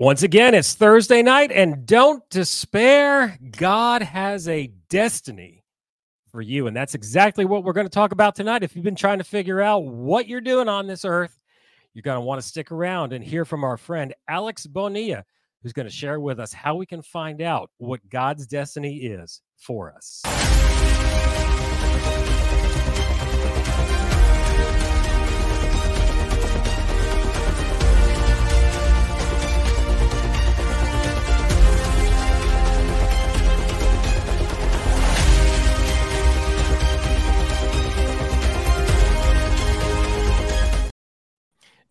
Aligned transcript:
Once 0.00 0.22
again, 0.22 0.54
it's 0.54 0.72
Thursday 0.72 1.20
night, 1.20 1.52
and 1.52 1.84
don't 1.84 2.26
despair. 2.30 3.38
God 3.58 4.00
has 4.00 4.48
a 4.48 4.72
destiny 4.88 5.62
for 6.32 6.40
you. 6.40 6.66
And 6.66 6.74
that's 6.74 6.94
exactly 6.94 7.44
what 7.44 7.64
we're 7.64 7.74
going 7.74 7.84
to 7.84 7.90
talk 7.90 8.12
about 8.12 8.34
tonight. 8.34 8.62
If 8.62 8.74
you've 8.74 8.82
been 8.82 8.96
trying 8.96 9.18
to 9.18 9.24
figure 9.24 9.60
out 9.60 9.80
what 9.80 10.26
you're 10.26 10.40
doing 10.40 10.70
on 10.70 10.86
this 10.86 11.04
earth, 11.04 11.38
you're 11.92 12.00
going 12.00 12.16
to 12.16 12.22
want 12.22 12.40
to 12.40 12.48
stick 12.48 12.72
around 12.72 13.12
and 13.12 13.22
hear 13.22 13.44
from 13.44 13.62
our 13.62 13.76
friend 13.76 14.14
Alex 14.26 14.66
Bonilla, 14.66 15.22
who's 15.62 15.74
going 15.74 15.86
to 15.86 15.92
share 15.92 16.18
with 16.18 16.40
us 16.40 16.50
how 16.50 16.76
we 16.76 16.86
can 16.86 17.02
find 17.02 17.42
out 17.42 17.70
what 17.76 18.00
God's 18.08 18.46
destiny 18.46 19.00
is 19.00 19.42
for 19.58 19.92
us. 19.92 20.22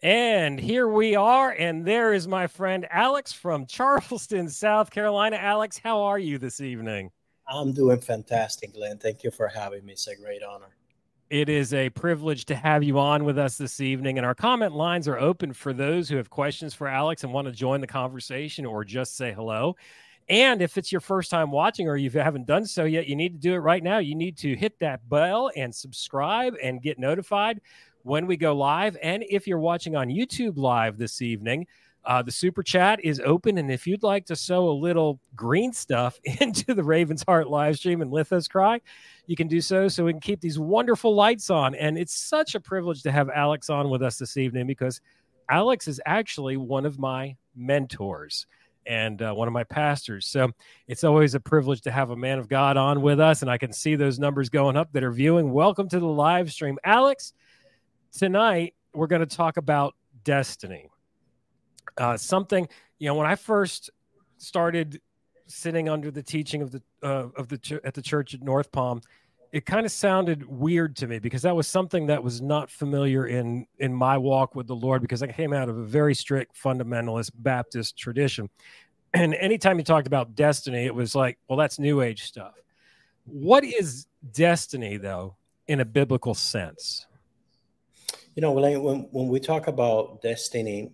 And 0.02 0.58
here 0.58 0.88
we 0.88 1.16
are. 1.16 1.52
And 1.52 1.86
there 1.86 2.14
is 2.14 2.26
my 2.26 2.48
friend 2.48 2.88
Alex 2.90 3.34
from 3.34 3.66
Charleston, 3.66 4.48
South 4.48 4.92
Carolina. 4.92 5.36
Alex, 5.36 5.78
how 5.78 6.02
are 6.04 6.20
you 6.20 6.38
this 6.38 6.62
evening? 6.62 7.12
I'm 7.48 7.74
doing 7.74 8.00
fantastic, 8.00 8.74
Glenn. 8.74 8.98
Thank 8.98 9.24
you 9.24 9.32
for 9.32 9.50
having 9.50 9.86
me. 9.86 9.94
It's 9.94 10.08
a 10.08 10.16
great 10.16 10.42
honor. 10.42 10.76
It 11.30 11.50
is 11.50 11.74
a 11.74 11.90
privilege 11.90 12.46
to 12.46 12.56
have 12.56 12.82
you 12.82 12.98
on 12.98 13.26
with 13.26 13.38
us 13.38 13.58
this 13.58 13.82
evening. 13.82 14.18
And 14.18 14.26
our 14.26 14.34
comment 14.34 14.74
lines 14.74 15.08
are 15.08 15.20
open 15.20 15.52
for 15.52 15.74
those 15.74 16.08
who 16.08 16.16
have 16.16 16.30
questions 16.30 16.74
for 16.74 16.88
Alex 16.88 17.26
and 17.26 17.34
want 17.34 17.48
to 17.48 17.52
join 17.52 17.82
the 17.82 17.88
conversation 17.88 18.66
or 18.66 18.86
just 18.86 19.18
say 19.18 19.34
hello. 19.34 19.76
And 20.30 20.62
if 20.62 20.78
it's 20.78 20.92
your 20.92 21.02
first 21.02 21.30
time 21.32 21.52
watching 21.52 21.90
or 21.90 21.98
you 21.98 22.10
haven't 22.12 22.46
done 22.46 22.66
so 22.66 22.86
yet, 22.86 23.08
you 23.08 23.16
need 23.16 23.34
to 23.34 23.40
do 23.40 23.54
it 23.56 23.58
right 23.58 23.84
now. 23.84 23.98
You 23.98 24.16
need 24.16 24.38
to 24.38 24.56
hit 24.56 24.80
that 24.80 25.08
bell 25.10 25.52
and 25.56 25.74
subscribe 25.74 26.56
and 26.62 26.82
get 26.82 27.00
notified 27.00 27.62
when 28.04 28.28
we 28.28 28.38
go 28.38 28.56
live. 28.56 28.98
And 29.02 29.24
if 29.30 29.48
you're 29.48 29.60
watching 29.60 29.96
on 29.96 30.08
YouTube 30.08 30.58
live 30.58 30.98
this 30.98 31.22
evening, 31.22 31.68
uh, 32.06 32.22
the 32.22 32.32
super 32.32 32.64
chat 32.64 33.00
is 33.04 33.22
open. 33.24 33.58
And 33.58 33.70
if 33.70 33.86
you'd 33.86 34.04
like 34.04 34.26
to 34.28 34.36
sow 34.36 34.70
a 34.70 34.72
little 34.72 35.20
green 35.36 35.74
stuff 35.74 36.20
into 36.42 36.74
the 36.74 36.84
Raven's 36.84 37.24
Heart 37.24 37.50
live 37.50 37.78
stream 37.78 38.02
and 38.02 38.12
Lithos 38.12 38.50
Cry, 38.50 38.82
you 39.28 39.36
can 39.36 39.48
do 39.48 39.62
so 39.62 39.88
so 39.88 40.06
we 40.06 40.14
can 40.14 40.22
keep 40.22 40.42
these 40.42 40.58
wonderful 40.58 41.14
lights 41.14 41.50
on. 41.50 41.76
And 41.76 41.98
it's 41.98 42.14
such 42.14 42.56
a 42.56 42.60
privilege 42.60 43.04
to 43.04 43.12
have 43.12 43.30
Alex 43.30 43.70
on 43.70 43.90
with 43.90 44.02
us 44.02 44.18
this 44.18 44.38
evening 44.38 44.66
because 44.66 45.02
Alex 45.50 45.88
is 45.88 46.02
actually 46.06 46.58
one 46.58 46.86
of 46.86 47.00
my 47.00 47.36
mentors 47.56 48.48
and 48.86 49.22
uh, 49.22 49.34
one 49.34 49.48
of 49.48 49.54
my 49.54 49.64
pastors. 49.64 50.26
So 50.26 50.52
it's 50.88 51.04
always 51.04 51.36
a 51.36 51.40
privilege 51.40 51.82
to 51.82 51.92
have 51.92 52.10
a 52.10 52.16
man 52.16 52.40
of 52.40 52.48
God 52.48 52.78
on 52.78 53.02
with 53.02 53.20
us. 53.20 53.42
And 53.42 53.52
I 53.52 53.58
can 53.58 53.74
see 53.74 53.96
those 53.96 54.20
numbers 54.20 54.50
going 54.50 54.78
up 54.78 54.92
that 54.94 55.04
are 55.04 55.12
viewing. 55.12 55.52
Welcome 55.52 55.90
to 55.90 56.00
the 56.00 56.08
live 56.08 56.52
stream. 56.52 56.78
Alex, 56.84 57.34
tonight 58.12 58.76
we're 58.94 59.08
going 59.08 59.26
to 59.28 59.36
talk 59.36 59.58
about 59.58 59.96
destiny. 60.24 60.90
Uh, 61.98 62.18
something 62.18 62.68
you 62.98 63.08
know 63.08 63.16
when 63.16 63.28
I 63.28 63.36
first 63.36 63.90
started 64.38 65.02
sitting 65.48 65.90
under 65.90 66.12
the 66.12 66.24
teaching 66.24 66.62
of 66.62 66.72
the 66.72 66.82
uh, 67.04 67.28
of 67.36 67.48
the 67.50 67.58
ch- 67.58 67.74
at 67.84 67.94
the 67.94 68.02
church 68.02 68.34
at 68.34 68.42
North 68.42 68.72
Palm, 68.72 69.02
it 69.52 69.66
kind 69.66 69.86
of 69.86 69.92
sounded 69.92 70.48
weird 70.48 70.96
to 70.98 71.08
me 71.08 71.20
because 71.20 71.42
that 71.42 71.56
was 71.56 71.68
something 71.68 72.08
that 72.08 72.24
was 72.24 72.42
not 72.42 72.70
familiar 72.70 73.28
in 73.28 73.66
in 73.80 73.94
my 73.94 74.18
walk 74.18 74.56
with 74.56 74.68
the 74.68 74.76
Lord 74.76 75.02
because 75.02 75.24
I 75.24 75.28
came 75.28 75.54
out 75.54 75.70
of 75.70 75.78
a 75.78 75.84
very 75.84 76.14
strict 76.14 76.56
fundamentalist 76.62 77.32
Baptist 77.36 77.98
tradition. 77.98 78.50
And 79.14 79.34
anytime 79.34 79.80
you 79.80 79.84
talked 79.84 80.06
about 80.06 80.36
destiny, 80.36 80.86
it 80.86 80.94
was 80.94 81.16
like, 81.16 81.40
well, 81.48 81.58
that's 81.58 81.80
new 81.80 82.02
age 82.02 82.24
stuff. 82.24 82.54
What 83.26 83.64
is 83.64 84.06
destiny 84.32 84.98
though 84.98 85.36
in 85.68 85.80
a 85.80 85.86
biblical 85.86 86.36
sense? 86.36 87.08
You 88.40 88.42
know, 88.42 88.54
when, 88.54 89.10
when 89.12 89.28
we 89.28 89.42
talk 89.42 89.68
about 89.68 90.22
destiny, 90.22 90.94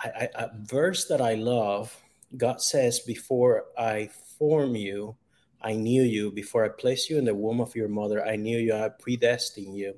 I, 0.00 0.08
I, 0.34 0.44
a 0.44 0.50
verse 0.62 1.04
that 1.08 1.20
I 1.20 1.34
love, 1.34 1.94
God 2.38 2.62
says, 2.62 3.00
Before 3.00 3.64
I 3.76 4.08
form 4.38 4.74
you, 4.74 5.14
I 5.60 5.74
knew 5.74 6.02
you. 6.02 6.30
Before 6.30 6.64
I 6.64 6.70
placed 6.70 7.10
you 7.10 7.18
in 7.18 7.26
the 7.26 7.34
womb 7.34 7.60
of 7.60 7.76
your 7.76 7.88
mother, 7.88 8.26
I 8.26 8.36
knew 8.36 8.56
you. 8.56 8.72
I 8.72 8.88
predestined 8.88 9.76
you. 9.76 9.96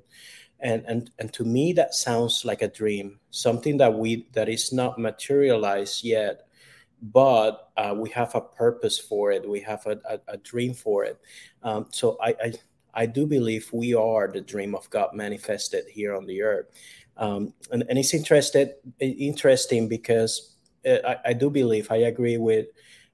And, 0.59 0.83
and, 0.85 1.11
and 1.17 1.31
to 1.35 1.45
me, 1.45 1.71
that 1.71 1.93
sounds 1.93 2.43
like 2.43 2.61
a 2.61 2.67
dream, 2.67 3.21
something 3.31 3.77
that 3.77 3.93
we 3.93 4.27
that 4.33 4.49
is 4.49 4.73
not 4.73 4.99
materialized 4.99 6.03
yet, 6.03 6.41
but 7.01 7.71
uh, 7.77 7.95
we 7.97 8.09
have 8.09 8.35
a 8.35 8.41
purpose 8.41 8.99
for 8.99 9.31
it. 9.31 9.47
We 9.47 9.61
have 9.61 9.85
a, 9.85 9.97
a, 10.09 10.19
a 10.33 10.37
dream 10.39 10.73
for 10.73 11.05
it. 11.05 11.21
Um, 11.63 11.87
so 11.91 12.17
I, 12.21 12.35
I 12.43 12.53
I 12.95 13.05
do 13.05 13.27
believe 13.27 13.69
we 13.73 13.93
are 13.93 14.27
the 14.27 14.41
dream 14.41 14.73
of 14.73 14.89
God 14.89 15.13
manifested 15.13 15.85
here 15.89 16.15
on 16.15 16.25
the 16.25 16.41
earth. 16.41 16.67
Um, 17.17 17.53
and, 17.71 17.83
and 17.89 17.99
it's 17.99 18.13
interested, 18.13 18.75
interesting 18.99 19.87
because 19.87 20.55
uh, 20.85 20.97
I, 21.05 21.29
I, 21.29 21.33
do 21.33 21.49
believe, 21.49 21.91
I 21.91 21.97
agree 21.97 22.37
with, 22.37 22.67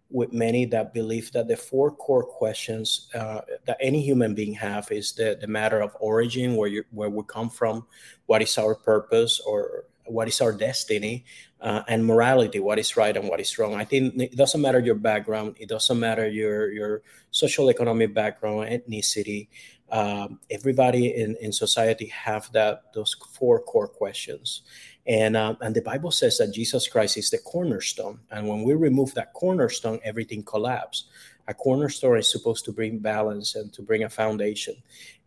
with 0.09 0.34
many 0.34 0.66
that 0.66 0.94
believe 0.94 1.31
that 1.31 1.47
the 1.47 1.56
four 1.56 1.91
core 1.91 2.24
questions 2.24 3.09
uh, 3.16 3.41
that 3.66 3.78
any 3.80 4.02
human 4.02 4.36
being 4.36 4.53
have 4.53 4.91
is 4.91 5.14
the, 5.14 5.38
the 5.40 5.47
matter 5.47 5.81
of 5.81 5.96
origin, 6.00 6.56
where, 6.56 6.68
you, 6.68 6.84
where 6.91 7.09
we 7.09 7.24
come 7.28 7.50
from, 7.50 7.86
what 8.25 8.41
is 8.41 8.58
our 8.58 8.75
purpose, 8.75 9.40
or 9.40 9.86
what 10.06 10.28
is 10.28 10.41
our 10.41 10.52
destiny, 10.52 11.25
uh, 11.62 11.84
and 11.88 12.06
morality, 12.06 12.60
what 12.60 12.80
is 12.80 12.98
right 12.98 13.16
and 13.16 13.30
what 13.30 13.40
is 13.40 13.58
wrong. 13.58 13.76
I 13.76 13.86
think 13.86 14.20
it 14.20 14.36
doesn't 14.36 14.62
matter 14.62 14.80
your 14.80 14.96
background, 14.96 15.56
it 15.60 15.70
doesn't 15.70 16.00
matter 16.00 16.28
your 16.28 16.72
your 16.72 17.02
social 17.32 17.70
economic 17.70 18.14
background, 18.14 18.68
ethnicity. 18.68 19.48
Um, 19.92 20.40
everybody 20.50 21.16
in, 21.16 21.36
in 21.42 21.52
society 21.52 22.06
have 22.08 22.50
that 22.54 22.94
those 22.94 23.14
four 23.34 23.60
core 23.60 23.90
questions, 23.90 24.62
and 25.06 25.36
um, 25.36 25.58
and 25.62 25.76
the 25.76 25.82
Bible 25.82 26.12
says 26.12 26.38
that 26.38 26.54
Jesus 26.54 26.88
Christ 26.88 27.18
is 27.18 27.30
the 27.30 27.38
cornerstone, 27.38 28.20
and 28.32 28.48
when 28.48 28.64
we 28.64 28.74
remove 28.74 29.14
that 29.16 29.34
cornerstone, 29.34 30.00
everything 30.04 30.44
collapses 30.44 31.06
a 31.47 31.53
cornerstone 31.53 32.18
is 32.18 32.31
supposed 32.31 32.66
to 32.66 32.72
bring 32.72 33.00
balance 33.00 33.56
and 33.56 33.72
to 33.74 33.81
bring 33.81 34.03
a 34.03 34.09
foundation. 34.09 34.75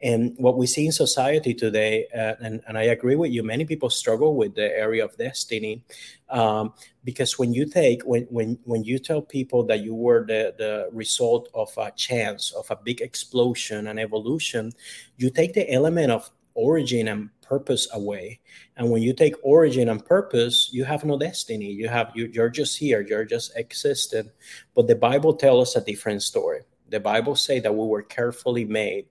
And 0.02 0.34
what 0.36 0.56
we 0.56 0.66
see 0.66 0.86
in 0.86 0.92
society 0.92 1.54
today, 1.54 2.06
uh, 2.14 2.34
and, 2.40 2.60
and 2.68 2.76
I 2.76 2.84
agree 2.84 3.16
with 3.16 3.32
you, 3.32 3.42
many 3.42 3.64
people 3.64 3.90
struggle 3.90 4.36
with 4.36 4.54
the 4.54 4.76
area 4.76 5.04
of 5.04 5.16
destiny 5.16 5.82
um, 6.28 6.74
because 7.04 7.38
when 7.38 7.54
you 7.54 7.66
take, 7.66 8.02
when, 8.02 8.24
when, 8.24 8.58
when 8.64 8.84
you 8.84 8.98
tell 8.98 9.22
people 9.22 9.64
that 9.64 9.80
you 9.80 9.94
were 9.94 10.26
the, 10.26 10.54
the 10.58 10.88
result 10.92 11.48
of 11.54 11.70
a 11.78 11.90
chance, 11.92 12.52
of 12.52 12.70
a 12.70 12.76
big 12.76 13.00
explosion 13.00 13.86
and 13.86 13.98
evolution, 13.98 14.72
you 15.16 15.30
take 15.30 15.54
the 15.54 15.70
element 15.72 16.10
of 16.10 16.30
origin 16.54 17.08
and 17.08 17.30
purpose 17.42 17.88
away. 17.92 18.40
And 18.76 18.90
when 18.90 19.02
you 19.02 19.12
take 19.12 19.34
origin 19.42 19.88
and 19.88 20.04
purpose 20.04 20.70
you 20.72 20.84
have 20.84 21.04
no 21.04 21.18
destiny. 21.18 21.70
You 21.70 21.88
have 21.88 22.10
you, 22.14 22.30
you're 22.32 22.48
just 22.48 22.78
here. 22.78 23.00
You're 23.00 23.24
just 23.24 23.56
existing. 23.56 24.30
But 24.74 24.86
the 24.86 24.96
bible 24.96 25.34
tells 25.34 25.68
us 25.68 25.82
a 25.82 25.84
different 25.84 26.22
story. 26.22 26.62
The 26.88 27.00
bible 27.00 27.36
say 27.36 27.60
that 27.60 27.74
we 27.74 27.86
were 27.86 28.02
carefully 28.02 28.64
made 28.64 29.06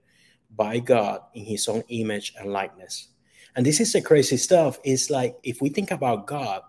by 0.56 0.80
god 0.80 1.22
in 1.34 1.46
his 1.46 1.68
own 1.68 1.84
image 1.90 2.34
and 2.40 2.52
likeness. 2.52 3.10
And 3.56 3.66
this 3.66 3.80
is 3.80 3.94
the 3.94 4.02
crazy 4.02 4.38
stuff. 4.38 4.80
It's 4.84 5.10
like 5.10 5.38
if 5.44 5.62
we 5.62 5.70
think 5.70 5.92
about 5.92 6.28
god 6.28 6.62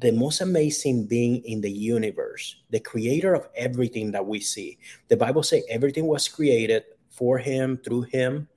the 0.00 0.12
most 0.12 0.42
amazing 0.42 1.06
being 1.06 1.42
in 1.44 1.62
the 1.62 1.70
universe 1.70 2.56
the 2.68 2.78
creator 2.80 3.32
of 3.32 3.48
everything 3.56 4.10
that 4.12 4.26
we 4.26 4.40
see. 4.40 4.78
The 5.08 5.16
bible 5.16 5.42
say 5.42 5.62
everything 5.70 6.06
was 6.06 6.28
created 6.28 6.84
for 7.08 7.38
him 7.38 7.78
through 7.82 8.02
him 8.02 8.48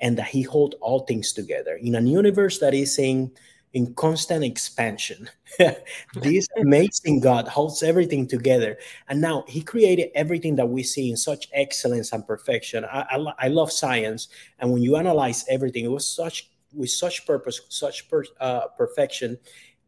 and 0.00 0.18
that 0.18 0.28
he 0.28 0.42
hold 0.42 0.74
all 0.80 1.00
things 1.00 1.32
together. 1.32 1.76
In 1.76 1.94
a 1.94 2.00
universe 2.00 2.58
that 2.58 2.74
is 2.74 2.98
in 2.98 3.32
in 3.72 3.92
constant 3.94 4.42
expansion 4.42 5.28
this 6.14 6.48
amazing 6.56 7.20
god 7.20 7.46
holds 7.46 7.82
everything 7.82 8.26
together. 8.26 8.78
And 9.08 9.20
now 9.20 9.44
he 9.46 9.60
created 9.60 10.10
everything 10.14 10.56
that 10.56 10.68
we 10.68 10.82
see 10.82 11.10
in 11.10 11.16
such 11.16 11.48
excellence 11.52 12.12
and 12.12 12.26
perfection. 12.26 12.84
I, 12.86 13.06
I, 13.10 13.32
I 13.38 13.48
love 13.48 13.70
science. 13.70 14.28
And 14.58 14.72
when 14.72 14.82
you 14.82 14.96
analyze 14.96 15.44
everything 15.48 15.84
it 15.84 15.90
was 15.90 16.08
such 16.08 16.50
with 16.72 16.90
such 16.90 17.26
purpose 17.26 17.60
such 17.68 18.08
per, 18.08 18.24
uh, 18.40 18.68
perfection. 18.78 19.38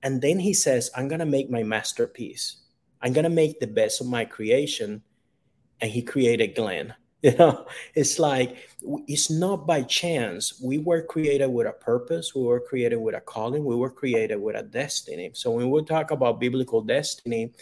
And 0.02 0.20
then 0.20 0.38
he 0.38 0.52
says 0.52 0.90
i'm 0.94 1.08
gonna 1.08 1.26
make 1.26 1.50
my 1.50 1.62
masterpiece. 1.62 2.56
I'm 3.00 3.12
gonna 3.12 3.30
make 3.30 3.58
the 3.58 3.66
best 3.66 4.00
of 4.00 4.06
my 4.06 4.24
creation. 4.24 5.02
And 5.80 5.90
he 5.90 6.02
created 6.02 6.56
glenn 6.56 6.94
You 7.22 7.34
know, 7.36 7.66
it's 7.94 8.20
like 8.20 8.56
it's 9.08 9.28
not 9.28 9.66
by 9.66 9.82
chance. 9.82 10.60
We 10.62 10.78
were 10.78 11.02
created 11.02 11.48
with 11.48 11.66
a 11.66 11.72
purpose. 11.72 12.32
We 12.34 12.42
were 12.44 12.60
created 12.60 12.96
with 12.98 13.16
a 13.16 13.20
calling. 13.20 13.64
We 13.64 13.74
were 13.74 13.90
created 13.90 14.36
with 14.40 14.54
a 14.54 14.62
destiny. 14.62 15.30
So 15.34 15.50
when 15.50 15.68
we 15.70 15.82
talk 15.84 16.12
about 16.12 16.38
biblical 16.38 16.80
destiny, 16.80 17.52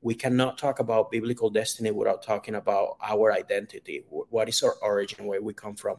we 0.00 0.14
cannot 0.14 0.56
talk 0.56 0.78
about 0.78 1.10
biblical 1.10 1.50
destiny 1.50 1.90
without 1.90 2.22
talking 2.22 2.54
about 2.54 2.96
our 3.02 3.32
identity. 3.32 4.04
What 4.08 4.48
is 4.48 4.62
our 4.62 4.76
origin? 4.82 5.26
Where 5.26 5.42
we 5.42 5.52
come 5.52 5.76
from? 5.76 5.98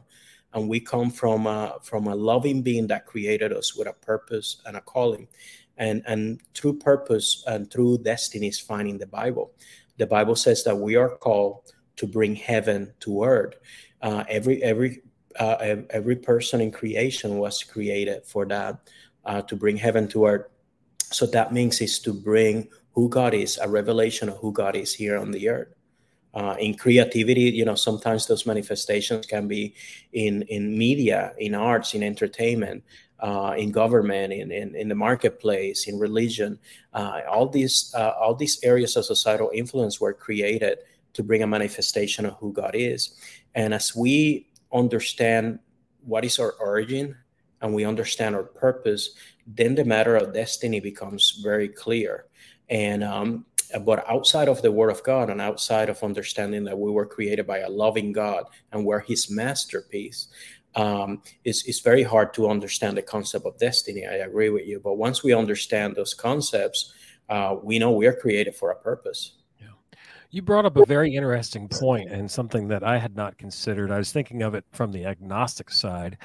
And 0.52 0.68
we 0.68 0.80
come 0.80 1.10
from 1.10 1.46
a, 1.46 1.78
from 1.82 2.06
a 2.08 2.14
loving 2.14 2.62
being 2.62 2.86
that 2.88 3.06
created 3.06 3.52
us 3.52 3.76
with 3.76 3.88
a 3.88 3.92
purpose 3.92 4.60
and 4.66 4.76
a 4.76 4.80
calling. 4.80 5.28
and 5.76 6.02
and 6.06 6.40
true 6.54 6.72
purpose 6.78 7.42
and 7.46 7.70
true 7.70 7.98
destiny 7.98 8.48
is 8.48 8.60
found 8.60 8.88
in 8.88 8.98
the 8.98 9.06
bible 9.06 9.52
the 9.98 10.06
bible 10.06 10.36
says 10.36 10.62
that 10.64 10.76
we 10.76 10.94
are 10.96 11.10
called 11.16 11.73
to 11.96 12.06
bring 12.06 12.34
heaven 12.34 12.92
to 13.00 13.24
earth. 13.24 13.54
Uh, 14.02 14.24
every 14.28 14.62
every 14.62 15.02
uh, 15.38 15.76
every 15.90 16.16
person 16.16 16.60
in 16.60 16.70
creation 16.70 17.38
was 17.38 17.62
created 17.62 18.24
for 18.24 18.44
that 18.46 18.78
uh, 19.24 19.42
to 19.42 19.56
bring 19.56 19.76
heaven 19.76 20.06
to 20.08 20.26
earth. 20.26 20.46
So 21.10 21.26
that 21.26 21.52
means 21.52 21.80
is 21.80 21.98
to 22.00 22.12
bring 22.12 22.68
who 22.92 23.08
god 23.08 23.34
is 23.34 23.58
a 23.58 23.68
revelation 23.68 24.28
of 24.28 24.38
who 24.38 24.52
god 24.52 24.76
is 24.76 24.94
here 24.94 25.18
on 25.18 25.30
the 25.30 25.48
earth. 25.48 25.74
Uh, 26.34 26.56
in 26.58 26.74
creativity 26.74 27.42
you 27.42 27.64
know 27.64 27.76
sometimes 27.76 28.26
those 28.26 28.44
manifestations 28.44 29.24
can 29.24 29.46
be 29.46 29.72
in 30.14 30.42
in 30.50 30.76
media 30.76 31.32
in 31.38 31.54
arts 31.54 31.94
in 31.94 32.02
entertainment 32.02 32.82
uh, 33.20 33.54
in 33.56 33.70
government 33.70 34.32
in, 34.32 34.50
in, 34.52 34.74
in 34.74 34.88
the 34.88 34.94
marketplace 34.94 35.86
in 35.86 35.98
religion. 35.98 36.58
Uh, 36.92 37.20
all 37.30 37.48
these 37.48 37.94
uh, 37.96 38.12
all 38.20 38.34
these 38.34 38.58
areas 38.62 38.96
of 38.96 39.04
societal 39.04 39.50
influence 39.54 40.00
were 40.00 40.12
created 40.12 40.78
to 41.14 41.22
bring 41.22 41.42
a 41.42 41.46
manifestation 41.46 42.26
of 42.26 42.34
who 42.34 42.52
god 42.52 42.72
is. 42.74 43.16
And 43.54 43.72
as 43.72 43.96
we 43.96 44.48
understand 44.72 45.58
what 46.04 46.24
is 46.24 46.38
our 46.38 46.52
origin 46.60 47.16
and 47.62 47.74
we 47.74 47.84
understand 47.84 48.34
our 48.34 48.42
purpose 48.42 49.10
then 49.46 49.74
the 49.74 49.84
matter 49.84 50.16
of 50.16 50.32
destiny 50.32 50.80
becomes 50.80 51.40
very 51.42 51.68
clear. 51.68 52.26
And 52.70 53.04
um, 53.04 53.44
but 53.80 54.08
outside 54.08 54.48
of 54.48 54.62
the 54.62 54.70
word 54.70 54.90
of 54.90 55.02
god 55.02 55.30
and 55.30 55.40
outside 55.40 55.88
of 55.88 56.02
understanding 56.02 56.64
that 56.64 56.78
we 56.78 56.90
were 56.90 57.06
created 57.06 57.46
by 57.46 57.58
a 57.58 57.68
loving 57.68 58.12
god 58.12 58.44
and 58.72 58.84
we're 58.84 59.00
his 59.00 59.30
masterpiece 59.30 60.28
um, 60.76 61.22
it's, 61.44 61.64
it's 61.66 61.80
very 61.80 62.02
hard 62.02 62.34
to 62.34 62.48
understand 62.48 62.96
the 62.96 63.02
concept 63.02 63.46
of 63.46 63.56
destiny. 63.58 64.06
I 64.06 64.14
agree 64.14 64.50
with 64.50 64.66
you. 64.66 64.80
But 64.80 64.94
once 64.94 65.22
we 65.22 65.32
understand 65.32 65.94
those 65.94 66.14
concepts 66.14 66.92
uh, 67.28 67.56
we 67.62 67.78
know 67.78 67.92
we 67.92 68.06
are 68.06 68.12
created 68.12 68.54
for 68.54 68.70
a 68.70 68.76
purpose. 68.76 69.32
You 70.34 70.42
brought 70.42 70.66
up 70.66 70.76
a 70.76 70.84
very 70.84 71.14
interesting 71.14 71.68
point 71.68 72.10
and 72.10 72.28
something 72.28 72.66
that 72.66 72.82
i 72.82 72.98
had 72.98 73.14
not 73.14 73.38
considered. 73.38 73.92
I 73.92 73.98
was 73.98 74.10
thinking 74.10 74.42
of 74.42 74.54
it 74.54 74.64
from 74.72 74.90
the 74.90 75.06
agnostic 75.06 75.70
side 75.70 76.18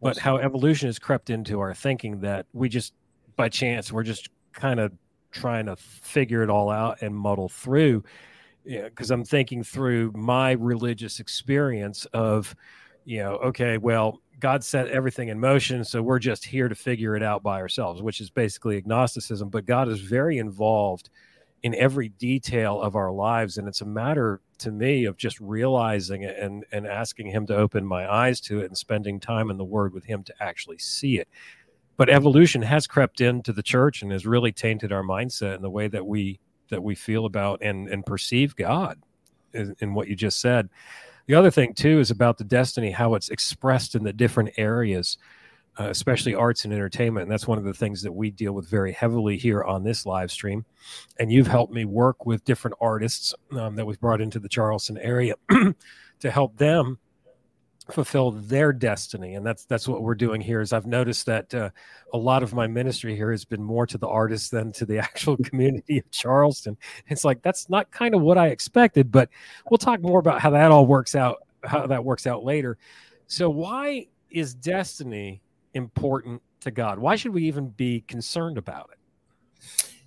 but 0.00 0.18
how 0.18 0.38
evolution 0.38 0.88
has 0.88 0.98
crept 0.98 1.30
into 1.30 1.60
our 1.60 1.72
thinking 1.72 2.20
that 2.22 2.46
we 2.52 2.68
just 2.68 2.92
by 3.36 3.48
chance 3.48 3.92
we're 3.92 4.02
just 4.02 4.30
kind 4.52 4.80
of 4.80 4.92
trying 5.30 5.66
to 5.66 5.76
figure 5.76 6.42
it 6.42 6.50
all 6.50 6.70
out 6.70 7.02
and 7.02 7.14
muddle 7.14 7.48
through 7.48 8.02
because 8.64 9.10
yeah, 9.10 9.14
i'm 9.14 9.24
thinking 9.24 9.62
through 9.62 10.10
my 10.16 10.52
religious 10.52 11.20
experience 11.20 12.04
of 12.06 12.56
you 13.04 13.18
know 13.18 13.34
okay 13.36 13.78
well 13.78 14.20
god 14.40 14.64
set 14.64 14.88
everything 14.88 15.28
in 15.28 15.38
motion 15.38 15.84
so 15.84 16.02
we're 16.02 16.18
just 16.18 16.44
here 16.44 16.68
to 16.68 16.74
figure 16.74 17.14
it 17.14 17.22
out 17.22 17.44
by 17.44 17.60
ourselves 17.60 18.02
which 18.02 18.20
is 18.20 18.28
basically 18.28 18.76
agnosticism 18.76 19.48
but 19.48 19.64
god 19.66 19.88
is 19.88 20.00
very 20.00 20.38
involved 20.38 21.10
in 21.62 21.74
every 21.76 22.08
detail 22.08 22.80
of 22.80 22.96
our 22.96 23.12
lives 23.12 23.58
and 23.58 23.68
it's 23.68 23.82
a 23.82 23.86
matter 23.86 24.40
to 24.58 24.72
me 24.72 25.04
of 25.04 25.16
just 25.16 25.38
realizing 25.40 26.22
it 26.22 26.36
and 26.38 26.64
and 26.72 26.86
asking 26.86 27.26
him 27.26 27.46
to 27.46 27.56
open 27.56 27.86
my 27.86 28.12
eyes 28.12 28.40
to 28.40 28.60
it 28.60 28.66
and 28.66 28.76
spending 28.76 29.20
time 29.20 29.50
in 29.50 29.56
the 29.56 29.64
word 29.64 29.92
with 29.92 30.04
him 30.04 30.22
to 30.24 30.34
actually 30.40 30.78
see 30.78 31.18
it 31.18 31.28
but 31.96 32.08
evolution 32.08 32.62
has 32.62 32.86
crept 32.86 33.20
into 33.20 33.52
the 33.52 33.62
church 33.62 34.02
and 34.02 34.12
has 34.12 34.26
really 34.26 34.52
tainted 34.52 34.92
our 34.92 35.02
mindset 35.02 35.54
and 35.54 35.64
the 35.64 35.70
way 35.70 35.88
that 35.88 36.04
we 36.04 36.40
that 36.70 36.82
we 36.82 36.94
feel 36.94 37.26
about 37.26 37.60
and 37.62 37.88
and 37.88 38.04
perceive 38.04 38.56
God 38.56 38.98
in, 39.52 39.76
in 39.80 39.94
what 39.94 40.08
you 40.08 40.16
just 40.16 40.40
said. 40.40 40.68
The 41.26 41.34
other 41.34 41.50
thing 41.50 41.74
too 41.74 42.00
is 42.00 42.10
about 42.10 42.38
the 42.38 42.44
destiny, 42.44 42.90
how 42.90 43.14
it's 43.14 43.28
expressed 43.28 43.94
in 43.94 44.02
the 44.02 44.12
different 44.12 44.50
areas, 44.56 45.18
uh, 45.78 45.88
especially 45.88 46.34
arts 46.34 46.64
and 46.64 46.72
entertainment. 46.72 47.22
And 47.22 47.32
that's 47.32 47.46
one 47.46 47.58
of 47.58 47.64
the 47.64 47.74
things 47.74 48.02
that 48.02 48.12
we 48.12 48.30
deal 48.30 48.52
with 48.52 48.68
very 48.68 48.92
heavily 48.92 49.38
here 49.38 49.62
on 49.62 49.82
this 49.82 50.04
live 50.04 50.30
stream. 50.30 50.64
And 51.18 51.32
you've 51.32 51.46
helped 51.46 51.72
me 51.72 51.84
work 51.84 52.26
with 52.26 52.44
different 52.44 52.76
artists 52.80 53.34
um, 53.52 53.76
that 53.76 53.86
we've 53.86 54.00
brought 54.00 54.20
into 54.20 54.38
the 54.38 54.48
Charleston 54.48 54.98
area 54.98 55.34
to 56.20 56.30
help 56.30 56.56
them 56.58 56.98
fulfill 57.90 58.30
their 58.30 58.72
destiny 58.72 59.34
and 59.34 59.44
that's 59.44 59.64
that's 59.64 59.88
what 59.88 60.02
we're 60.02 60.14
doing 60.14 60.40
here 60.40 60.60
is 60.60 60.72
i've 60.72 60.86
noticed 60.86 61.26
that 61.26 61.52
uh, 61.52 61.68
a 62.12 62.16
lot 62.16 62.42
of 62.42 62.54
my 62.54 62.66
ministry 62.66 63.16
here 63.16 63.32
has 63.32 63.44
been 63.44 63.62
more 63.62 63.86
to 63.86 63.98
the 63.98 64.06
artists 64.06 64.50
than 64.50 64.70
to 64.70 64.86
the 64.86 64.98
actual 65.00 65.36
community 65.38 65.98
of 65.98 66.08
charleston 66.12 66.76
it's 67.08 67.24
like 67.24 67.42
that's 67.42 67.68
not 67.68 67.90
kind 67.90 68.14
of 68.14 68.22
what 68.22 68.38
i 68.38 68.46
expected 68.48 69.10
but 69.10 69.28
we'll 69.68 69.78
talk 69.78 70.00
more 70.00 70.20
about 70.20 70.40
how 70.40 70.48
that 70.48 70.70
all 70.70 70.86
works 70.86 71.16
out 71.16 71.38
how 71.64 71.84
that 71.84 72.04
works 72.04 72.24
out 72.24 72.44
later 72.44 72.78
so 73.26 73.50
why 73.50 74.06
is 74.30 74.54
destiny 74.54 75.41
important 75.74 76.40
to 76.60 76.70
god 76.70 76.98
why 76.98 77.16
should 77.16 77.32
we 77.32 77.44
even 77.44 77.68
be 77.68 78.02
concerned 78.02 78.58
about 78.58 78.90
it 78.92 78.98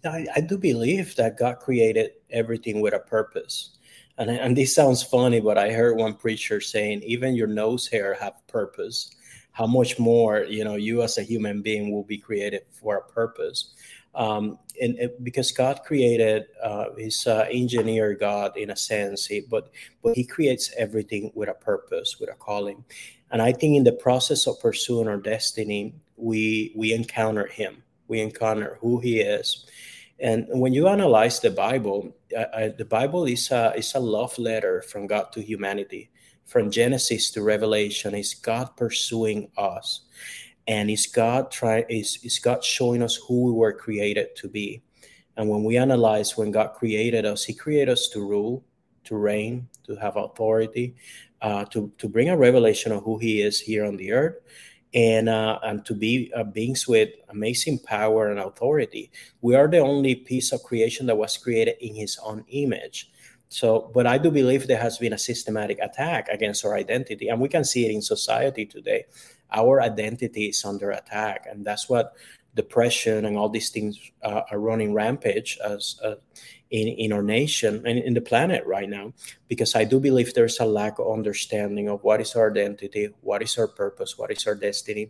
I, 0.06 0.28
I 0.36 0.42
do 0.42 0.58
believe 0.58 1.16
that 1.16 1.38
god 1.38 1.60
created 1.60 2.12
everything 2.30 2.82
with 2.82 2.94
a 2.94 3.00
purpose 3.00 3.76
and, 4.18 4.30
and 4.30 4.56
this 4.56 4.74
sounds 4.74 5.04
funny, 5.04 5.40
but 5.40 5.58
I 5.58 5.72
heard 5.72 5.98
one 5.98 6.14
preacher 6.14 6.62
saying, 6.62 7.04
even 7.04 7.36
your 7.36 7.48
nose 7.48 7.88
hair 7.88 8.14
have 8.16 8.36
purpose. 8.48 9.12
How 9.52 9.68
much 9.68 10.00
more, 10.00 10.44
you 10.44 10.64
know, 10.64 10.76
you 10.76 11.02
as 11.02 11.18
a 11.18 11.24
human 11.24 11.62
being 11.62 11.92
will 11.92 12.04
be 12.04 12.18
created 12.18 12.64
for 12.72 12.98
a 12.98 13.14
purpose. 13.14 13.74
Um, 14.14 14.60
and 14.82 14.98
because 15.24 15.52
God 15.52 15.82
created, 15.86 16.46
uh, 16.64 16.86
He's 16.98 17.28
uh, 17.28 17.48
engineer 17.52 18.14
God 18.14 18.56
in 18.56 18.70
a 18.70 18.76
sense, 18.76 19.26
he, 19.26 19.42
but 19.42 19.72
but 20.02 20.16
He 20.16 20.24
creates 20.24 20.74
everything 20.78 21.32
with 21.36 21.50
a 21.50 21.54
purpose, 21.54 22.18
with 22.20 22.30
a 22.30 22.36
calling. 22.36 22.84
And 23.36 23.42
I 23.42 23.52
think 23.52 23.76
in 23.76 23.84
the 23.84 23.92
process 23.92 24.48
of 24.48 24.62
pursuing 24.62 25.10
our 25.10 25.18
destiny, 25.18 25.94
we 26.16 26.72
we 26.74 26.94
encounter 26.94 27.48
Him, 27.48 27.84
we 28.08 28.22
encounter 28.22 28.78
who 28.80 29.02
He 29.02 29.20
is, 29.20 29.66
and 30.22 30.48
when 30.48 30.74
you 30.74 30.88
analyze 30.88 31.42
the 31.42 31.52
Bible, 31.52 32.16
uh, 32.34 32.40
uh, 32.40 32.70
the 32.78 32.86
Bible 32.86 33.26
is 33.26 33.52
a, 33.52 33.74
is 33.76 33.94
a 33.94 34.00
love 34.00 34.40
letter 34.40 34.82
from 34.84 35.06
God 35.06 35.34
to 35.34 35.42
humanity. 35.42 36.12
From 36.46 36.72
Genesis 36.72 37.30
to 37.32 37.42
Revelation, 37.42 38.16
is 38.16 38.36
God 38.36 38.70
pursuing 38.78 39.52
us. 39.58 40.06
And 40.66 40.90
is 40.90 41.06
God 41.06 41.52
try 41.52 41.84
is, 41.90 42.20
is 42.24 42.40
God 42.40 42.64
showing 42.64 43.04
us 43.04 43.16
who 43.16 43.48
we 43.48 43.52
were 43.52 43.74
created 43.74 44.38
to 44.38 44.48
be. 44.48 44.82
And 45.36 45.50
when 45.50 45.66
we 45.66 45.76
analyze 45.76 46.38
when 46.38 46.52
God 46.52 46.74
created 46.74 47.26
us, 47.26 47.44
He 47.44 47.54
created 47.54 47.92
us 47.92 48.08
to 48.14 48.22
rule, 48.22 48.64
to 49.04 49.18
reign, 49.18 49.68
to 49.84 49.96
have 49.98 50.16
authority, 50.16 50.96
uh, 51.42 51.66
to, 51.66 51.92
to 51.98 52.08
bring 52.08 52.30
a 52.30 52.38
revelation 52.38 52.92
of 52.92 53.04
who 53.04 53.18
He 53.18 53.42
is 53.42 53.60
here 53.60 53.86
on 53.86 53.98
the 53.98 54.12
earth 54.12 54.36
and 54.94 55.28
uh, 55.28 55.60
and 55.64 55.86
to 55.86 55.94
be 55.94 56.32
uh, 56.36 56.44
beings 56.44 56.88
with 56.88 57.10
amazing 57.30 57.80
power 57.80 58.30
and 58.30 58.40
authority. 58.40 59.12
We 59.42 59.56
are 59.56 59.68
the 59.68 59.80
only 59.80 60.16
piece 60.16 60.54
of 60.54 60.64
creation 60.64 61.06
that 61.08 61.18
was 61.18 61.38
created 61.38 61.76
in 61.82 61.94
His 61.94 62.18
own 62.24 62.46
image. 62.50 63.12
So, 63.50 63.92
but 63.94 64.08
I 64.08 64.18
do 64.18 64.32
believe 64.32 64.68
there 64.68 64.82
has 64.82 64.98
been 64.98 65.14
a 65.14 65.18
systematic 65.18 65.78
attack 65.80 66.30
against 66.30 66.66
our 66.66 66.76
identity, 66.76 67.28
and 67.28 67.40
we 67.40 67.50
can 67.50 67.64
see 67.64 67.86
it 67.86 67.92
in 67.92 68.02
society 68.02 68.66
today. 68.66 69.06
Our 69.52 69.82
identity 69.82 70.46
is 70.46 70.66
under 70.66 70.92
attack, 70.92 71.46
and 71.50 71.64
that's 71.66 71.88
what 71.88 72.14
depression 72.56 73.26
and 73.26 73.38
all 73.38 73.50
these 73.50 73.70
things 73.70 74.00
uh, 74.24 74.42
are 74.50 74.60
running 74.60 74.94
rampage 74.94 75.60
as 75.64 76.00
uh, 76.04 76.16
in, 76.76 76.88
in 76.90 77.14
our 77.14 77.24
nation 77.24 77.82
and 77.86 77.98
in 78.00 78.14
the 78.14 78.22
planet 78.22 78.66
right 78.66 78.90
now 78.90 79.14
because 79.48 79.76
i 79.76 79.84
do 79.86 79.98
believe 79.98 80.34
there's 80.34 80.60
a 80.60 80.66
lack 80.66 81.00
of 81.00 81.10
understanding 81.10 81.88
of 81.88 82.04
what 82.04 82.20
is 82.20 82.36
our 82.36 82.52
identity 82.52 83.10
what 83.22 83.42
is 83.42 83.58
our 83.58 83.68
purpose 83.68 84.18
what 84.18 84.32
is 84.32 84.46
our 84.46 84.56
destiny. 84.56 85.10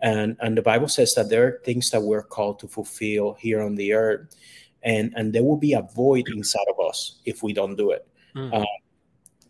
And 0.00 0.36
and 0.40 0.56
the 0.56 0.62
bible 0.62 0.86
says 0.86 1.14
that 1.14 1.28
there 1.28 1.46
are 1.46 1.60
things 1.64 1.90
that 1.90 2.02
we're 2.02 2.22
called 2.22 2.58
to 2.60 2.68
fulfill 2.68 3.34
here 3.34 3.60
on 3.62 3.74
the 3.74 3.92
earth 3.94 4.34
and 4.82 5.12
and 5.16 5.32
there 5.32 5.42
will 5.42 5.56
be 5.56 5.72
a 5.72 5.82
void 5.82 6.28
inside 6.28 6.68
of 6.70 6.78
us 6.84 7.20
if 7.24 7.42
we 7.42 7.52
don't 7.52 7.76
do 7.76 7.90
it. 7.90 8.06
Mm. 8.36 8.62
uh, 8.62 8.74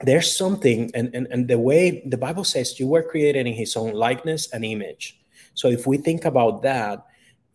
there's 0.00 0.34
something 0.36 0.90
and, 0.94 1.14
and 1.14 1.26
and 1.30 1.48
the 1.48 1.58
way 1.58 2.02
the 2.06 2.16
bible 2.16 2.44
says 2.44 2.80
you 2.80 2.86
were 2.86 3.02
created 3.02 3.46
in 3.46 3.52
his 3.52 3.76
own 3.76 3.92
likeness 3.92 4.48
and 4.52 4.64
image. 4.64 5.20
So 5.52 5.68
if 5.68 5.86
we 5.86 5.98
think 5.98 6.24
about 6.24 6.62
that 6.62 7.04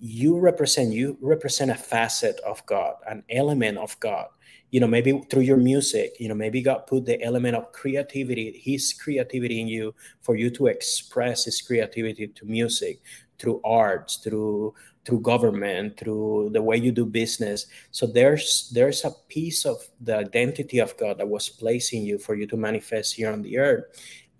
you 0.05 0.37
represent 0.37 0.91
you 0.91 1.17
represent 1.21 1.71
a 1.71 1.75
facet 1.75 2.37
of 2.45 2.63
god 2.65 2.95
an 3.07 3.23
element 3.29 3.77
of 3.77 3.97
god. 4.01 4.27
You 4.69 4.81
know 4.81 4.87
maybe 4.87 5.17
through 5.29 5.43
your 5.43 5.55
music 5.57 6.19
you 6.19 6.27
know 6.27 6.35
maybe 6.35 6.61
god 6.61 6.87
put 6.87 7.05
the 7.05 7.21
element 7.23 7.55
of 7.55 7.71
creativity 7.71 8.59
his 8.61 8.91
creativity 8.91 9.61
in 9.61 9.67
you 9.67 9.95
for 10.21 10.35
you 10.35 10.49
to 10.51 10.67
express 10.67 11.45
his 11.45 11.61
creativity 11.61 12.27
to 12.27 12.45
music 12.45 12.99
through 13.39 13.61
arts 13.63 14.17
through 14.17 14.73
through 15.05 15.21
government 15.21 15.97
through 15.97 16.49
the 16.51 16.61
way 16.61 16.75
you 16.75 16.91
do 16.91 17.05
business. 17.05 17.67
So 17.91 18.05
there's 18.05 18.69
there's 18.73 19.05
a 19.05 19.11
piece 19.29 19.65
of 19.65 19.77
the 20.01 20.17
identity 20.17 20.79
of 20.79 20.97
god 20.97 21.17
that 21.19 21.29
was 21.29 21.47
placed 21.47 21.93
in 21.93 22.03
you 22.03 22.17
for 22.17 22.35
you 22.35 22.47
to 22.47 22.57
manifest 22.57 23.15
here 23.15 23.31
on 23.31 23.41
the 23.41 23.57
earth. 23.57 23.85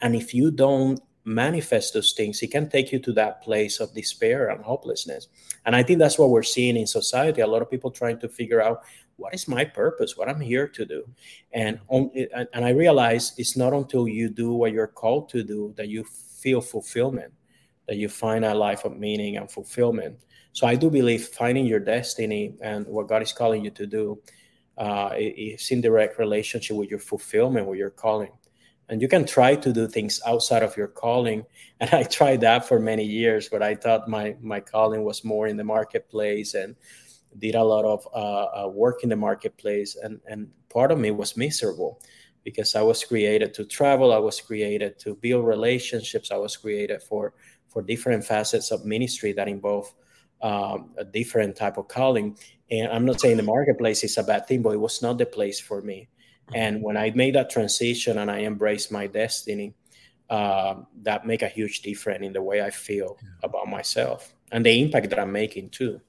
And 0.01 0.13
if 0.13 0.34
you 0.34 0.51
don't 0.51 1.00
manifest 1.25 1.93
those 1.93 2.13
things, 2.13 2.41
it 2.41 2.51
can 2.51 2.70
take 2.70 2.91
you 2.91 3.00
to 3.00 3.13
that 3.13 3.41
place 3.43 3.79
of 3.79 3.93
despair 3.93 4.50
and 4.50 4.63
hopelessness. 4.63 5.27
And 5.65 5.75
I 5.75 5.84
think 5.84 6.00
that's 6.00 6.20
what 6.20 6.29
we're 6.29 6.43
seeing 6.43 6.77
in 6.77 6.88
society. 6.88 7.41
A 7.41 7.48
lot 7.48 7.62
of 7.62 7.70
people 7.70 7.91
trying 7.91 8.20
to 8.20 8.29
figure 8.29 8.62
out 8.62 8.84
what 9.17 9.34
is 9.34 9.48
my 9.48 9.63
purpose, 9.65 10.17
what 10.17 10.29
I'm 10.29 10.41
here 10.41 10.67
to 10.67 10.86
do. 10.86 11.03
And 11.51 11.79
and 12.53 12.65
I 12.65 12.70
realize 12.72 13.34
it's 13.38 13.55
not 13.55 13.74
until 13.74 14.08
you 14.08 14.29
do 14.29 14.53
what 14.53 14.74
you're 14.74 14.88
called 14.88 15.29
to 15.29 15.43
do 15.43 15.74
that 15.77 15.88
you 15.88 16.03
feel 16.03 16.62
fulfillment. 16.62 17.34
that 17.88 17.98
you 17.98 18.10
find 18.10 18.46
a 18.46 18.53
life 18.53 18.86
of 18.86 18.98
meaning 18.98 19.38
and 19.38 19.51
fulfillment. 19.51 20.17
So 20.53 20.67
I 20.67 20.75
do 20.75 20.89
believe 20.89 21.27
finding 21.27 21.65
your 21.65 21.79
destiny 21.79 22.55
and 22.62 22.88
what 22.88 23.08
God 23.08 23.22
is 23.22 23.34
calling 23.34 23.63
you 23.65 23.72
to 23.72 23.86
do 23.86 24.22
uh, 24.77 25.12
is 25.17 25.70
in 25.72 25.82
direct 25.82 26.17
relationship 26.20 26.77
with 26.77 26.89
your 26.89 27.00
fulfillment, 27.00 27.67
with 27.67 27.79
your 27.79 27.89
calling. 27.89 28.32
And 28.93 29.01
you 29.01 29.07
can 29.07 29.25
try 29.25 29.55
to 29.55 29.73
do 29.73 29.88
things 29.88 30.21
outside 30.23 30.62
of 30.62 30.77
your 30.77 30.88
calling. 30.88 31.45
And 31.79 31.91
I 31.91 32.03
tried 32.03 32.41
that 32.41 32.67
for 32.67 32.79
many 32.79 33.03
years, 33.03 33.50
but 33.50 33.63
I 33.63 33.73
thought 33.73 34.07
my 34.07 34.35
my 34.39 34.59
calling 34.59 35.03
was 35.03 35.23
more 35.23 35.47
in 35.47 35.57
the 35.57 35.63
marketplace 35.63 36.53
and 36.53 36.75
did 37.39 37.55
a 37.55 37.63
lot 37.63 37.85
of 37.85 38.07
uh, 38.13 38.45
uh, 38.59 38.67
work 38.69 39.03
in 39.03 39.09
the 39.09 39.15
marketplace. 39.15 39.97
And 40.03 40.21
and 40.29 40.47
part 40.69 40.91
of 40.91 41.00
me 41.00 41.09
was 41.09 41.35
miserable 41.35 42.00
because 42.43 42.75
I 42.75 42.83
was 42.83 43.03
created 43.03 43.55
to 43.55 43.65
travel. 43.65 44.13
I 44.13 44.19
was 44.19 44.39
created 44.39 45.00
to 45.00 45.15
build 45.15 45.47
relationships. 45.47 46.29
I 46.29 46.38
was 46.38 46.55
created 46.55 47.01
for 47.01 47.33
for 47.69 47.81
different 47.81 48.23
facets 48.23 48.71
of 48.71 48.85
ministry 48.85 49.33
that 49.33 49.47
involve 49.47 49.91
um, 50.43 50.91
a 50.97 51.03
different 51.03 51.55
type 51.55 51.77
of 51.79 51.88
calling. 51.88 52.38
And 52.69 52.91
I'm 52.93 53.05
not 53.05 53.19
saying 53.19 53.38
the 53.38 53.43
marketplace 53.57 54.03
is 54.03 54.17
a 54.19 54.23
bad 54.23 54.45
thing, 54.47 54.62
but 54.62 54.75
it 54.75 54.79
was 54.88 55.01
not 55.01 55.17
the 55.17 55.25
place 55.25 55.59
for 55.59 55.81
me. 55.81 56.09
Mm-hmm. 56.47 56.55
And 56.55 56.81
when 56.83 56.97
I 56.97 57.12
made 57.12 57.35
that 57.35 57.50
transition 57.50 58.17
and 58.17 58.29
I 58.29 58.41
embraced 58.41 58.91
my 58.91 59.07
destiny, 59.07 59.73
uh, 60.29 60.75
that 61.03 61.27
make 61.27 61.41
a 61.41 61.47
huge 61.47 61.81
difference 61.81 62.25
in 62.25 62.33
the 62.33 62.41
way 62.41 62.62
I 62.62 62.71
feel 62.71 63.17
yeah. 63.21 63.29
about 63.43 63.67
myself 63.67 64.33
and 64.51 64.65
the 64.65 64.81
impact 64.81 65.09
that 65.09 65.19
I'm 65.19 65.31
making 65.31 65.69
too. 65.69 66.01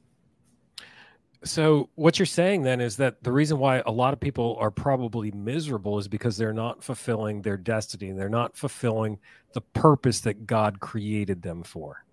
So 1.45 1.91
what 1.95 2.19
you're 2.19 2.25
saying 2.25 2.63
then 2.63 2.81
is 2.81 2.97
that 2.97 3.23
the 3.23 3.31
reason 3.31 3.59
why 3.59 3.83
a 3.85 3.91
lot 3.91 4.15
of 4.15 4.21
people 4.21 4.57
are 4.59 4.71
probably 4.71 5.31
miserable 5.31 5.99
is 5.99 6.09
because 6.09 6.39
they're 6.39 6.55
not 6.55 6.83
fulfilling 6.83 7.43
their 7.43 7.59
destiny. 7.59 8.13
They're 8.13 8.31
not 8.31 8.57
fulfilling 8.57 9.19
the 9.53 9.61
purpose 9.61 10.21
that 10.21 10.47
God 10.47 10.81
created 10.81 11.43
them 11.43 11.63
for. 11.63 12.05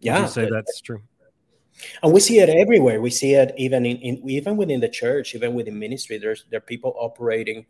Would 0.00 0.06
yeah, 0.06 0.26
say 0.26 0.50
that's 0.50 0.82
true. 0.82 1.00
And 2.02 2.12
we 2.12 2.20
see 2.20 2.38
it 2.38 2.48
everywhere. 2.48 3.00
We 3.00 3.10
see 3.10 3.34
it 3.34 3.54
even 3.56 3.84
in, 3.84 3.96
in 3.98 4.30
even 4.30 4.56
within 4.56 4.80
the 4.80 4.88
church, 4.88 5.34
even 5.34 5.54
within 5.54 5.78
ministry. 5.78 6.18
There's 6.18 6.44
there 6.50 6.58
are 6.58 6.60
people 6.60 6.94
operating 6.98 7.66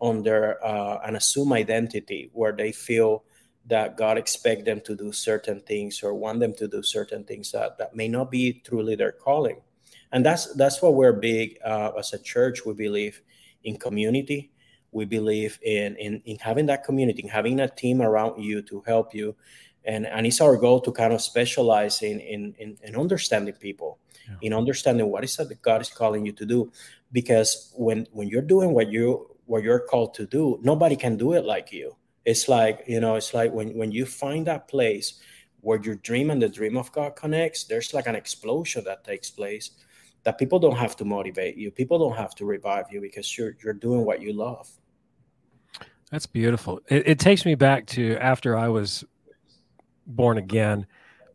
under 0.00 0.62
uh, 0.64 0.98
an 1.04 1.16
assumed 1.16 1.52
identity 1.52 2.30
where 2.32 2.52
they 2.52 2.72
feel 2.72 3.24
that 3.66 3.96
God 3.96 4.18
expect 4.18 4.64
them 4.64 4.80
to 4.82 4.94
do 4.94 5.12
certain 5.12 5.60
things 5.60 6.02
or 6.02 6.12
want 6.14 6.40
them 6.40 6.52
to 6.54 6.68
do 6.68 6.82
certain 6.82 7.24
things 7.24 7.52
that, 7.52 7.78
that 7.78 7.96
may 7.96 8.08
not 8.08 8.30
be 8.30 8.60
truly 8.64 8.94
their 8.94 9.12
calling 9.12 9.62
and 10.14 10.24
that's 10.24 10.54
that's 10.54 10.80
what 10.80 10.94
we're 10.94 11.12
big 11.12 11.58
uh, 11.64 11.90
as 11.98 12.12
a 12.12 12.18
church. 12.18 12.64
We 12.64 12.72
believe 12.72 13.20
in 13.64 13.76
community. 13.76 14.52
We 14.92 15.04
believe 15.04 15.58
in, 15.62 15.96
in 15.96 16.22
in 16.24 16.38
having 16.38 16.66
that 16.66 16.84
community, 16.84 17.24
in 17.24 17.28
having 17.28 17.58
a 17.58 17.68
team 17.68 18.00
around 18.00 18.42
you 18.42 18.62
to 18.62 18.80
help 18.86 19.12
you, 19.12 19.34
and 19.84 20.06
and 20.06 20.26
it's 20.26 20.40
our 20.40 20.56
goal 20.56 20.80
to 20.80 20.92
kind 20.92 21.12
of 21.12 21.20
specialize 21.20 22.02
in 22.02 22.20
in 22.20 22.54
in, 22.58 22.76
in 22.82 22.96
understanding 22.96 23.54
people, 23.54 23.98
yeah. 24.28 24.36
in 24.42 24.52
understanding 24.52 25.10
what 25.10 25.24
is 25.24 25.38
it 25.38 25.48
that 25.48 25.62
God 25.62 25.80
is 25.80 25.90
calling 25.90 26.24
you 26.26 26.32
to 26.32 26.46
do, 26.46 26.72
because 27.12 27.72
when 27.76 28.06
when 28.12 28.28
you're 28.28 28.42
doing 28.42 28.72
what 28.72 28.90
you 28.90 29.30
what 29.46 29.62
you're 29.62 29.80
called 29.80 30.14
to 30.14 30.26
do, 30.26 30.58
nobody 30.62 30.96
can 30.96 31.16
do 31.16 31.32
it 31.34 31.44
like 31.44 31.72
you. 31.72 31.96
It's 32.24 32.48
like 32.48 32.84
you 32.86 33.00
know, 33.00 33.16
it's 33.16 33.34
like 33.34 33.52
when 33.52 33.76
when 33.76 33.92
you 33.92 34.06
find 34.06 34.46
that 34.46 34.68
place 34.68 35.20
where 35.60 35.80
your 35.80 35.96
dream 35.96 36.30
and 36.30 36.42
the 36.42 36.48
dream 36.48 36.76
of 36.76 36.92
God 36.92 37.16
connects, 37.16 37.64
there's 37.64 37.94
like 37.94 38.06
an 38.06 38.14
explosion 38.14 38.84
that 38.84 39.04
takes 39.04 39.30
place 39.30 39.70
that 40.24 40.38
people 40.38 40.58
don't 40.58 40.76
have 40.76 40.96
to 40.96 41.04
motivate 41.04 41.56
you 41.56 41.70
people 41.70 41.98
don't 41.98 42.16
have 42.16 42.34
to 42.34 42.44
revive 42.44 42.86
you 42.90 43.00
because 43.00 43.38
you're 43.38 43.56
you're 43.62 43.74
doing 43.74 44.04
what 44.04 44.20
you 44.20 44.32
love 44.32 44.68
that's 46.10 46.26
beautiful 46.26 46.80
it, 46.88 47.06
it 47.06 47.18
takes 47.18 47.44
me 47.44 47.54
back 47.54 47.86
to 47.86 48.16
after 48.16 48.56
i 48.56 48.68
was 48.68 49.04
born 50.06 50.38
again 50.38 50.86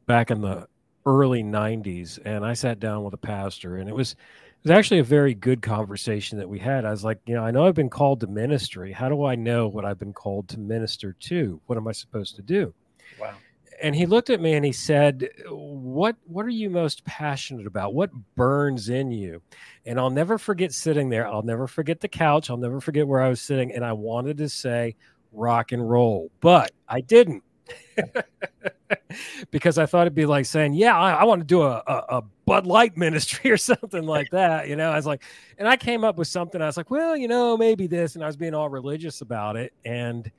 back 0.06 0.32
in 0.32 0.42
the 0.42 0.68
early 1.06 1.44
90s 1.44 2.20
and 2.26 2.46
i 2.46 2.54
sat 2.54 2.80
down 2.80 3.04
with 3.04 3.14
a 3.14 3.18
pastor 3.18 3.78
and 3.78 3.90
it 3.90 3.96
was 3.96 4.12
it 4.12 4.68
was 4.68 4.78
actually 4.78 5.00
a 5.00 5.06
very 5.06 5.34
good 5.34 5.62
conversation 5.62 6.38
that 6.38 6.50
we 6.50 6.60
had. 6.60 6.84
I 6.84 6.92
was 6.92 7.06
like, 7.06 7.18
you 7.26 7.34
know, 7.34 7.46
I 7.46 7.50
know 7.50 7.66
I've 7.66 7.76
been 7.76 7.90
called 7.90 8.20
to 8.20 8.28
ministry. 8.28 8.92
How 8.92 9.08
do 9.08 9.24
I 9.24 9.36
know 9.36 9.70
what 9.70 9.86
I've 9.86 9.98
been 9.98 10.12
called 10.12 10.50
to 10.50 10.60
minister 10.60 11.16
to? 11.18 11.62
What 11.68 11.78
am 11.78 11.88
I 11.88 11.94
supposed 11.94 12.36
to 12.36 12.42
do? 12.42 12.74
Wow 13.22 13.36
and 13.82 13.96
he 13.96 14.06
looked 14.06 14.30
at 14.30 14.42
me 14.42 14.54
and 14.54 14.66
he 14.66 14.72
said, 14.72 15.30
"What 15.50 16.16
what 16.26 16.46
are 16.46 16.50
you 16.50 16.70
most 16.70 17.04
passionate 17.06 17.68
about? 17.68 17.94
What 17.94 18.12
burns 18.36 18.90
in 18.90 19.12
you?" 19.12 19.42
And 19.86 20.00
I'll 20.00 20.10
never 20.10 20.38
forget 20.38 20.74
sitting 20.74 21.10
there. 21.10 21.28
I'll 21.28 21.44
never 21.44 21.68
forget 21.68 22.00
the 22.00 22.08
couch. 22.08 22.50
I'll 22.50 22.58
never 22.58 22.82
forget 22.82 23.08
where 23.08 23.22
I 23.22 23.30
was 23.30 23.42
sitting 23.42 23.72
and 23.74 23.86
I 23.86 23.94
wanted 23.94 24.38
to 24.38 24.50
say 24.50 24.96
rock 25.32 25.72
and 25.72 25.88
roll, 25.90 26.32
but 26.42 26.72
I 26.88 27.02
didn't. 27.02 27.44
because 29.52 29.78
I 29.78 29.86
thought 29.86 30.02
it'd 30.02 30.16
be 30.16 30.26
like 30.26 30.46
saying, 30.46 30.74
"Yeah, 30.74 30.98
I, 30.98 31.12
I 31.12 31.24
want 31.24 31.42
to 31.42 31.46
do 31.46 31.62
a, 31.62 31.84
a, 31.86 32.06
a, 32.18 32.24
Bud 32.46 32.66
Light 32.66 32.98
ministry 33.06 33.52
or 33.52 33.58
something 33.58 34.04
like 34.04 34.30
that." 34.32 34.68
You 34.68 34.76
know, 34.76 34.92
I 34.92 34.96
was 34.96 35.06
like, 35.06 35.24
and 35.58 35.68
I 35.68 35.78
came 35.78 36.04
up 36.04 36.18
with 36.18 36.28
something. 36.28 36.62
I 36.62 36.66
was 36.66 36.78
like, 36.78 36.90
"Well, 36.90 37.16
you 37.16 37.28
know, 37.28 37.58
maybe 37.58 37.88
this," 37.88 38.16
and 38.16 38.24
I 38.24 38.28
was 38.28 38.38
being 38.38 38.54
all 38.54 38.70
religious 38.70 39.22
about 39.22 39.56
it, 39.56 39.74
and 39.86 40.32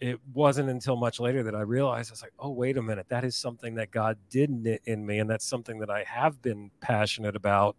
it 0.00 0.20
wasn't 0.34 0.68
until 0.68 0.96
much 0.96 1.20
later 1.20 1.42
that 1.42 1.54
I 1.54 1.62
realized 1.62 2.10
I 2.10 2.12
was 2.12 2.22
like, 2.22 2.34
oh, 2.38 2.50
wait 2.50 2.76
a 2.76 2.82
minute, 2.82 3.06
that 3.08 3.24
is 3.24 3.34
something 3.34 3.74
that 3.76 3.90
God 3.90 4.18
did 4.28 4.50
knit 4.50 4.82
in 4.84 5.06
me, 5.06 5.20
and 5.20 5.30
that's 5.30 5.46
something 5.46 5.78
that 5.78 5.90
I 5.90 6.04
have 6.04 6.40
been 6.42 6.70
passionate 6.80 7.34
about 7.34 7.76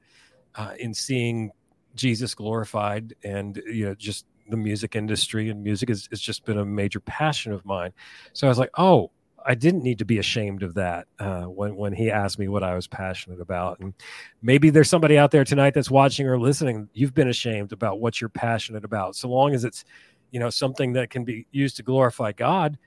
uh, 0.55 0.73
in 0.79 0.93
seeing 0.93 1.51
Jesus 1.95 2.33
glorified, 2.33 3.13
and 3.23 3.61
you 3.67 3.85
know, 3.85 3.95
just 3.95 4.25
the 4.49 4.57
music 4.57 4.95
industry 4.95 5.49
and 5.49 5.63
music 5.63 5.89
has, 5.89 6.07
has 6.09 6.19
just 6.19 6.45
been 6.45 6.57
a 6.57 6.65
major 6.65 6.99
passion 6.99 7.51
of 7.51 7.65
mine. 7.65 7.91
So 8.33 8.47
I 8.47 8.49
was 8.49 8.59
like, 8.59 8.71
oh, 8.77 9.11
I 9.45 9.55
didn't 9.55 9.83
need 9.83 9.99
to 9.99 10.05
be 10.05 10.17
ashamed 10.17 10.61
of 10.61 10.73
that 10.73 11.07
uh, 11.19 11.43
when 11.43 11.75
when 11.77 11.93
he 11.93 12.11
asked 12.11 12.37
me 12.37 12.49
what 12.49 12.63
I 12.63 12.75
was 12.75 12.87
passionate 12.87 13.39
about. 13.39 13.79
And 13.79 13.93
maybe 14.41 14.69
there's 14.69 14.89
somebody 14.89 15.17
out 15.17 15.31
there 15.31 15.45
tonight 15.45 15.73
that's 15.73 15.89
watching 15.89 16.27
or 16.27 16.37
listening. 16.37 16.89
You've 16.93 17.13
been 17.13 17.29
ashamed 17.29 17.71
about 17.71 18.01
what 18.01 18.19
you're 18.19 18.29
passionate 18.29 18.83
about, 18.83 19.15
so 19.15 19.29
long 19.29 19.53
as 19.53 19.63
it's 19.63 19.85
you 20.31 20.39
know 20.39 20.49
something 20.49 20.93
that 20.93 21.09
can 21.09 21.23
be 21.23 21.47
used 21.51 21.77
to 21.77 21.83
glorify 21.83 22.31
god 22.31 22.77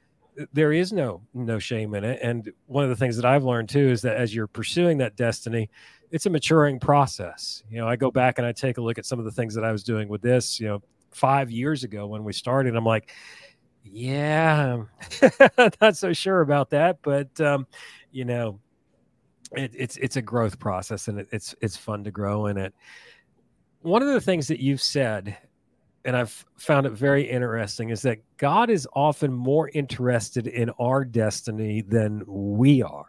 there 0.53 0.73
is 0.73 0.93
no 0.93 1.23
no 1.35 1.59
shame 1.59 1.95
in 1.95 2.05
it 2.05 2.19
and 2.23 2.51
one 2.67 2.85
of 2.85 2.91
the 2.91 2.97
things 2.97 3.17
that 3.17 3.25
i've 3.25 3.45
learned 3.45 3.69
too 3.69 3.89
is 3.91 4.03
that 4.03 4.17
as 4.17 4.35
you're 4.35 4.47
pursuing 4.47 4.99
that 4.99 5.17
destiny 5.17 5.69
it's 6.11 6.27
a 6.27 6.31
maturing 6.31 6.79
process 6.79 7.63
you 7.71 7.79
know 7.79 7.89
i 7.89 7.97
go 7.97 8.11
back 8.11 8.39
and 8.39 8.47
i 8.47 8.53
take 8.53 8.79
a 8.79 8.81
look 8.81 8.99
at 8.99 9.07
some 9.07 9.19
of 9.19 9.25
the 9.25 9.31
things 9.31 9.55
that 9.55 9.65
i 9.65 9.73
was 9.73 9.83
doing 9.83 10.09
with 10.09 10.23
this 10.23 10.61
you 10.61 10.69
know 10.69 10.83
five 11.11 11.51
years 11.51 11.85
ago 11.85 12.07
when 12.07 12.25
we 12.25 12.33
started 12.33 12.75
i'm 12.77 12.85
like 12.85 13.11
yeah 13.85 14.83
not 15.81 15.97
so 15.97 16.13
sure 16.13 16.41
about 16.41 16.71
that 16.71 16.99
but 17.03 17.41
um 17.41 17.67
you 18.13 18.25
know 18.25 18.59
it, 19.53 19.73
it's 19.75 19.97
it's 19.97 20.17
a 20.17 20.23
growth 20.23 20.59
process 20.59 21.09
and 21.09 21.21
it, 21.21 21.29
it's 21.33 21.55
it's 21.61 21.77
fun 21.77 22.05
to 22.05 22.11
grow 22.11 22.47
in 22.47 22.57
it 22.57 22.75
one 23.83 24.03
of 24.03 24.09
the 24.09 24.21
things 24.21 24.47
that 24.49 24.61
you've 24.61 24.83
said 24.83 25.37
and 26.05 26.17
I've 26.17 26.45
found 26.57 26.87
it 26.87 26.93
very 26.93 27.29
interesting 27.29 27.91
is 27.91 28.03
that 28.03 28.19
God 28.37 28.71
is 28.71 28.89
often 28.95 29.33
more 29.33 29.69
interested 29.75 30.47
in 30.47 30.71
our 30.81 31.05
destiny 31.05 31.83
than 31.83 32.23
we 32.27 32.83
are. 32.83 33.07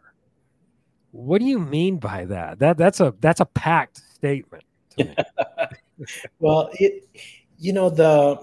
What 1.11 1.39
do 1.39 1.45
you 1.45 1.59
mean 1.59 1.97
by 1.97 2.25
that? 2.25 2.59
That 2.59 2.77
that's 2.77 2.99
a 2.99 3.13
that's 3.19 3.39
a 3.39 3.45
packed 3.45 4.01
statement. 4.15 4.63
well, 6.39 6.69
it 6.73 7.07
you 7.61 7.73
know 7.73 7.91
the 7.91 8.41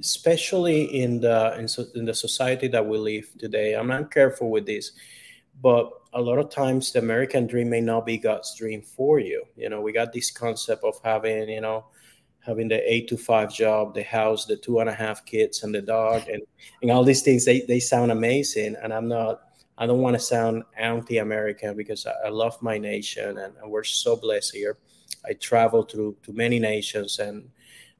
especially 0.00 0.82
in 1.02 1.20
the 1.20 1.56
in, 1.56 1.68
in 1.94 2.04
the 2.04 2.14
society 2.14 2.66
that 2.68 2.84
we 2.84 2.98
live 2.98 3.30
today. 3.38 3.74
I'm 3.74 3.86
not 3.86 4.10
careful 4.10 4.50
with 4.50 4.66
this, 4.66 4.90
but 5.62 5.90
a 6.12 6.20
lot 6.20 6.38
of 6.38 6.50
times 6.50 6.92
the 6.92 6.98
American 6.98 7.46
dream 7.46 7.70
may 7.70 7.80
not 7.80 8.04
be 8.04 8.18
God's 8.18 8.54
dream 8.56 8.82
for 8.82 9.20
you. 9.20 9.44
You 9.56 9.68
know, 9.70 9.80
we 9.80 9.92
got 9.92 10.12
this 10.12 10.32
concept 10.32 10.82
of 10.82 11.00
having 11.04 11.48
you 11.48 11.60
know 11.60 11.86
having 12.40 12.66
the 12.68 12.92
eight 12.92 13.06
to 13.08 13.16
five 13.16 13.54
job, 13.54 13.94
the 13.94 14.02
house, 14.02 14.46
the 14.46 14.56
two 14.56 14.80
and 14.80 14.88
a 14.88 14.94
half 14.94 15.24
kids, 15.24 15.62
and 15.62 15.72
the 15.72 15.82
dog, 15.82 16.28
and, 16.28 16.42
and 16.82 16.90
all 16.90 17.04
these 17.04 17.22
things. 17.22 17.44
They, 17.44 17.60
they 17.60 17.80
sound 17.80 18.10
amazing, 18.10 18.76
and 18.82 18.92
I'm 18.92 19.08
not. 19.08 19.42
I 19.78 19.86
don't 19.86 20.00
want 20.00 20.14
to 20.14 20.20
sound 20.20 20.64
anti-American 20.76 21.76
because 21.76 22.06
I, 22.06 22.12
I 22.26 22.28
love 22.30 22.60
my 22.62 22.78
nation, 22.78 23.38
and, 23.38 23.54
and, 23.62 23.70
we're 23.70 23.84
so 23.84 24.16
blessed 24.16 24.54
here. 24.54 24.78
I 25.28 25.34
travel 25.34 25.82
through 25.82 26.16
to 26.22 26.32
many 26.32 26.58
nations, 26.58 27.18
and, 27.18 27.50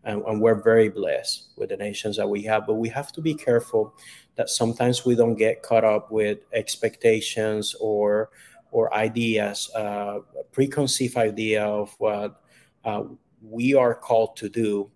and 0.07 0.23
and 0.23 0.41
we're 0.41 0.63
very 0.63 0.89
blessed 0.89 1.49
with 1.57 1.69
the 1.69 1.77
nations 1.77 2.17
that 2.17 2.29
we 2.29 2.43
have. 2.43 2.67
But 2.67 2.75
we 2.75 2.89
have 2.89 3.13
to 3.13 3.21
be 3.21 3.35
careful 3.35 3.95
that 4.37 4.49
sometimes 4.49 5.05
we 5.05 5.15
don't 5.15 5.37
get 5.37 5.63
caught 5.63 5.85
up 5.85 6.11
with 6.11 6.39
expectations 6.55 7.75
or 7.81 8.31
or 8.71 8.93
ideas, 8.95 9.71
uh, 9.75 10.21
preconceived 10.53 11.17
idea 11.17 11.65
of 11.65 11.95
what. 11.99 12.41
Uh, 12.85 13.03
we 13.43 13.75
are 13.75 13.95
called 13.95 14.37
to 14.37 14.49
do 14.49 14.91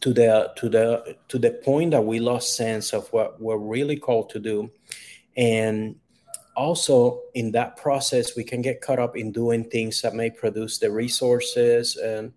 to 0.00 0.12
the 0.12 0.52
to 0.56 0.68
the 0.68 1.16
to 1.28 1.38
the 1.38 1.50
point 1.64 1.90
that 1.90 2.04
we 2.04 2.18
lost 2.18 2.56
sense 2.56 2.92
of 2.92 3.08
what 3.12 3.40
we're 3.40 3.58
really 3.58 3.96
called 3.96 4.30
to 4.30 4.38
do 4.38 4.70
and 5.36 5.96
also 6.56 7.20
in 7.34 7.52
that 7.52 7.76
process 7.76 8.36
we 8.36 8.42
can 8.42 8.62
get 8.62 8.80
caught 8.80 8.98
up 8.98 9.16
in 9.16 9.30
doing 9.30 9.64
things 9.64 10.00
that 10.02 10.14
may 10.14 10.30
produce 10.30 10.78
the 10.78 10.90
resources 10.90 11.96
and 11.96 12.32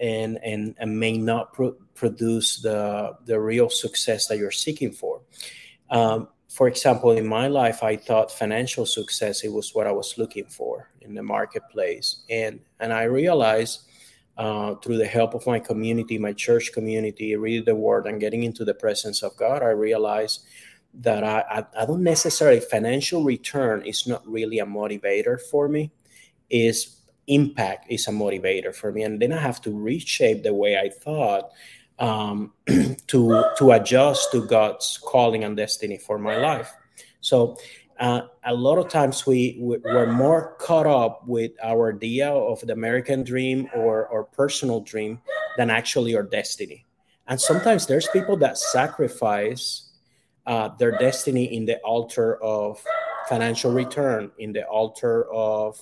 and 0.00 0.38
and, 0.42 0.74
and 0.78 0.98
may 0.98 1.16
not 1.16 1.52
pro- 1.52 1.76
produce 1.94 2.60
the 2.60 3.16
the 3.24 3.38
real 3.38 3.70
success 3.70 4.26
that 4.26 4.38
you're 4.38 4.50
seeking 4.50 4.92
for 4.92 5.20
um, 5.90 6.28
for 6.56 6.68
example, 6.68 7.10
in 7.10 7.26
my 7.26 7.48
life, 7.48 7.82
I 7.82 7.96
thought 7.96 8.30
financial 8.30 8.86
success 8.86 9.44
it 9.44 9.52
was 9.52 9.74
what 9.74 9.86
I 9.86 9.92
was 9.92 10.16
looking 10.16 10.46
for 10.46 10.88
in 11.02 11.14
the 11.14 11.22
marketplace, 11.22 12.24
and 12.30 12.60
and 12.80 12.92
I 12.94 13.02
realized 13.02 13.82
uh, 14.38 14.74
through 14.76 14.98
the 14.98 15.06
help 15.06 15.34
of 15.34 15.46
my 15.46 15.58
community, 15.58 16.18
my 16.18 16.32
church 16.32 16.72
community, 16.72 17.36
reading 17.36 17.64
the 17.64 17.74
Word 17.74 18.06
and 18.06 18.20
getting 18.20 18.42
into 18.42 18.64
the 18.64 18.74
presence 18.74 19.22
of 19.22 19.36
God, 19.36 19.62
I 19.62 19.70
realized 19.70 20.44
that 20.94 21.24
I, 21.24 21.44
I, 21.50 21.82
I 21.82 21.86
don't 21.86 22.02
necessarily 22.02 22.60
financial 22.60 23.22
return 23.22 23.82
is 23.84 24.06
not 24.06 24.26
really 24.26 24.58
a 24.58 24.66
motivator 24.66 25.38
for 25.38 25.68
me. 25.68 25.90
Is 26.48 26.95
impact 27.26 27.86
is 27.90 28.08
a 28.08 28.10
motivator 28.10 28.74
for 28.74 28.92
me, 28.92 29.02
and 29.02 29.20
then 29.20 29.32
I 29.32 29.40
have 29.40 29.60
to 29.62 29.70
reshape 29.72 30.42
the 30.42 30.54
way 30.54 30.78
I 30.78 30.90
thought 30.90 31.50
um, 31.98 32.52
to 32.66 33.44
to 33.58 33.72
adjust 33.72 34.32
to 34.32 34.46
God's 34.46 34.98
calling 35.04 35.44
and 35.44 35.56
destiny 35.56 35.98
for 35.98 36.18
my 36.18 36.36
life. 36.36 36.72
So 37.20 37.56
uh, 37.98 38.22
a 38.44 38.54
lot 38.54 38.78
of 38.78 38.88
times 38.88 39.26
we 39.26 39.56
we're 39.58 40.12
more 40.12 40.56
caught 40.58 40.86
up 40.86 41.26
with 41.26 41.52
our 41.62 41.94
idea 41.94 42.28
of 42.28 42.60
the 42.60 42.72
American 42.72 43.24
dream 43.24 43.68
or 43.74 44.06
or 44.08 44.24
personal 44.24 44.80
dream 44.80 45.20
than 45.56 45.70
actually 45.70 46.14
our 46.14 46.22
destiny. 46.22 46.84
And 47.28 47.40
sometimes 47.40 47.86
there's 47.86 48.06
people 48.08 48.36
that 48.38 48.56
sacrifice 48.56 49.90
uh, 50.46 50.68
their 50.78 50.96
destiny 50.98 51.56
in 51.56 51.64
the 51.64 51.78
altar 51.78 52.40
of 52.42 52.84
financial 53.28 53.72
return, 53.72 54.30
in 54.38 54.52
the 54.52 54.64
altar 54.66 55.26
of 55.32 55.76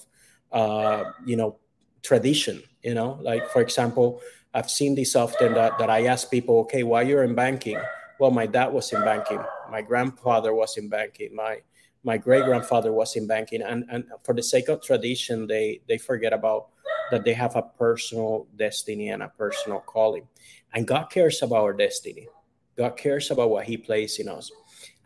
uh, 0.54 1.12
you 1.26 1.36
know 1.36 1.58
tradition. 2.02 2.62
You 2.82 2.94
know, 2.94 3.18
like 3.20 3.50
for 3.50 3.60
example, 3.60 4.22
I've 4.54 4.70
seen 4.70 4.94
this 4.94 5.16
often 5.16 5.54
that, 5.54 5.78
that 5.78 5.90
I 5.90 6.06
ask 6.06 6.30
people, 6.30 6.60
okay, 6.60 6.82
why 6.82 7.02
you're 7.02 7.24
in 7.24 7.34
banking? 7.34 7.80
Well, 8.18 8.30
my 8.30 8.46
dad 8.46 8.72
was 8.72 8.92
in 8.92 9.00
banking. 9.04 9.42
My 9.70 9.82
grandfather 9.82 10.54
was 10.54 10.76
in 10.76 10.88
banking. 10.88 11.34
My 11.34 11.60
my 12.04 12.18
great 12.18 12.44
grandfather 12.44 12.92
was 12.92 13.16
in 13.16 13.26
banking. 13.26 13.62
And, 13.62 13.84
and 13.90 14.04
for 14.22 14.34
the 14.34 14.42
sake 14.42 14.68
of 14.68 14.82
tradition, 14.82 15.46
they, 15.46 15.80
they 15.88 15.96
forget 15.98 16.32
about 16.32 16.68
that 17.10 17.24
they 17.24 17.32
have 17.32 17.56
a 17.56 17.62
personal 17.62 18.46
destiny 18.56 19.08
and 19.08 19.22
a 19.22 19.28
personal 19.28 19.80
calling. 19.80 20.28
And 20.74 20.86
God 20.86 21.06
cares 21.06 21.42
about 21.42 21.62
our 21.62 21.72
destiny. 21.72 22.28
God 22.76 22.96
cares 22.96 23.30
about 23.30 23.50
what 23.50 23.64
He 23.64 23.78
placed 23.78 24.20
in 24.20 24.28
us. 24.28 24.50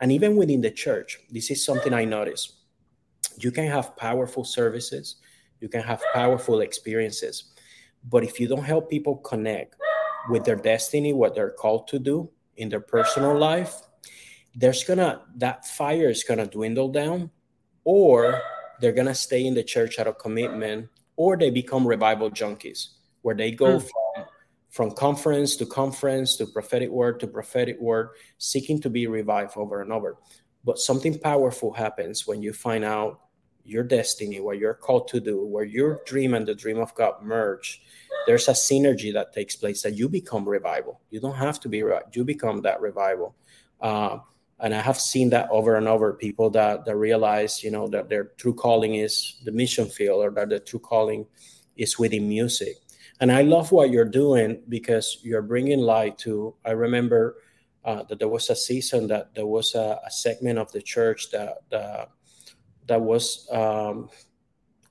And 0.01 0.11
even 0.11 0.35
within 0.35 0.61
the 0.61 0.71
church, 0.71 1.19
this 1.31 1.49
is 1.49 1.63
something 1.63 1.93
I 1.93 2.03
notice. 2.03 2.57
You 3.37 3.51
can 3.51 3.67
have 3.67 3.95
powerful 3.95 4.43
services, 4.43 5.15
you 5.59 5.69
can 5.69 5.81
have 5.81 6.01
powerful 6.13 6.61
experiences, 6.61 7.53
but 8.07 8.23
if 8.23 8.39
you 8.39 8.47
don't 8.47 8.63
help 8.63 8.89
people 8.89 9.17
connect 9.17 9.75
with 10.29 10.45
their 10.45 10.55
destiny, 10.55 11.13
what 11.13 11.35
they're 11.35 11.51
called 11.51 11.87
to 11.89 11.99
do 11.99 12.29
in 12.57 12.69
their 12.69 12.81
personal 12.81 13.37
life, 13.37 13.75
there's 14.55 14.83
gonna 14.83 15.21
that 15.35 15.65
fire 15.65 16.09
is 16.09 16.23
gonna 16.23 16.47
dwindle 16.47 16.89
down, 16.89 17.29
or 17.83 18.41
they're 18.79 18.93
gonna 18.93 19.15
stay 19.15 19.45
in 19.45 19.53
the 19.53 19.63
church 19.63 19.99
out 19.99 20.07
of 20.07 20.17
commitment, 20.17 20.89
or 21.15 21.37
they 21.37 21.49
become 21.49 21.87
revival 21.87 22.29
junkies, 22.29 22.89
where 23.21 23.35
they 23.35 23.51
go 23.51 23.79
mm. 23.79 23.81
from 23.81 24.25
from 24.69 24.91
conference 24.91 25.55
to 25.55 25.65
conference 25.65 26.35
to 26.37 26.45
prophetic 26.45 26.89
word 26.89 27.19
to 27.19 27.27
prophetic 27.27 27.79
word, 27.79 28.09
seeking 28.37 28.79
to 28.79 28.89
be 28.89 29.07
revived 29.07 29.57
over 29.57 29.81
and 29.81 29.91
over. 29.91 30.17
But 30.63 30.77
something 30.77 31.17
powerful 31.17 31.73
happens 31.73 32.27
when 32.27 32.41
you 32.41 32.53
find 32.53 32.83
out 32.83 33.19
your 33.69 33.83
destiny, 33.83 34.39
what 34.39 34.57
you're 34.57 34.73
called 34.73 35.07
to 35.09 35.19
do, 35.19 35.45
where 35.45 35.63
your 35.63 36.01
dream 36.05 36.33
and 36.33 36.47
the 36.47 36.55
dream 36.55 36.79
of 36.79 36.93
God 36.95 37.21
merge, 37.21 37.81
there's 38.25 38.47
a 38.47 38.53
synergy 38.53 39.13
that 39.13 39.33
takes 39.33 39.55
place 39.55 39.83
that 39.83 39.95
you 39.95 40.09
become 40.09 40.47
revival. 40.47 40.99
You 41.11 41.19
don't 41.19 41.35
have 41.35 41.59
to 41.61 41.69
be 41.69 41.83
right; 41.83 42.03
you 42.13 42.25
become 42.25 42.61
that 42.63 42.81
revival. 42.81 43.35
Uh, 43.79 44.19
and 44.59 44.73
I 44.73 44.81
have 44.81 44.99
seen 44.99 45.29
that 45.29 45.47
over 45.51 45.75
and 45.75 45.87
over. 45.87 46.13
People 46.13 46.49
that 46.51 46.83
that 46.85 46.95
realize, 46.95 47.63
you 47.63 47.71
know, 47.71 47.87
that 47.87 48.09
their 48.09 48.25
true 48.37 48.53
calling 48.53 48.95
is 48.95 49.39
the 49.45 49.51
mission 49.51 49.87
field, 49.87 50.23
or 50.25 50.31
that 50.31 50.49
the 50.49 50.59
true 50.59 50.79
calling 50.79 51.25
is 51.77 51.97
within 51.97 52.27
music. 52.27 52.75
And 53.21 53.31
I 53.31 53.43
love 53.43 53.71
what 53.71 53.89
you're 53.89 54.05
doing 54.05 54.61
because 54.67 55.19
you're 55.23 55.41
bringing 55.41 55.79
light 55.79 56.17
to. 56.19 56.55
I 56.65 56.71
remember 56.71 57.37
uh, 57.85 58.03
that 58.09 58.19
there 58.19 58.27
was 58.27 58.49
a 58.49 58.55
season 58.55 59.07
that 59.07 59.33
there 59.35 59.47
was 59.47 59.75
a, 59.75 59.99
a 60.05 60.11
segment 60.11 60.59
of 60.59 60.71
the 60.71 60.81
church 60.81 61.31
that. 61.31 61.59
that 61.69 62.09
that 62.89 63.01
was 63.01 63.47
um, 63.51 64.09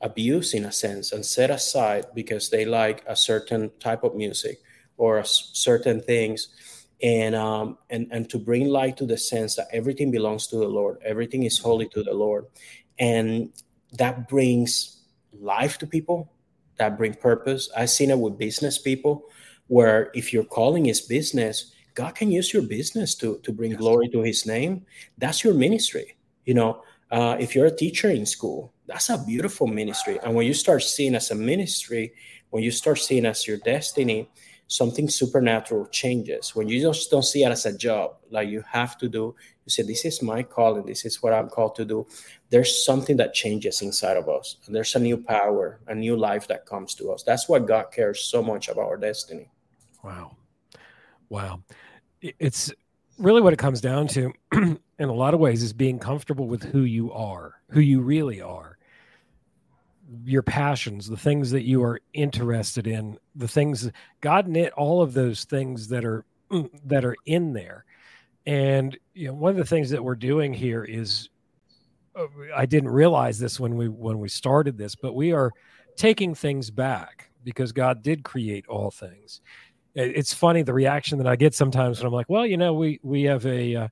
abused 0.00 0.54
in 0.54 0.64
a 0.64 0.72
sense 0.72 1.12
and 1.12 1.24
set 1.24 1.50
aside 1.50 2.06
because 2.14 2.48
they 2.48 2.64
like 2.64 3.04
a 3.06 3.14
certain 3.14 3.70
type 3.80 4.04
of 4.04 4.14
music 4.14 4.60
or 4.96 5.22
certain 5.24 6.00
things. 6.00 6.48
And 7.00 7.36
um, 7.36 7.78
and 7.90 8.08
and 8.10 8.28
to 8.30 8.38
bring 8.38 8.66
light 8.66 8.96
to 8.96 9.06
the 9.06 9.18
sense 9.18 9.54
that 9.54 9.68
everything 9.72 10.10
belongs 10.10 10.48
to 10.48 10.56
the 10.56 10.66
lord 10.66 10.98
everything 11.04 11.44
is 11.44 11.56
holy 11.56 11.86
to 11.90 12.02
the 12.02 12.12
lord. 12.12 12.46
And 12.98 13.52
that 13.92 14.28
brings 14.28 15.02
life 15.32 15.78
to 15.78 15.86
people 15.86 16.32
that 16.76 16.98
bring 16.98 17.14
purpose. 17.14 17.70
I've 17.76 17.90
seen 17.90 18.10
it 18.10 18.18
with 18.18 18.36
business 18.36 18.78
people 18.78 19.26
where 19.68 20.10
if 20.12 20.32
your 20.32 20.42
calling 20.42 20.86
is 20.86 21.00
business 21.00 21.72
god 21.94 22.16
can 22.16 22.32
use 22.32 22.52
your 22.52 22.62
business 22.62 23.14
to 23.16 23.38
to 23.44 23.52
bring 23.52 23.72
yes. 23.72 23.78
glory 23.78 24.08
to 24.08 24.22
his 24.22 24.44
name. 24.44 24.84
That's 25.18 25.44
your 25.44 25.54
ministry 25.54 26.16
you 26.48 26.54
know 26.54 26.82
uh, 27.10 27.36
if 27.38 27.54
you're 27.54 27.66
a 27.66 27.74
teacher 27.74 28.10
in 28.10 28.26
school, 28.26 28.72
that's 28.86 29.10
a 29.10 29.18
beautiful 29.18 29.66
ministry. 29.66 30.18
And 30.22 30.34
when 30.34 30.46
you 30.46 30.54
start 30.54 30.82
seeing 30.82 31.14
as 31.14 31.30
a 31.30 31.34
ministry, 31.34 32.12
when 32.50 32.62
you 32.62 32.70
start 32.70 32.98
seeing 32.98 33.26
as 33.26 33.46
your 33.46 33.58
destiny, 33.58 34.28
something 34.68 35.08
supernatural 35.08 35.86
changes. 35.86 36.54
When 36.54 36.68
you 36.68 36.80
just 36.80 37.10
don't 37.10 37.24
see 37.24 37.42
it 37.42 37.50
as 37.50 37.66
a 37.66 37.76
job, 37.76 38.16
like 38.30 38.48
you 38.48 38.62
have 38.70 38.98
to 38.98 39.08
do, 39.08 39.34
you 39.64 39.70
say, 39.70 39.82
This 39.82 40.04
is 40.04 40.22
my 40.22 40.42
calling, 40.42 40.84
this 40.84 41.04
is 41.04 41.22
what 41.22 41.32
I'm 41.32 41.48
called 41.48 41.74
to 41.76 41.84
do. 41.84 42.06
There's 42.50 42.84
something 42.84 43.16
that 43.16 43.34
changes 43.34 43.82
inside 43.82 44.16
of 44.16 44.28
us. 44.28 44.56
And 44.66 44.74
there's 44.74 44.94
a 44.94 44.98
new 44.98 45.16
power, 45.16 45.80
a 45.88 45.94
new 45.94 46.16
life 46.16 46.46
that 46.48 46.66
comes 46.66 46.94
to 46.96 47.10
us. 47.10 47.22
That's 47.22 47.48
why 47.48 47.58
God 47.58 47.86
cares 47.90 48.20
so 48.20 48.42
much 48.42 48.68
about 48.68 48.88
our 48.88 48.96
destiny. 48.98 49.48
Wow. 50.04 50.36
Wow. 51.30 51.62
It's 52.20 52.72
really 53.18 53.40
what 53.40 53.52
it 53.52 53.58
comes 53.58 53.80
down 53.80 54.06
to 54.08 54.32
in 54.98 55.08
a 55.08 55.14
lot 55.14 55.34
of 55.34 55.40
ways 55.40 55.62
is 55.62 55.72
being 55.72 55.98
comfortable 55.98 56.46
with 56.46 56.62
who 56.62 56.82
you 56.82 57.12
are, 57.12 57.60
who 57.70 57.80
you 57.80 58.00
really 58.00 58.40
are. 58.40 58.78
Your 60.24 60.42
passions, 60.42 61.08
the 61.08 61.16
things 61.16 61.50
that 61.50 61.64
you 61.64 61.82
are 61.82 62.00
interested 62.14 62.86
in, 62.86 63.18
the 63.36 63.48
things 63.48 63.90
God 64.20 64.48
knit 64.48 64.72
all 64.72 65.02
of 65.02 65.12
those 65.12 65.44
things 65.44 65.88
that 65.88 66.04
are 66.04 66.24
that 66.86 67.04
are 67.04 67.16
in 67.26 67.52
there. 67.52 67.84
And 68.46 68.96
you 69.12 69.28
know, 69.28 69.34
one 69.34 69.50
of 69.50 69.58
the 69.58 69.66
things 69.66 69.90
that 69.90 70.02
we're 70.02 70.14
doing 70.14 70.54
here 70.54 70.82
is 70.82 71.28
uh, 72.16 72.26
I 72.56 72.64
didn't 72.64 72.88
realize 72.88 73.38
this 73.38 73.60
when 73.60 73.76
we 73.76 73.88
when 73.88 74.18
we 74.18 74.28
started 74.28 74.78
this, 74.78 74.94
but 74.94 75.14
we 75.14 75.32
are 75.32 75.52
taking 75.96 76.34
things 76.34 76.70
back 76.70 77.30
because 77.44 77.72
God 77.72 78.02
did 78.02 78.24
create 78.24 78.66
all 78.66 78.90
things 78.90 79.42
it's 79.94 80.32
funny 80.32 80.62
the 80.62 80.72
reaction 80.72 81.18
that 81.18 81.26
I 81.26 81.34
get 81.34 81.54
sometimes 81.54 81.98
when 81.98 82.06
I'm 82.06 82.12
like, 82.12 82.28
well, 82.28 82.46
you 82.46 82.56
know, 82.56 82.72
we 82.72 83.00
we 83.02 83.24
have 83.24 83.44
a 83.46 83.74
uh, 83.74 83.88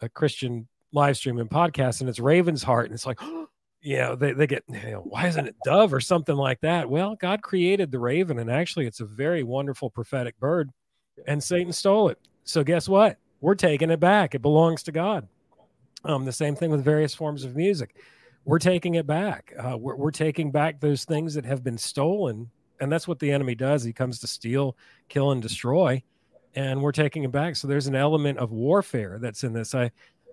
a 0.00 0.08
Christian 0.08 0.68
live 0.92 1.16
stream 1.16 1.38
and 1.38 1.50
podcast, 1.50 2.00
and 2.00 2.08
it's 2.08 2.18
Raven's 2.18 2.62
Heart, 2.62 2.86
and 2.86 2.94
it's 2.94 3.06
like, 3.06 3.20
you 3.80 3.98
know, 3.98 4.14
they 4.14 4.32
they 4.32 4.46
get, 4.46 4.64
you 4.68 4.92
know, 4.92 5.00
why 5.00 5.26
isn't 5.26 5.46
it 5.46 5.56
dove 5.64 5.92
or 5.92 6.00
something 6.00 6.36
like 6.36 6.60
that? 6.60 6.88
Well, 6.88 7.16
God 7.16 7.42
created 7.42 7.90
the 7.90 7.98
raven, 7.98 8.38
and 8.38 8.50
actually, 8.50 8.86
it's 8.86 9.00
a 9.00 9.06
very 9.06 9.42
wonderful 9.42 9.90
prophetic 9.90 10.38
bird, 10.38 10.70
and 11.26 11.42
Satan 11.42 11.72
stole 11.72 12.08
it. 12.08 12.18
So 12.44 12.62
guess 12.62 12.88
what? 12.88 13.18
We're 13.40 13.54
taking 13.54 13.90
it 13.90 14.00
back. 14.00 14.34
It 14.34 14.42
belongs 14.42 14.82
to 14.84 14.92
God. 14.92 15.28
Um, 16.04 16.24
the 16.24 16.32
same 16.32 16.54
thing 16.54 16.70
with 16.70 16.84
various 16.84 17.14
forms 17.14 17.44
of 17.44 17.56
music. 17.56 17.96
We're 18.44 18.58
taking 18.58 18.94
it 18.94 19.06
back. 19.06 19.54
Uh, 19.58 19.78
we're, 19.78 19.96
we're 19.96 20.10
taking 20.10 20.50
back 20.50 20.80
those 20.80 21.04
things 21.04 21.32
that 21.34 21.46
have 21.46 21.64
been 21.64 21.78
stolen 21.78 22.50
and 22.80 22.90
that's 22.90 23.08
what 23.08 23.18
the 23.18 23.30
enemy 23.30 23.54
does. 23.54 23.82
He 23.82 23.92
comes 23.92 24.18
to 24.20 24.26
steal, 24.26 24.76
kill, 25.08 25.30
and 25.32 25.40
destroy, 25.40 26.02
and 26.54 26.80
we're 26.80 26.92
taking 26.92 27.24
it 27.24 27.32
back. 27.32 27.56
So 27.56 27.68
there's 27.68 27.86
an 27.86 27.94
element 27.94 28.38
of 28.38 28.52
warfare 28.52 29.18
that's 29.20 29.44
in 29.44 29.52
this. 29.52 29.74
I 29.74 29.90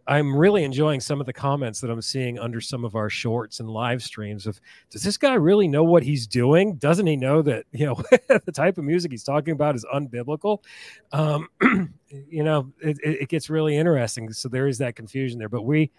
I'm 0.07 0.35
really 0.35 0.63
enjoying 0.63 0.99
some 0.99 1.19
of 1.19 1.25
the 1.25 1.33
comments 1.33 1.79
that 1.81 1.91
I'm 1.91 2.01
seeing 2.01 2.39
under 2.39 2.59
some 2.59 2.83
of 2.83 2.95
our 2.95 3.09
shorts 3.09 3.59
and 3.59 3.69
live 3.69 4.01
streams 4.01 4.47
of 4.47 4.59
does 4.89 5.03
this 5.03 5.17
guy 5.17 5.33
really 5.33 5.67
know 5.67 5.83
what 5.83 6.03
he's 6.03 6.27
doing? 6.27 6.75
Doesn't 6.75 7.07
he 7.07 7.15
know 7.15 7.41
that, 7.43 7.65
you 7.71 7.85
know, 7.85 7.95
the 8.45 8.51
type 8.51 8.77
of 8.77 8.83
music 8.83 9.11
he's 9.11 9.23
talking 9.23 9.53
about 9.53 9.75
is 9.75 9.85
unbiblical? 9.93 10.63
Um, 11.11 11.49
you 12.09 12.43
know, 12.43 12.71
it, 12.81 12.97
it, 13.03 13.29
gets 13.29 13.49
really 13.49 13.77
interesting. 13.77 14.31
So 14.33 14.49
there 14.49 14.67
is 14.67 14.79
that 14.79 14.95
confusion 14.95 15.37
there. 15.39 15.49
But 15.49 15.63
we 15.63 15.91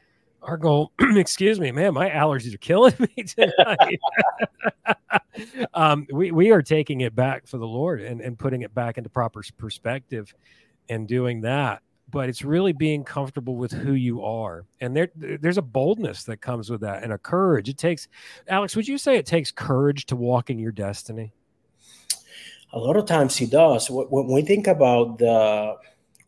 our 0.42 0.56
goal, 0.56 0.92
excuse 1.16 1.60
me, 1.60 1.72
man, 1.72 1.94
my 1.94 2.08
allergies 2.10 2.54
are 2.54 2.58
killing 2.58 2.94
me 2.98 3.22
tonight. 3.24 4.00
um, 5.74 6.06
we, 6.12 6.30
we 6.30 6.50
are 6.50 6.62
taking 6.62 7.02
it 7.02 7.14
back 7.14 7.46
for 7.46 7.58
the 7.58 7.66
Lord 7.66 8.00
and, 8.00 8.20
and 8.20 8.38
putting 8.38 8.62
it 8.62 8.74
back 8.74 8.98
into 8.98 9.08
proper 9.08 9.42
perspective 9.56 10.34
and 10.88 11.06
doing 11.06 11.40
that. 11.42 11.82
But 12.10 12.28
it's 12.28 12.42
really 12.42 12.72
being 12.72 13.04
comfortable 13.04 13.56
with 13.56 13.72
who 13.72 13.92
you 13.92 14.22
are. 14.22 14.66
And 14.80 14.94
there, 14.94 15.08
there's 15.16 15.56
a 15.56 15.62
boldness 15.62 16.24
that 16.24 16.42
comes 16.42 16.68
with 16.68 16.82
that 16.82 17.02
and 17.02 17.12
a 17.12 17.18
courage. 17.18 17.70
It 17.70 17.78
takes, 17.78 18.08
Alex, 18.48 18.76
would 18.76 18.86
you 18.86 18.98
say 18.98 19.16
it 19.16 19.24
takes 19.24 19.50
courage 19.50 20.06
to 20.06 20.16
walk 20.16 20.50
in 20.50 20.58
your 20.58 20.72
destiny? 20.72 21.32
A 22.74 22.78
lot 22.78 22.96
of 22.96 23.06
times 23.06 23.36
he 23.36 23.46
does. 23.46 23.88
When 23.90 24.26
we 24.28 24.42
think 24.42 24.66
about 24.66 25.18
the, 25.18 25.76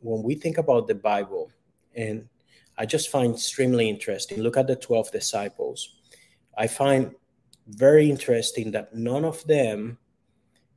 when 0.01 0.23
we 0.23 0.37
think 0.37 0.57
about 0.57 0.87
the 0.87 0.95
Bible 0.95 1.51
and 1.95 2.29
I 2.77 2.87
just 2.87 3.11
find 3.11 3.35
extremely 3.35 3.89
interesting. 3.89 4.41
Look 4.41 4.57
at 4.57 4.67
the 4.67 4.77
12 4.77 5.13
disciples. 5.13 5.97
I 6.57 6.67
find 6.67 7.15
very 7.69 8.11
interesting 8.11 8.73
that 8.73 8.95
none 8.95 9.25
of 9.25 9.45
them 9.47 9.99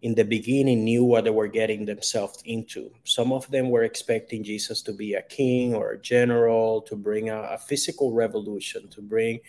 in 0.01 0.13
the 0.13 0.23
beginning 0.23 0.83
knew 0.83 1.03
what 1.03 1.23
they 1.23 1.31
were 1.31 1.47
getting 1.47 1.85
themselves 1.85 2.41
into. 2.45 2.91
Some 3.03 3.33
of 3.33 3.49
them 3.49 3.69
were 3.69 3.83
expecting 3.83 4.43
Jesus 4.43 4.81
to 4.83 4.93
be 4.93 5.15
a 5.15 5.23
king 5.23 5.73
or 5.73 5.91
a 5.91 5.99
general, 5.99 6.81
to 6.83 6.95
bring 6.95 7.29
a, 7.29 7.41
a 7.41 7.57
physical 7.57 8.13
revolution, 8.13 8.87
to 8.89 9.01
bring 9.01 9.39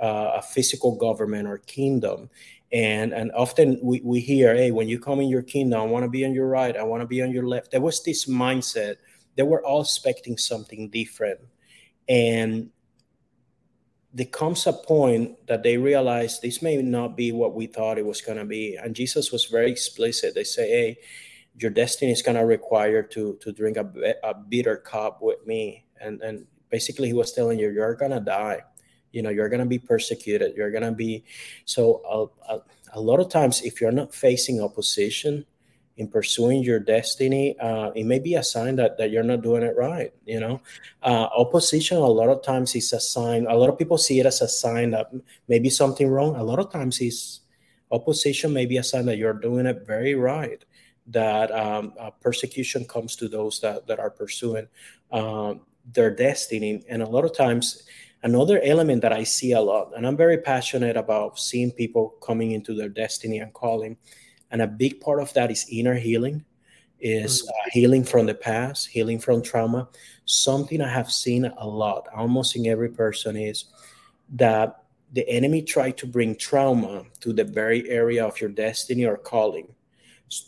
uh, 0.00 0.32
a 0.36 0.42
physical 0.42 0.96
government 0.96 1.48
or 1.48 1.58
kingdom. 1.58 2.30
And, 2.72 3.12
and 3.12 3.32
often 3.32 3.80
we, 3.82 4.00
we 4.04 4.20
hear, 4.20 4.54
hey, 4.54 4.70
when 4.70 4.88
you 4.88 5.00
come 5.00 5.20
in 5.20 5.28
your 5.28 5.42
kingdom, 5.42 5.80
I 5.80 5.84
want 5.84 6.04
to 6.04 6.10
be 6.10 6.24
on 6.24 6.34
your 6.34 6.48
right, 6.48 6.76
I 6.76 6.84
want 6.84 7.00
to 7.00 7.06
be 7.06 7.22
on 7.22 7.32
your 7.32 7.46
left. 7.46 7.72
There 7.72 7.80
was 7.80 8.02
this 8.04 8.26
mindset 8.26 8.96
they 9.36 9.42
were 9.42 9.64
all 9.64 9.82
expecting 9.82 10.38
something 10.38 10.88
different. 10.88 11.40
And 12.08 12.70
there 14.12 14.26
comes 14.26 14.66
a 14.66 14.72
point 14.72 15.46
that 15.46 15.62
they 15.62 15.76
realize 15.76 16.40
this 16.40 16.62
may 16.62 16.80
not 16.80 17.16
be 17.16 17.32
what 17.32 17.54
we 17.54 17.66
thought 17.66 17.98
it 17.98 18.06
was 18.06 18.22
going 18.22 18.38
to 18.38 18.44
be. 18.44 18.76
And 18.76 18.96
Jesus 18.96 19.30
was 19.30 19.44
very 19.44 19.70
explicit. 19.70 20.34
They 20.34 20.44
say, 20.44 20.68
hey, 20.68 20.98
your 21.58 21.70
destiny 21.70 22.12
is 22.12 22.22
going 22.22 22.36
to 22.36 22.44
require 22.44 23.02
to 23.02 23.38
to 23.40 23.52
drink 23.52 23.76
a, 23.76 24.14
a 24.22 24.34
bitter 24.34 24.76
cup 24.76 25.20
with 25.20 25.46
me. 25.46 25.84
And, 26.00 26.22
and 26.22 26.46
basically 26.70 27.08
he 27.08 27.14
was 27.14 27.32
telling 27.32 27.58
you, 27.58 27.70
you're 27.70 27.94
going 27.94 28.12
to 28.12 28.20
die. 28.20 28.62
You 29.12 29.22
know, 29.22 29.30
you're 29.30 29.48
going 29.48 29.60
to 29.60 29.66
be 29.66 29.78
persecuted. 29.78 30.56
You're 30.56 30.70
going 30.70 30.84
to 30.84 30.92
be. 30.92 31.24
So 31.64 32.02
a, 32.48 32.54
a, 32.54 32.60
a 32.94 33.00
lot 33.00 33.20
of 33.20 33.28
times, 33.28 33.62
if 33.62 33.80
you're 33.80 33.92
not 33.92 34.14
facing 34.14 34.60
opposition, 34.60 35.46
in 35.96 36.08
pursuing 36.08 36.62
your 36.62 36.78
destiny, 36.78 37.58
uh, 37.58 37.90
it 37.94 38.04
may 38.04 38.18
be 38.18 38.34
a 38.34 38.42
sign 38.42 38.76
that, 38.76 38.98
that 38.98 39.10
you're 39.10 39.22
not 39.22 39.42
doing 39.42 39.62
it 39.62 39.74
right. 39.76 40.12
You 40.26 40.40
know, 40.40 40.60
uh, 41.02 41.28
opposition 41.36 41.96
a 41.96 42.06
lot 42.06 42.28
of 42.28 42.42
times 42.42 42.74
is 42.74 42.92
a 42.92 43.00
sign. 43.00 43.46
A 43.48 43.54
lot 43.54 43.70
of 43.70 43.78
people 43.78 43.96
see 43.96 44.20
it 44.20 44.26
as 44.26 44.42
a 44.42 44.48
sign 44.48 44.90
that 44.90 45.10
maybe 45.48 45.70
something 45.70 46.08
wrong. 46.08 46.36
A 46.36 46.42
lot 46.42 46.58
of 46.58 46.70
times 46.70 47.00
is 47.00 47.40
opposition 47.90 48.52
may 48.52 48.66
be 48.66 48.76
a 48.76 48.82
sign 48.82 49.06
that 49.06 49.16
you're 49.16 49.32
doing 49.32 49.66
it 49.66 49.86
very 49.86 50.14
right. 50.14 50.64
That 51.08 51.52
um, 51.52 51.94
uh, 51.98 52.10
persecution 52.10 52.84
comes 52.84 53.14
to 53.16 53.28
those 53.28 53.60
that, 53.60 53.86
that 53.86 54.00
are 54.00 54.10
pursuing 54.10 54.66
um, 55.12 55.60
their 55.92 56.10
destiny, 56.10 56.84
and 56.88 57.00
a 57.00 57.08
lot 57.08 57.24
of 57.24 57.34
times 57.34 57.84
another 58.24 58.60
element 58.64 59.02
that 59.02 59.12
I 59.12 59.22
see 59.22 59.52
a 59.52 59.60
lot, 59.60 59.92
and 59.96 60.04
I'm 60.04 60.16
very 60.16 60.38
passionate 60.38 60.96
about 60.96 61.38
seeing 61.38 61.70
people 61.70 62.16
coming 62.20 62.50
into 62.50 62.74
their 62.74 62.88
destiny 62.88 63.38
and 63.38 63.52
calling 63.52 63.96
and 64.50 64.62
a 64.62 64.66
big 64.66 65.00
part 65.00 65.20
of 65.20 65.32
that 65.34 65.50
is 65.50 65.66
inner 65.70 65.94
healing 65.94 66.44
is 67.00 67.42
mm. 67.42 67.48
uh, 67.48 67.70
healing 67.72 68.04
from 68.04 68.26
the 68.26 68.34
past 68.34 68.88
healing 68.88 69.18
from 69.18 69.42
trauma. 69.42 69.88
Something 70.24 70.80
i 70.80 70.88
have 70.88 71.10
seen 71.10 71.44
a 71.44 71.66
lot 71.66 72.08
almost 72.14 72.56
in 72.56 72.66
every 72.66 72.88
person 72.88 73.36
is 73.36 73.66
that 74.30 74.82
the 75.12 75.28
enemy 75.28 75.62
tried 75.62 75.96
to 75.98 76.06
bring 76.06 76.34
trauma 76.34 77.04
to 77.20 77.32
the 77.32 77.44
very 77.44 77.88
area 77.88 78.26
of 78.26 78.40
your 78.40 78.50
destiny 78.50 79.04
or 79.04 79.16
calling 79.16 79.68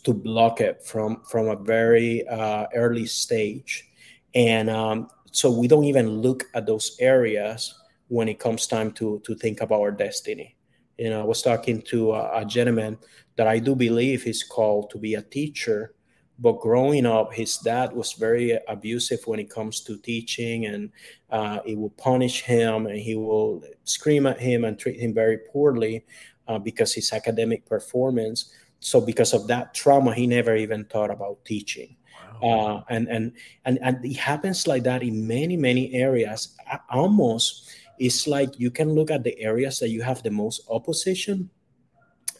to 0.03 0.13
block 0.13 0.59
it 0.59 0.83
from 0.83 1.21
from 1.23 1.47
a 1.47 1.55
very 1.55 2.27
uh, 2.27 2.67
early 2.75 3.05
stage. 3.05 3.89
And 4.35 4.69
um, 4.69 5.09
so 5.31 5.51
we 5.51 5.67
don't 5.67 5.85
even 5.85 6.21
look 6.21 6.45
at 6.53 6.65
those 6.65 6.97
areas 6.99 7.73
when 8.09 8.27
it 8.27 8.39
comes 8.39 8.67
time 8.67 8.91
to 8.93 9.21
to 9.25 9.35
think 9.35 9.61
about 9.61 9.79
our 9.81 9.91
destiny 9.91 10.55
you 10.99 11.09
know 11.09 11.21
i 11.21 11.23
was 11.23 11.41
talking 11.41 11.81
to 11.81 12.11
a, 12.13 12.41
a 12.41 12.45
gentleman 12.45 12.97
that 13.39 13.47
I 13.47 13.57
do 13.57 13.73
believe 13.73 14.27
is 14.27 14.43
called 14.43 14.89
to 14.89 14.97
be 14.97 15.15
a 15.15 15.21
teacher. 15.21 15.93
But 16.39 16.59
growing 16.59 17.05
up, 17.05 17.33
his 17.33 17.55
dad 17.55 17.93
was 17.93 18.11
very 18.11 18.59
abusive 18.67 19.21
when 19.27 19.39
it 19.39 19.49
comes 19.49 19.79
to 19.87 19.97
teaching, 19.97 20.65
and 20.65 20.91
uh, 21.29 21.59
he 21.65 21.77
will 21.77 21.91
punish 21.91 22.41
him 22.41 22.85
and 22.85 22.99
he 22.99 23.15
will 23.15 23.63
scream 23.85 24.27
at 24.27 24.41
him 24.41 24.65
and 24.65 24.77
treat 24.77 24.99
him 24.99 25.13
very 25.13 25.37
poorly 25.37 26.03
uh, 26.49 26.59
because 26.59 26.93
his 26.93 27.13
academic 27.13 27.65
performance. 27.65 28.53
So, 28.81 28.99
because 28.99 29.33
of 29.33 29.47
that 29.47 29.73
trauma, 29.73 30.13
he 30.13 30.27
never 30.27 30.57
even 30.57 30.83
thought 30.83 31.09
about 31.09 31.45
teaching. 31.45 31.95
Wow. 32.41 32.49
Uh, 32.49 32.83
and, 32.89 33.07
and 33.07 33.31
and 33.63 33.79
and 33.81 34.03
it 34.03 34.17
happens 34.17 34.67
like 34.67 34.83
that 34.83 35.01
in 35.01 35.25
many 35.25 35.55
many 35.55 35.93
areas. 35.93 36.57
Almost, 36.89 37.69
it's 37.99 38.27
like 38.27 38.57
you 38.57 38.71
can 38.71 38.93
look 38.93 39.11
at 39.11 39.23
the 39.23 39.37
areas 39.39 39.79
that 39.79 39.89
you 39.89 40.01
have 40.01 40.23
the 40.23 40.31
most 40.31 40.61
opposition 40.69 41.49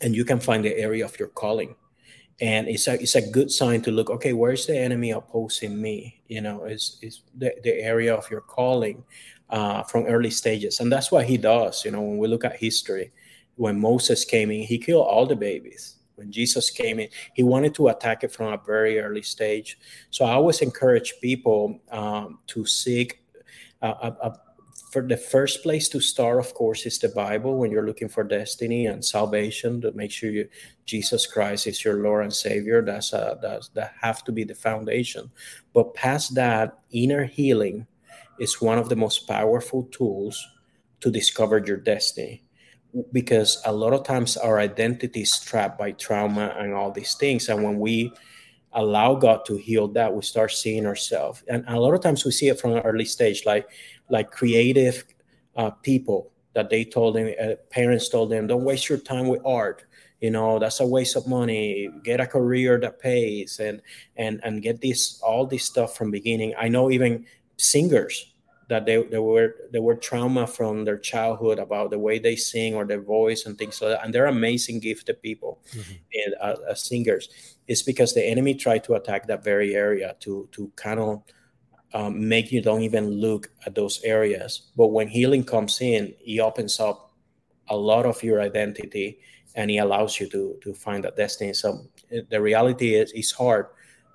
and 0.02 0.16
you 0.16 0.24
can 0.24 0.40
find 0.40 0.64
the 0.64 0.76
area 0.78 1.04
of 1.04 1.20
your 1.20 1.28
calling. 1.28 1.76
And 2.42 2.70
it's 2.70 2.88
a 2.88 2.94
it's 2.94 3.16
a 3.16 3.30
good 3.30 3.52
sign 3.52 3.82
to 3.82 3.92
look 3.92 4.10
okay 4.10 4.32
where's 4.32 4.66
the 4.66 4.78
enemy 4.78 5.12
opposing 5.12 5.80
me? 5.82 6.22
You 6.28 6.40
know 6.42 6.64
is 6.64 6.98
is 7.02 7.24
the, 7.38 7.54
the 7.64 7.74
area 7.74 8.16
of 8.16 8.32
your 8.32 8.40
calling 8.40 9.04
uh, 9.50 9.84
from 9.84 10.06
early 10.06 10.30
stages. 10.30 10.80
And 10.80 10.90
that's 10.90 11.12
what 11.12 11.26
he 11.26 11.38
does 11.38 11.84
you 11.84 11.92
know 11.92 12.02
when 12.02 12.18
we 12.18 12.30
look 12.30 12.46
at 12.46 12.56
history. 12.56 13.12
When 13.56 13.78
moses 13.78 14.24
came 14.24 14.52
in 14.52 14.62
he 14.62 14.78
killed 14.78 15.06
all 15.06 15.26
the 15.26 15.36
babies. 15.36 15.98
When 16.16 16.32
jesus 16.32 16.70
came 16.70 17.02
in 17.02 17.10
he 17.34 17.44
wanted 17.44 17.76
to 17.76 17.90
attack 17.90 18.24
it 18.24 18.32
from 18.32 18.54
a 18.54 18.62
very 18.66 19.02
early 19.02 19.24
stage. 19.24 19.78
So 20.10 20.24
i 20.24 20.32
always 20.32 20.62
encourage 20.62 21.16
people 21.20 21.82
um, 21.92 22.40
to 22.48 22.66
seek 22.66 23.20
a, 23.82 23.88
a, 23.88 24.40
for 24.90 25.02
the 25.04 25.18
first 25.18 25.62
place 25.62 25.88
to 25.90 26.00
start, 26.00 26.40
of 26.40 26.54
course, 26.54 26.86
is 26.86 26.98
the 26.98 27.10
Bible 27.10 27.58
when 27.58 27.72
you're 27.72 27.86
looking 27.86 28.10
for 28.10 28.24
destiny 28.24 28.88
and 28.88 29.06
salvation. 29.06 29.82
To 29.82 29.92
make 29.92 30.12
sure 30.12 30.32
you 30.32 30.50
Jesus 30.86 31.28
Christ 31.28 31.68
is 31.68 31.84
your 31.84 31.98
Lord 31.98 32.24
and 32.24 32.34
Savior. 32.34 32.82
That's 32.84 33.14
a, 33.14 33.38
that's 33.42 33.70
that 33.70 33.94
have 34.02 34.24
to 34.24 34.32
be 34.32 34.44
the 34.44 34.56
foundation. 34.56 35.32
But 35.74 35.94
past 35.94 36.34
that, 36.36 36.80
inner 36.92 37.26
healing 37.26 37.86
is 38.40 38.62
one 38.62 38.80
of 38.80 38.90
the 38.90 38.96
most 38.96 39.28
powerful 39.28 39.84
tools 39.92 40.44
to 41.02 41.12
discover 41.12 41.60
your 41.60 41.78
destiny. 41.78 42.44
Because 43.12 43.62
a 43.66 43.72
lot 43.72 43.94
of 43.94 44.04
times 44.04 44.38
our 44.38 44.60
identity 44.60 45.22
is 45.22 45.40
trapped 45.40 45.78
by 45.78 45.92
trauma 45.92 46.56
and 46.58 46.74
all 46.74 46.92
these 46.92 47.14
things, 47.14 47.48
and 47.48 47.64
when 47.64 47.80
we 47.80 48.12
allow 48.74 49.16
God 49.16 49.46
to 49.46 49.58
heal 49.58 49.88
that, 49.90 50.14
we 50.14 50.22
start 50.22 50.52
seeing 50.52 50.86
ourselves. 50.86 51.44
And 51.48 51.64
a 51.68 51.80
lot 51.80 51.94
of 51.94 52.02
times 52.02 52.26
we 52.26 52.32
see 52.32 52.50
it 52.50 52.60
from 52.60 52.74
an 52.74 52.80
early 52.80 53.06
stage, 53.06 53.46
like 53.46 53.68
like 54.10 54.32
creative 54.32 55.04
uh, 55.56 55.70
people 55.70 56.32
that 56.54 56.70
they 56.70 56.84
told 56.84 57.16
them, 57.16 57.34
uh, 57.42 57.56
parents 57.70 58.10
told 58.10 58.30
them, 58.32 58.48
don't 58.48 58.64
waste 58.64 58.90
your 58.90 58.98
time 58.98 59.28
with 59.28 59.42
art. 59.46 59.86
You 60.22 60.32
know, 60.32 60.60
that's 60.60 60.82
a 60.82 60.86
waste 60.86 61.16
of 61.16 61.28
money. 61.28 61.90
Get 62.04 62.20
a 62.20 62.28
career 62.28 62.78
that 62.80 63.00
pays 63.00 63.60
and 63.60 63.82
and 64.18 64.42
and 64.44 64.62
get 64.62 64.82
this 64.82 65.22
all 65.22 65.46
this 65.46 65.64
stuff 65.64 65.96
from 65.96 66.12
beginning. 66.12 66.54
I 66.58 66.68
know 66.68 66.92
even 66.92 67.26
singers 67.56 68.34
that 68.70 68.86
they, 68.86 69.02
they 69.04 69.18
were 69.18 69.56
they 69.72 69.80
were 69.80 69.96
trauma 69.96 70.46
from 70.46 70.86
their 70.86 70.98
childhood 70.98 71.58
about 71.58 71.90
the 71.90 71.98
way 72.00 72.20
they 72.20 72.36
sing 72.36 72.76
or 72.76 72.86
their 72.86 73.02
voice 73.02 73.46
and 73.46 73.58
things 73.58 73.82
like 73.82 73.92
that. 73.92 74.06
And 74.06 74.14
they're 74.14 74.28
amazing, 74.28 74.80
gifted 74.80 75.22
people 75.22 75.60
mm-hmm. 75.72 75.94
and 76.14 76.36
uh, 76.40 76.56
as 76.70 76.84
singers. 76.84 77.30
It's 77.68 77.82
because 77.82 78.14
the 78.14 78.26
enemy 78.26 78.54
tried 78.54 78.84
to 78.86 78.94
attack 78.94 79.28
that 79.28 79.44
very 79.44 79.76
area 79.76 80.16
to 80.20 80.48
to 80.52 80.72
kind 80.76 81.00
of 81.00 81.24
um, 81.94 82.28
make 82.28 82.52
you 82.52 82.62
don't 82.62 82.82
even 82.82 83.10
look 83.10 83.52
at 83.66 83.76
those 83.76 84.02
areas. 84.04 84.70
But 84.78 84.88
when 84.88 85.08
healing 85.08 85.44
comes 85.44 85.82
in, 85.82 86.14
he 86.20 86.40
opens 86.40 86.80
up 86.80 87.12
a 87.68 87.76
lot 87.76 88.06
of 88.06 88.24
your 88.24 88.42
identity 88.42 89.20
and 89.56 89.70
he 89.70 89.78
allows 89.78 90.20
you 90.20 90.30
to 90.30 90.58
to 90.62 90.74
find 90.74 91.04
that 91.04 91.16
destiny. 91.16 91.54
So 91.54 91.86
the 92.30 92.42
reality 92.42 92.96
is 92.96 93.12
it's 93.14 93.32
hard 93.32 93.68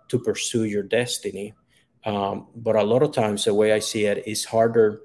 to 0.08 0.18
pursue 0.18 0.64
your 0.64 0.82
destiny. 0.82 1.54
Um, 2.04 2.48
but 2.54 2.76
a 2.76 2.82
lot 2.82 3.02
of 3.02 3.12
times 3.12 3.44
the 3.44 3.54
way 3.54 3.72
I 3.72 3.78
see 3.78 4.04
it 4.04 4.26
is 4.26 4.44
harder 4.44 5.00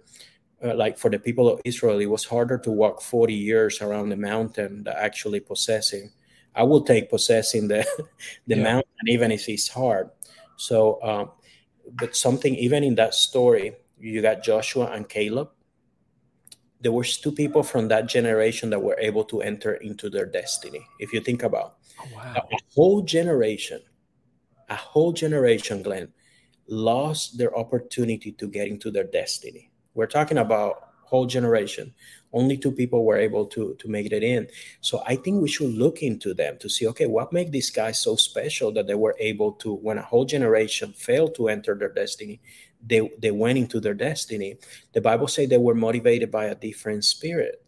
uh, 0.63 0.75
like 0.75 0.97
for 0.97 1.09
the 1.09 1.19
people 1.19 1.47
of 1.47 1.61
Israel, 1.63 1.99
it 1.99 2.07
was 2.07 2.25
harder 2.25 2.57
to 2.57 2.71
walk 2.71 3.01
40 3.01 3.33
years 3.33 3.81
around 3.81 4.09
the 4.09 4.17
mountain 4.17 4.83
than 4.83 4.93
actually 4.95 5.39
possessing. 5.39 6.11
I 6.55 6.63
will 6.63 6.81
take 6.81 7.09
possessing 7.09 7.67
the 7.67 7.85
the 8.47 8.57
yeah. 8.57 8.63
mountain 8.63 9.07
even 9.07 9.31
if 9.31 9.47
it's 9.47 9.69
hard. 9.69 10.09
So 10.57 11.01
um, 11.01 11.31
but 11.93 12.15
something 12.15 12.55
even 12.55 12.83
in 12.83 12.95
that 12.95 13.13
story, 13.13 13.75
you 13.99 14.21
got 14.21 14.43
Joshua 14.43 14.91
and 14.91 15.07
Caleb. 15.07 15.49
There 16.81 16.91
was 16.91 17.17
two 17.17 17.31
people 17.31 17.63
from 17.63 17.89
that 17.89 18.07
generation 18.07 18.69
that 18.69 18.81
were 18.81 18.97
able 18.99 19.25
to 19.25 19.41
enter 19.41 19.73
into 19.73 20.09
their 20.09 20.25
destiny. 20.25 20.85
If 20.99 21.11
you 21.11 21.19
think 21.19 21.43
about 21.43 21.77
oh, 21.99 22.07
wow. 22.15 22.33
a, 22.35 22.39
a 22.39 22.59
whole 22.73 23.01
generation, 23.01 23.81
a 24.69 24.75
whole 24.75 25.11
generation, 25.11 25.83
Glenn, 25.83 26.13
lost 26.67 27.37
their 27.37 27.57
opportunity 27.57 28.31
to 28.31 28.47
get 28.47 28.67
into 28.67 28.91
their 28.91 29.03
destiny. 29.03 29.71
We're 29.93 30.07
talking 30.07 30.37
about 30.37 30.88
whole 31.09 31.25
generation. 31.25 31.93
Only 32.31 32.57
two 32.57 32.71
people 32.71 33.03
were 33.03 33.17
able 33.17 33.45
to 33.47 33.75
to 33.79 33.87
make 33.89 34.11
it 34.11 34.23
in. 34.23 34.47
So 34.81 35.01
i 35.07 35.15
think 35.15 35.41
we 35.41 35.49
should 35.49 35.73
look 35.73 36.03
into 36.03 36.33
them 36.33 36.57
to 36.59 36.69
see 36.69 36.87
okay 36.87 37.07
what 37.07 37.33
made 37.33 37.51
these 37.51 37.71
guys 37.71 37.99
so 37.99 38.15
special 38.15 38.71
that 38.73 38.87
they 38.87 38.95
were 38.95 39.15
able 39.19 39.51
to 39.63 39.73
when 39.73 39.97
a 39.97 40.09
whole 40.09 40.25
generation 40.25 40.93
failed 40.93 41.33
to 41.35 41.49
enter 41.49 41.73
their 41.75 41.93
destiny 42.01 42.39
they 42.85 43.01
they 43.19 43.31
went 43.31 43.57
into 43.57 43.79
their 43.79 43.93
destiny. 43.93 44.57
The 44.93 45.01
bible 45.01 45.27
say 45.27 45.45
they 45.45 45.57
were 45.57 45.75
motivated 45.75 46.31
by 46.31 46.45
a 46.45 46.55
different 46.55 47.03
spirit. 47.03 47.63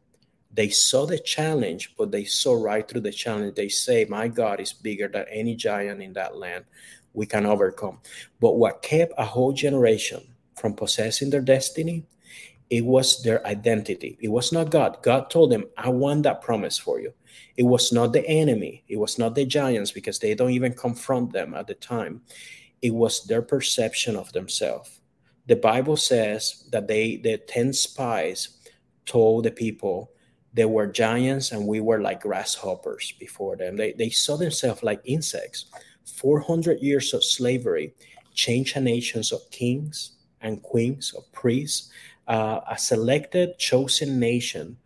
They 0.54 0.70
saw 0.70 1.06
the 1.06 1.20
challenge 1.20 1.96
but 1.98 2.12
they 2.12 2.26
saw 2.26 2.54
right 2.54 2.88
through 2.88 3.02
the 3.02 3.12
challenge. 3.24 3.56
They 3.56 3.70
say 3.70 4.06
my 4.06 4.28
god 4.28 4.60
is 4.60 4.74
bigger 4.74 5.08
than 5.08 5.26
any 5.30 5.56
giant 5.56 6.02
in 6.02 6.14
that 6.14 6.38
land 6.38 6.66
we 7.14 7.26
can 7.26 7.46
overcome. 7.46 8.00
But 8.40 8.54
what 8.54 8.82
kept 8.82 9.14
a 9.18 9.26
whole 9.26 9.52
generation 9.52 10.22
from 10.56 10.76
possessing 10.76 11.30
their 11.30 11.42
destiny 11.42 12.06
it 12.72 12.86
was 12.86 13.22
their 13.22 13.46
identity. 13.46 14.18
It 14.22 14.30
was 14.30 14.54
not 14.54 14.72
God. 14.72 15.04
God 15.04 15.30
told 15.30 15.52
them, 15.52 15.66
I 15.78 15.90
want 15.90 16.24
that 16.24 16.42
promise 16.42 16.78
for 16.78 17.02
you. 17.02 17.14
It 17.58 17.64
was 17.64 17.92
not 17.92 18.14
the 18.14 18.26
enemy. 18.26 18.86
It 18.88 18.96
was 18.96 19.20
not 19.20 19.36
the 19.36 19.46
giants 19.46 19.92
because 19.92 20.20
they 20.20 20.34
don't 20.34 20.52
even 20.52 20.74
confront 20.74 21.34
them 21.34 21.54
at 21.54 21.68
the 21.68 21.74
time. 21.74 22.22
It 22.82 22.94
was 22.94 23.26
their 23.26 23.42
perception 23.42 24.16
of 24.16 24.32
themselves. 24.32 25.02
The 25.48 25.58
Bible 25.58 25.98
says 25.98 26.64
that 26.72 26.88
they, 26.88 27.18
the 27.18 27.40
10 27.40 27.74
spies, 27.74 28.58
told 29.06 29.44
the 29.44 29.52
people 29.52 30.10
they 30.54 30.64
were 30.64 30.88
giants 30.88 31.52
and 31.52 31.68
we 31.68 31.82
were 31.82 32.00
like 32.00 32.22
grasshoppers 32.22 33.14
before 33.20 33.58
them. 33.58 33.76
They, 33.76 33.92
they 33.92 34.10
saw 34.10 34.38
themselves 34.38 34.82
like 34.82 35.02
insects. 35.04 35.66
400 36.06 36.80
years 36.80 37.14
of 37.14 37.22
slavery 37.22 37.94
changed 38.34 38.78
a 38.78 38.80
nations 38.80 39.34
of 39.34 39.42
kings 39.52 40.14
and 40.40 40.64
queens, 40.64 41.14
of 41.14 41.30
priests, 41.34 41.92
uh, 42.32 42.62
a 42.70 42.78
selected, 42.78 43.60
chosen 43.60 44.18
nation 44.18 44.78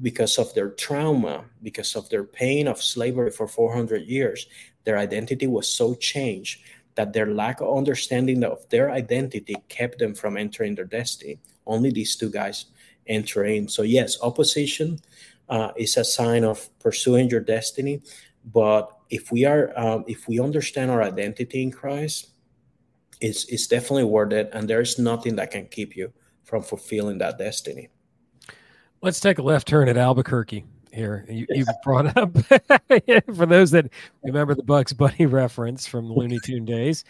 because 0.00 0.38
of 0.38 0.54
their 0.54 0.70
trauma, 0.70 1.44
because 1.62 1.94
of 1.94 2.08
their 2.08 2.24
pain 2.24 2.66
of 2.66 2.82
slavery 2.82 3.30
for 3.30 3.46
400 3.46 4.06
years. 4.06 4.46
Their 4.84 4.96
identity 4.96 5.46
was 5.46 5.68
so 5.68 5.94
changed 5.94 6.62
that 6.94 7.12
their 7.12 7.26
lack 7.26 7.60
of 7.60 7.76
understanding 7.76 8.42
of 8.42 8.66
their 8.70 8.90
identity 8.90 9.54
kept 9.68 9.98
them 9.98 10.14
from 10.14 10.38
entering 10.38 10.76
their 10.76 10.86
destiny. 10.86 11.38
Only 11.66 11.90
these 11.90 12.16
two 12.16 12.30
guys 12.30 12.64
entering. 13.06 13.68
So 13.68 13.82
yes, 13.82 14.16
opposition 14.22 14.98
uh, 15.50 15.72
is 15.76 15.98
a 15.98 16.04
sign 16.04 16.42
of 16.42 16.70
pursuing 16.78 17.28
your 17.28 17.40
destiny. 17.40 18.00
But 18.46 18.90
if 19.10 19.30
we 19.30 19.44
are, 19.44 19.74
um, 19.76 20.04
if 20.08 20.26
we 20.26 20.40
understand 20.40 20.90
our 20.90 21.02
identity 21.02 21.62
in 21.62 21.70
Christ, 21.70 22.30
it's 23.20 23.44
it's 23.52 23.66
definitely 23.66 24.04
worth 24.04 24.32
it, 24.32 24.48
and 24.54 24.70
there 24.70 24.80
is 24.80 24.98
nothing 24.98 25.36
that 25.36 25.50
can 25.50 25.66
keep 25.66 25.94
you 25.94 26.12
from 26.48 26.62
fulfilling 26.62 27.18
that 27.18 27.36
destiny. 27.36 27.90
Let's 29.02 29.20
take 29.20 29.38
a 29.38 29.42
left 29.42 29.68
turn 29.68 29.86
at 29.88 29.98
Albuquerque 29.98 30.64
here. 30.90 31.26
You, 31.28 31.46
you 31.50 31.66
brought 31.84 32.16
up 32.16 32.32
for 33.34 33.46
those 33.46 33.70
that 33.72 33.90
remember 34.24 34.54
the 34.54 34.62
Bugs 34.62 34.94
Bunny 34.94 35.26
reference 35.30 35.86
from 35.86 36.08
the 36.08 36.14
Looney 36.14 36.38
Tune 36.42 36.64
days. 36.64 37.04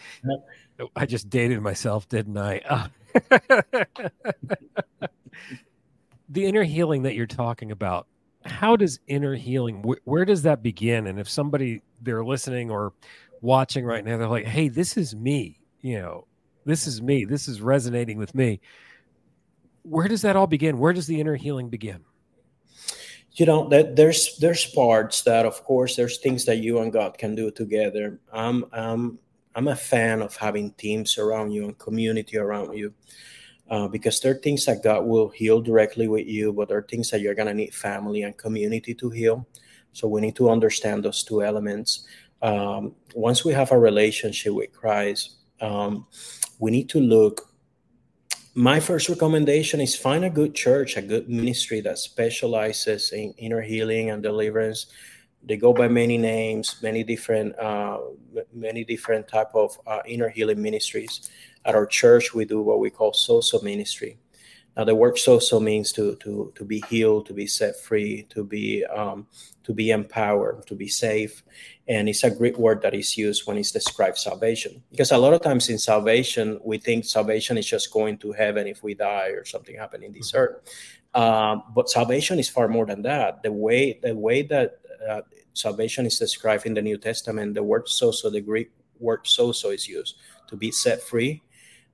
I 0.95 1.05
just 1.05 1.29
dated 1.29 1.61
myself, 1.61 2.09
didn't 2.09 2.37
I? 2.37 2.89
the 6.29 6.45
inner 6.45 6.63
healing 6.63 7.03
that 7.03 7.15
you're 7.15 7.25
talking 7.25 7.71
about 7.71 8.07
how 8.45 8.75
does 8.75 8.99
inner 9.07 9.35
healing 9.35 9.83
wh- 9.83 10.07
where 10.07 10.25
does 10.25 10.43
that 10.43 10.61
begin 10.61 11.07
and 11.07 11.19
if 11.19 11.27
somebody 11.27 11.81
they're 12.01 12.23
listening 12.23 12.69
or 12.69 12.93
watching 13.41 13.83
right 13.83 14.05
now 14.05 14.15
they're 14.17 14.27
like 14.27 14.45
hey 14.45 14.69
this 14.69 14.95
is 14.95 15.15
me 15.15 15.59
you 15.81 15.99
know 15.99 16.25
this 16.65 16.87
is 16.87 17.01
me 17.01 17.25
this 17.25 17.47
is 17.47 17.61
resonating 17.61 18.17
with 18.17 18.33
me 18.35 18.61
where 19.89 20.07
does 20.07 20.21
that 20.21 20.35
all 20.35 20.47
begin 20.47 20.77
where 20.77 20.93
does 20.93 21.07
the 21.07 21.19
inner 21.19 21.35
healing 21.35 21.69
begin 21.69 22.03
you 23.33 23.45
know 23.45 23.67
that 23.69 23.95
there's 23.95 24.37
there's 24.37 24.65
parts 24.65 25.21
that 25.23 25.45
of 25.45 25.63
course 25.63 25.95
there's 25.95 26.17
things 26.17 26.45
that 26.45 26.57
you 26.57 26.79
and 26.79 26.93
god 26.93 27.17
can 27.17 27.35
do 27.35 27.49
together 27.51 28.19
i'm 28.33 28.65
i'm 28.73 29.17
i'm 29.55 29.67
a 29.67 29.75
fan 29.75 30.21
of 30.21 30.35
having 30.35 30.71
teams 30.73 31.17
around 31.17 31.51
you 31.51 31.65
and 31.65 31.77
community 31.77 32.37
around 32.37 32.73
you 32.77 32.93
uh, 33.69 33.87
because 33.87 34.19
there 34.19 34.31
are 34.31 34.39
things 34.39 34.65
that 34.65 34.83
God 34.83 35.05
will 35.05 35.29
heal 35.29 35.61
directly 35.61 36.07
with 36.07 36.27
you, 36.27 36.51
but 36.51 36.67
there 36.67 36.77
are 36.77 36.87
things 36.89 37.11
that 37.11 37.21
you're 37.21 37.35
going 37.35 37.47
to 37.47 37.53
need 37.53 37.73
family 37.73 38.23
and 38.23 38.35
community 38.35 38.95
to 38.95 39.09
heal. 39.09 39.47
So 39.93 40.07
we 40.07 40.21
need 40.21 40.35
to 40.37 40.49
understand 40.49 41.03
those 41.03 41.23
two 41.23 41.43
elements. 41.43 42.07
Um, 42.41 42.95
once 43.13 43.45
we 43.45 43.53
have 43.53 43.71
a 43.71 43.79
relationship 43.79 44.53
with 44.53 44.71
Christ, 44.73 45.35
um, 45.61 46.07
we 46.59 46.71
need 46.71 46.89
to 46.89 46.99
look. 46.99 47.48
My 48.59 48.81
first 48.81 49.07
recommendation 49.07 49.79
is 49.79 49.95
find 49.95 50.25
a 50.25 50.29
good 50.29 50.53
church, 50.53 50.97
a 50.97 51.01
good 51.01 51.29
ministry 51.29 51.79
that 51.79 51.97
specializes 51.97 53.13
in 53.13 53.31
inner 53.37 53.61
healing 53.61 54.09
and 54.09 54.21
deliverance. 54.21 54.87
They 55.41 55.55
go 55.55 55.71
by 55.71 55.87
many 55.87 56.17
names, 56.17 56.75
many 56.83 57.05
different, 57.05 57.57
uh, 57.57 57.99
many 58.51 58.83
different 58.83 59.29
type 59.29 59.55
of 59.55 59.79
uh, 59.87 59.99
inner 60.05 60.27
healing 60.27 60.61
ministries 60.61 61.29
at 61.63 61.73
our 61.73 61.85
church, 61.85 62.33
we 62.33 62.43
do 62.43 62.61
what 62.61 62.79
we 62.79 62.89
call 62.89 63.13
sozo 63.13 63.63
ministry. 63.63 64.17
Now, 64.79 64.85
the 64.85 64.95
word 64.95 65.15
sozo 65.15 65.61
means 65.61 65.91
to 65.91 66.15
to 66.23 66.53
to 66.55 66.63
be 66.63 66.81
healed, 66.87 67.25
to 67.25 67.33
be 67.33 67.47
set 67.47 67.77
free, 67.77 68.23
to 68.29 68.45
be 68.45 68.85
um, 68.85 69.27
to 69.65 69.73
be 69.73 69.91
empowered, 69.91 70.65
to 70.67 70.73
be 70.73 70.87
safe, 70.87 71.43
and 71.89 72.07
it's 72.07 72.23
a 72.23 72.31
great 72.31 72.57
word 72.57 72.81
that 72.83 72.93
is 72.93 73.17
used 73.17 73.45
when 73.45 73.57
it's 73.57 73.73
described 73.73 74.17
salvation. 74.17 74.81
Because 74.89 75.11
a 75.11 75.17
lot 75.17 75.33
of 75.33 75.41
times 75.41 75.67
in 75.67 75.77
salvation, 75.77 76.61
we 76.63 76.77
think 76.77 77.03
salvation 77.03 77.57
is 77.57 77.67
just 77.67 77.91
going 77.91 78.19
to 78.19 78.31
heaven 78.31 78.67
if 78.67 78.81
we 78.81 78.93
die 78.93 79.31
or 79.35 79.43
something 79.43 79.75
happen 79.75 80.01
in 80.01 80.13
this 80.13 80.31
mm-hmm. 80.31 80.43
earth. 80.43 80.63
Um, 81.13 81.63
but 81.75 81.89
salvation 81.89 82.39
is 82.39 82.47
far 82.47 82.69
more 82.69 82.85
than 82.85 83.01
that. 83.01 83.43
The 83.43 83.51
way 83.51 83.99
the 84.01 84.15
way 84.15 84.43
that 84.43 84.79
uh, 85.09 85.23
salvation 85.55 86.05
is 86.05 86.17
described 86.17 86.65
in 86.65 86.73
the 86.73 86.81
New 86.81 86.97
Testament, 86.97 87.53
the 87.53 87.63
word 87.63 87.87
sozo, 87.87 88.31
the 88.31 88.39
Greek 88.39 88.71
word 88.97 89.25
sozo, 89.25 89.73
is 89.73 89.89
used 89.89 90.15
to 90.47 90.55
be 90.55 90.71
set 90.71 91.01
free, 91.01 91.43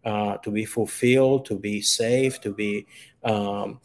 uh, 0.06 0.38
to 0.38 0.52
be 0.52 0.66
fulfilled, 0.66 1.46
to 1.46 1.58
be 1.58 1.82
saved, 1.82 2.44
to 2.44 2.54
be 2.54 2.86
um, 3.24 3.80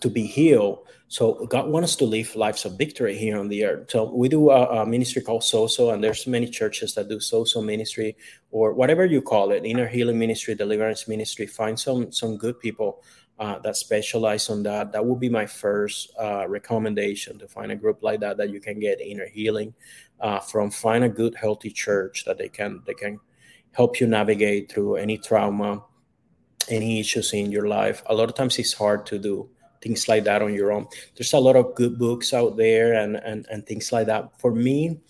to 0.00 0.10
be 0.10 0.26
healed. 0.26 0.80
So 1.10 1.46
God 1.46 1.68
wants 1.68 1.92
us 1.92 1.96
to 1.96 2.04
live 2.04 2.36
lives 2.36 2.66
of 2.66 2.76
victory 2.76 3.16
here 3.16 3.38
on 3.38 3.48
the 3.48 3.64
earth. 3.64 3.90
So 3.90 4.12
we 4.12 4.28
do 4.28 4.50
a, 4.50 4.82
a 4.82 4.86
ministry 4.86 5.22
called 5.22 5.40
Sozo, 5.40 5.94
and 5.94 6.04
there's 6.04 6.26
many 6.26 6.46
churches 6.46 6.94
that 6.94 7.08
do 7.08 7.16
Sozo 7.16 7.64
ministry 7.64 8.14
or 8.50 8.74
whatever 8.74 9.06
you 9.06 9.22
call 9.22 9.52
it, 9.52 9.64
inner 9.64 9.86
healing 9.86 10.18
ministry, 10.18 10.54
deliverance 10.54 11.08
ministry. 11.08 11.46
Find 11.46 11.78
some 11.78 12.12
some 12.12 12.36
good 12.36 12.60
people 12.60 13.02
uh, 13.38 13.58
that 13.60 13.76
specialize 13.76 14.50
on 14.50 14.62
that. 14.64 14.92
That 14.92 15.04
would 15.04 15.20
be 15.20 15.30
my 15.30 15.46
first 15.46 16.12
uh, 16.20 16.46
recommendation 16.48 17.38
to 17.38 17.48
find 17.48 17.72
a 17.72 17.76
group 17.76 18.02
like 18.02 18.20
that 18.20 18.36
that 18.36 18.50
you 18.50 18.60
can 18.60 18.78
get 18.78 19.00
inner 19.00 19.28
healing 19.28 19.72
uh, 20.20 20.40
from. 20.40 20.70
Find 20.70 21.04
a 21.04 21.08
good, 21.08 21.34
healthy 21.34 21.70
church 21.70 22.24
that 22.26 22.36
they 22.36 22.48
can 22.48 22.82
they 22.86 22.94
can 22.94 23.20
help 23.72 24.00
you 24.00 24.06
navigate 24.06 24.70
through 24.70 24.96
any 24.96 25.18
trauma, 25.18 25.82
any 26.68 27.00
issues 27.00 27.32
in 27.32 27.50
your 27.50 27.68
life. 27.68 28.02
A 28.06 28.14
lot 28.14 28.28
of 28.28 28.34
times 28.34 28.58
it's 28.58 28.72
hard 28.72 29.06
to 29.06 29.18
do 29.18 29.48
things 29.80 30.08
like 30.08 30.24
that 30.24 30.42
on 30.42 30.52
your 30.52 30.72
own. 30.72 30.86
There's 31.16 31.32
a 31.32 31.38
lot 31.38 31.56
of 31.56 31.74
good 31.74 31.98
books 31.98 32.32
out 32.32 32.56
there 32.56 32.94
and 32.94 33.16
and, 33.16 33.46
and 33.50 33.66
things 33.66 33.92
like 33.92 34.06
that. 34.06 34.38
For 34.40 34.52
me, 34.52 35.00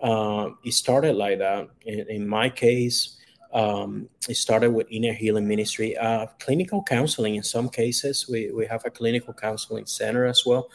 uh, 0.00 0.50
it 0.64 0.72
started 0.72 1.16
like 1.16 1.38
that. 1.38 1.68
In, 1.82 2.06
in 2.08 2.28
my 2.28 2.48
case, 2.48 3.18
um, 3.52 4.08
it 4.28 4.36
started 4.36 4.70
with 4.72 4.86
inner 4.90 5.12
healing 5.12 5.46
ministry, 5.46 5.96
uh, 5.96 6.26
clinical 6.40 6.82
counseling. 6.82 7.36
In 7.36 7.42
some 7.42 7.68
cases, 7.68 8.28
we, 8.28 8.50
we 8.50 8.66
have 8.66 8.84
a 8.84 8.90
clinical 8.90 9.32
counseling 9.32 9.86
center 9.86 10.26
as 10.26 10.44
well. 10.44 10.70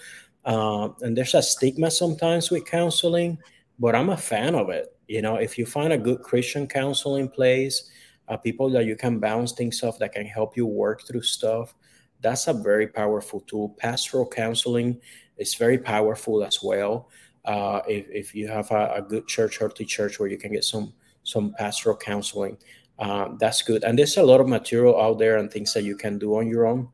Uh, 0.45 0.89
and 1.01 1.17
there's 1.17 1.33
a 1.33 1.41
stigma 1.41 1.91
sometimes 1.91 2.49
with 2.49 2.65
counseling, 2.65 3.37
but 3.77 3.95
I'm 3.95 4.09
a 4.09 4.17
fan 4.17 4.55
of 4.55 4.69
it 4.69 4.95
you 5.09 5.21
know 5.21 5.35
if 5.35 5.57
you 5.57 5.65
find 5.65 5.91
a 5.91 5.97
good 5.97 6.21
christian 6.21 6.67
counseling 6.67 7.27
place 7.27 7.91
uh, 8.29 8.37
people 8.37 8.69
that 8.69 8.85
you 8.85 8.95
can 8.95 9.19
bounce 9.19 9.51
things 9.51 9.83
off 9.83 9.99
that 9.99 10.13
can 10.13 10.25
help 10.25 10.55
you 10.55 10.65
work 10.65 11.05
through 11.05 11.21
stuff 11.21 11.75
that's 12.21 12.47
a 12.47 12.53
very 12.53 12.87
powerful 12.87 13.39
tool. 13.41 13.75
Pastoral 13.77 14.27
counseling 14.27 14.99
is 15.37 15.55
very 15.55 15.77
powerful 15.77 16.43
as 16.43 16.61
well. 16.61 17.09
Uh, 17.45 17.81
if, 17.87 18.07
if 18.09 18.35
you 18.35 18.47
have 18.47 18.69
a, 18.71 18.95
a, 18.95 19.01
good 19.01 19.25
church 19.27 19.57
healthy 19.57 19.85
church 19.85 20.19
where 20.19 20.27
you 20.27 20.37
can 20.37 20.51
get 20.51 20.63
some 20.63 20.93
some 21.23 21.53
pastoral 21.57 21.95
counseling 21.95 22.57
uh, 22.99 23.29
that's 23.39 23.61
good. 23.61 23.83
And 23.85 23.97
there's 23.97 24.17
a 24.17 24.23
lot 24.23 24.41
of 24.41 24.47
material 24.47 24.99
out 25.01 25.19
there 25.19 25.37
and 25.37 25.49
things 25.49 25.73
that 25.73 25.83
you 25.83 25.95
can 25.95 26.19
do 26.19 26.37
on 26.37 26.49
your 26.49 26.67
own 26.67 26.89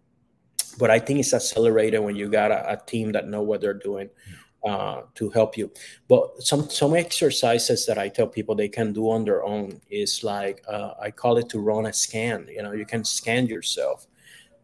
but 0.78 0.92
i 0.92 1.00
think 1.00 1.20
it's 1.20 1.34
accelerated 1.34 2.02
when 2.02 2.16
you 2.16 2.30
got 2.30 2.52
a, 2.52 2.74
a 2.74 2.86
team 2.86 3.12
that 3.12 3.28
know 3.28 3.42
what 3.42 3.62
they're 3.62 3.74
doing 3.74 4.10
uh, 4.66 5.04
to 5.14 5.30
help 5.30 5.58
you. 5.58 5.72
But 6.08 6.42
some 6.42 6.70
some 6.70 6.96
exercises 6.96 7.86
that 7.86 7.98
I 7.98 8.10
tell 8.10 8.28
people 8.28 8.56
they 8.56 8.68
can 8.68 8.94
do 8.94 9.12
on 9.12 9.24
their 9.24 9.44
own 9.44 9.80
is 9.90 10.24
like 10.24 10.64
uh, 10.68 10.96
I 11.00 11.12
call 11.12 11.38
it 11.38 11.50
to 11.50 11.60
run 11.60 11.86
a 11.86 11.94
scan. 11.94 12.48
You 12.50 12.64
know, 12.64 12.72
you 12.72 12.86
can 12.86 13.04
scan 13.04 13.46
yourself. 13.46 14.08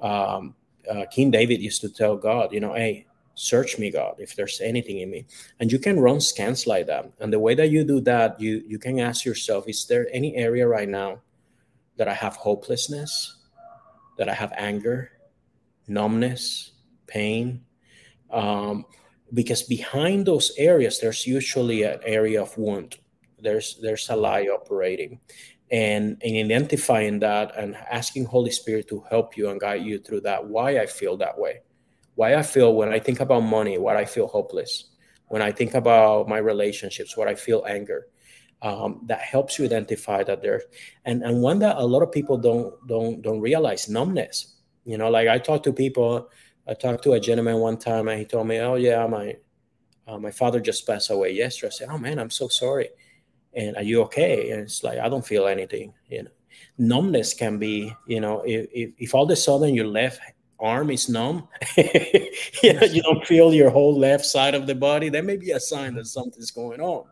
Um, 0.02 0.56
uh, 0.90 1.06
King 1.12 1.30
David 1.30 1.62
used 1.62 1.82
to 1.82 1.90
tell 1.90 2.18
God, 2.18 2.52
you 2.52 2.60
know, 2.60 2.74
hey, 2.74 3.06
search 3.36 3.78
me, 3.78 3.92
God, 3.92 4.16
if 4.18 4.36
there's 4.36 4.60
anything 4.62 5.00
in 5.00 5.12
me, 5.12 5.26
and 5.60 5.72
you 5.72 5.78
can 5.78 6.00
run 6.00 6.20
scans 6.20 6.66
like 6.66 6.88
that. 6.88 7.12
And 7.20 7.32
the 7.32 7.40
way 7.40 7.54
that 7.54 7.70
you 7.70 7.84
do 7.84 8.02
that, 8.02 8.42
you 8.42 8.64
you 8.68 8.80
can 8.80 9.00
ask 9.00 9.24
yourself, 9.24 9.68
is 9.68 9.86
there 9.86 10.08
any 10.12 10.36
area 10.36 10.68
right 10.68 10.90
now 10.90 11.22
that 11.98 12.08
I 12.08 12.16
have 12.16 12.36
hopelessness, 12.36 13.38
that 14.18 14.28
I 14.28 14.34
have 14.34 14.52
anger, 14.58 15.12
numbness, 15.88 16.72
pain? 17.06 17.62
Um, 18.32 18.86
because 19.34 19.64
behind 19.64 20.26
those 20.26 20.52
areas 20.58 21.00
there's 21.00 21.26
usually 21.26 21.84
an 21.84 22.00
area 22.04 22.42
of 22.42 22.58
wound. 22.58 22.98
There's 23.40 23.80
there's 23.82 24.10
a 24.10 24.16
lie 24.16 24.48
operating. 24.48 25.20
And 25.72 26.22
in 26.22 26.52
identifying 26.52 27.20
that 27.20 27.58
and 27.58 27.76
asking 27.90 28.26
holy 28.26 28.52
spirit 28.52 28.90
to 28.90 29.06
help 29.10 29.38
you 29.38 29.50
and 29.50 29.60
guide 29.60 29.84
you 29.84 30.00
through 30.00 30.22
that 30.22 30.46
why 30.46 30.80
i 30.80 30.86
feel 30.86 31.16
that 31.18 31.38
way. 31.38 31.62
Why 32.16 32.36
i 32.36 32.44
feel 32.44 32.76
when 32.76 32.90
i 32.90 33.00
think 33.00 33.20
about 33.20 33.42
money 33.42 33.78
what 33.78 33.96
i 33.96 34.06
feel 34.06 34.28
hopeless. 34.28 34.90
When 35.28 35.42
i 35.42 35.52
think 35.52 35.74
about 35.74 36.28
my 36.28 36.38
relationships 36.40 37.16
what 37.16 37.28
i 37.28 37.36
feel 37.36 37.64
anger. 37.68 38.08
Um, 38.64 39.02
that 39.08 39.22
helps 39.22 39.58
you 39.58 39.66
identify 39.66 40.24
that 40.24 40.44
there 40.44 40.62
and 41.06 41.24
and 41.24 41.42
one 41.42 41.58
that 41.60 41.78
a 41.78 41.86
lot 41.86 42.04
of 42.04 42.12
people 42.12 42.38
don't 42.38 42.76
don't 42.88 43.22
don't 43.22 43.40
realize 43.40 43.90
numbness. 43.90 44.58
You 44.86 44.98
know, 44.98 45.10
like 45.10 45.28
I 45.28 45.40
talk 45.40 45.64
to 45.64 45.74
people. 45.74 46.30
I 46.68 46.74
talked 46.74 47.04
to 47.04 47.14
a 47.14 47.20
gentleman 47.20 47.58
one 47.58 47.78
time, 47.78 48.08
and 48.08 48.20
he 48.20 48.26
told 48.26 48.48
me, 48.48 48.60
"Oh 48.60 48.76
yeah, 48.76 49.06
my 49.08 49.36
uh, 50.08 50.18
my 50.18 50.32
father 50.32 50.60
just 50.60 50.86
passed 50.86 51.10
away 51.10 51.32
yesterday." 51.32 51.68
I 51.68 51.76
said, 51.76 51.90
"Oh 51.92 51.98
man, 51.98 52.20
I'm 52.20 52.30
so 52.30 52.48
sorry." 52.48 52.90
And 53.54 53.76
are 53.76 53.84
you 53.84 54.02
okay? 54.04 54.52
And 54.52 54.62
it's 54.62 54.84
like 54.84 55.00
I 55.00 55.10
don't 55.10 55.26
feel 55.26 55.48
anything. 55.48 55.94
You 56.10 56.24
know, 56.24 56.32
numbness 56.78 57.34
can 57.34 57.58
be. 57.58 57.94
You 58.08 58.22
know, 58.22 58.44
if 58.46 58.68
if, 58.74 58.92
if 58.98 59.16
all 59.16 59.24
of 59.24 59.32
a 59.32 59.36
sudden 59.36 59.76
your 59.76 59.88
left 59.88 60.20
arm 60.60 60.92
is 60.92 61.10
numb, 61.10 61.48
you 61.78 62.74
know, 62.74 62.86
you 62.86 63.02
don't 63.02 63.26
feel 63.26 63.54
your 63.54 63.72
whole 63.72 63.98
left 63.98 64.26
side 64.26 64.56
of 64.56 64.68
the 64.68 64.76
body, 64.76 65.10
that 65.10 65.26
may 65.26 65.38
be 65.38 65.52
a 65.52 65.60
sign 65.60 65.96
that 65.96 66.06
something's 66.06 66.52
going 66.52 66.80
on. 66.80 67.06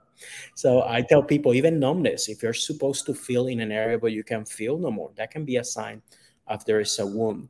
So 0.56 0.84
I 0.84 1.02
tell 1.02 1.24
people, 1.24 1.54
even 1.54 1.80
numbness, 1.80 2.30
if 2.30 2.44
you're 2.44 2.54
supposed 2.54 3.06
to 3.06 3.14
feel 3.14 3.48
in 3.48 3.60
an 3.62 3.72
area 3.72 3.98
but 3.98 4.12
you 4.12 4.24
can 4.24 4.46
feel 4.46 4.78
no 4.78 4.92
more, 4.92 5.12
that 5.16 5.32
can 5.32 5.46
be 5.46 5.58
a 5.58 5.64
sign 5.64 6.02
of 6.48 6.66
there 6.66 6.80
is 6.80 6.98
a 7.00 7.06
wound. 7.06 7.50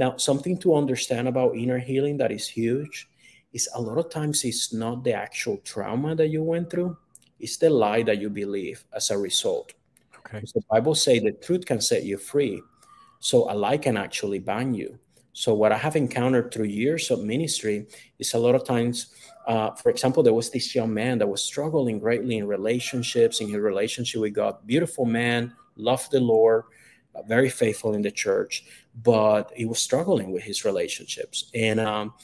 Now, 0.00 0.16
something 0.16 0.56
to 0.60 0.76
understand 0.76 1.28
about 1.28 1.56
inner 1.56 1.78
healing 1.78 2.16
that 2.16 2.32
is 2.32 2.48
huge 2.48 3.10
is 3.52 3.68
a 3.74 3.80
lot 3.82 3.98
of 3.98 4.08
times 4.08 4.44
it's 4.44 4.72
not 4.72 5.04
the 5.04 5.12
actual 5.12 5.58
trauma 5.58 6.14
that 6.14 6.28
you 6.28 6.42
went 6.42 6.70
through, 6.70 6.96
it's 7.38 7.58
the 7.58 7.68
lie 7.68 8.02
that 8.04 8.18
you 8.18 8.30
believe 8.30 8.82
as 8.94 9.10
a 9.10 9.18
result. 9.18 9.74
Okay. 10.16 10.40
the 10.54 10.62
Bible 10.70 10.94
say 10.94 11.18
the 11.18 11.32
truth 11.32 11.66
can 11.66 11.82
set 11.82 12.04
you 12.04 12.16
free. 12.16 12.62
So 13.18 13.52
a 13.52 13.54
lie 13.54 13.76
can 13.76 13.98
actually 13.98 14.38
bind 14.38 14.74
you. 14.74 14.98
So 15.34 15.52
what 15.52 15.70
I 15.70 15.76
have 15.76 15.96
encountered 15.96 16.50
through 16.50 16.72
years 16.72 17.10
of 17.10 17.22
ministry 17.22 17.86
is 18.18 18.32
a 18.32 18.38
lot 18.38 18.54
of 18.54 18.64
times, 18.64 19.12
uh, 19.46 19.72
for 19.72 19.90
example, 19.90 20.22
there 20.22 20.32
was 20.32 20.48
this 20.48 20.74
young 20.74 20.94
man 20.94 21.18
that 21.18 21.28
was 21.28 21.44
struggling 21.44 21.98
greatly 21.98 22.38
in 22.38 22.46
relationships, 22.46 23.42
in 23.42 23.48
his 23.48 23.58
relationship 23.58 24.22
with 24.22 24.32
God. 24.32 24.66
Beautiful 24.66 25.04
man, 25.04 25.52
loved 25.76 26.10
the 26.10 26.20
Lord, 26.20 26.64
very 27.26 27.50
faithful 27.50 27.94
in 27.94 28.02
the 28.02 28.10
church, 28.10 28.64
but 29.02 29.52
he 29.54 29.64
was 29.64 29.80
struggling 29.80 30.32
with 30.32 30.42
his 30.42 30.64
relationships. 30.64 31.50
And 31.54 31.80
um, 31.80 32.14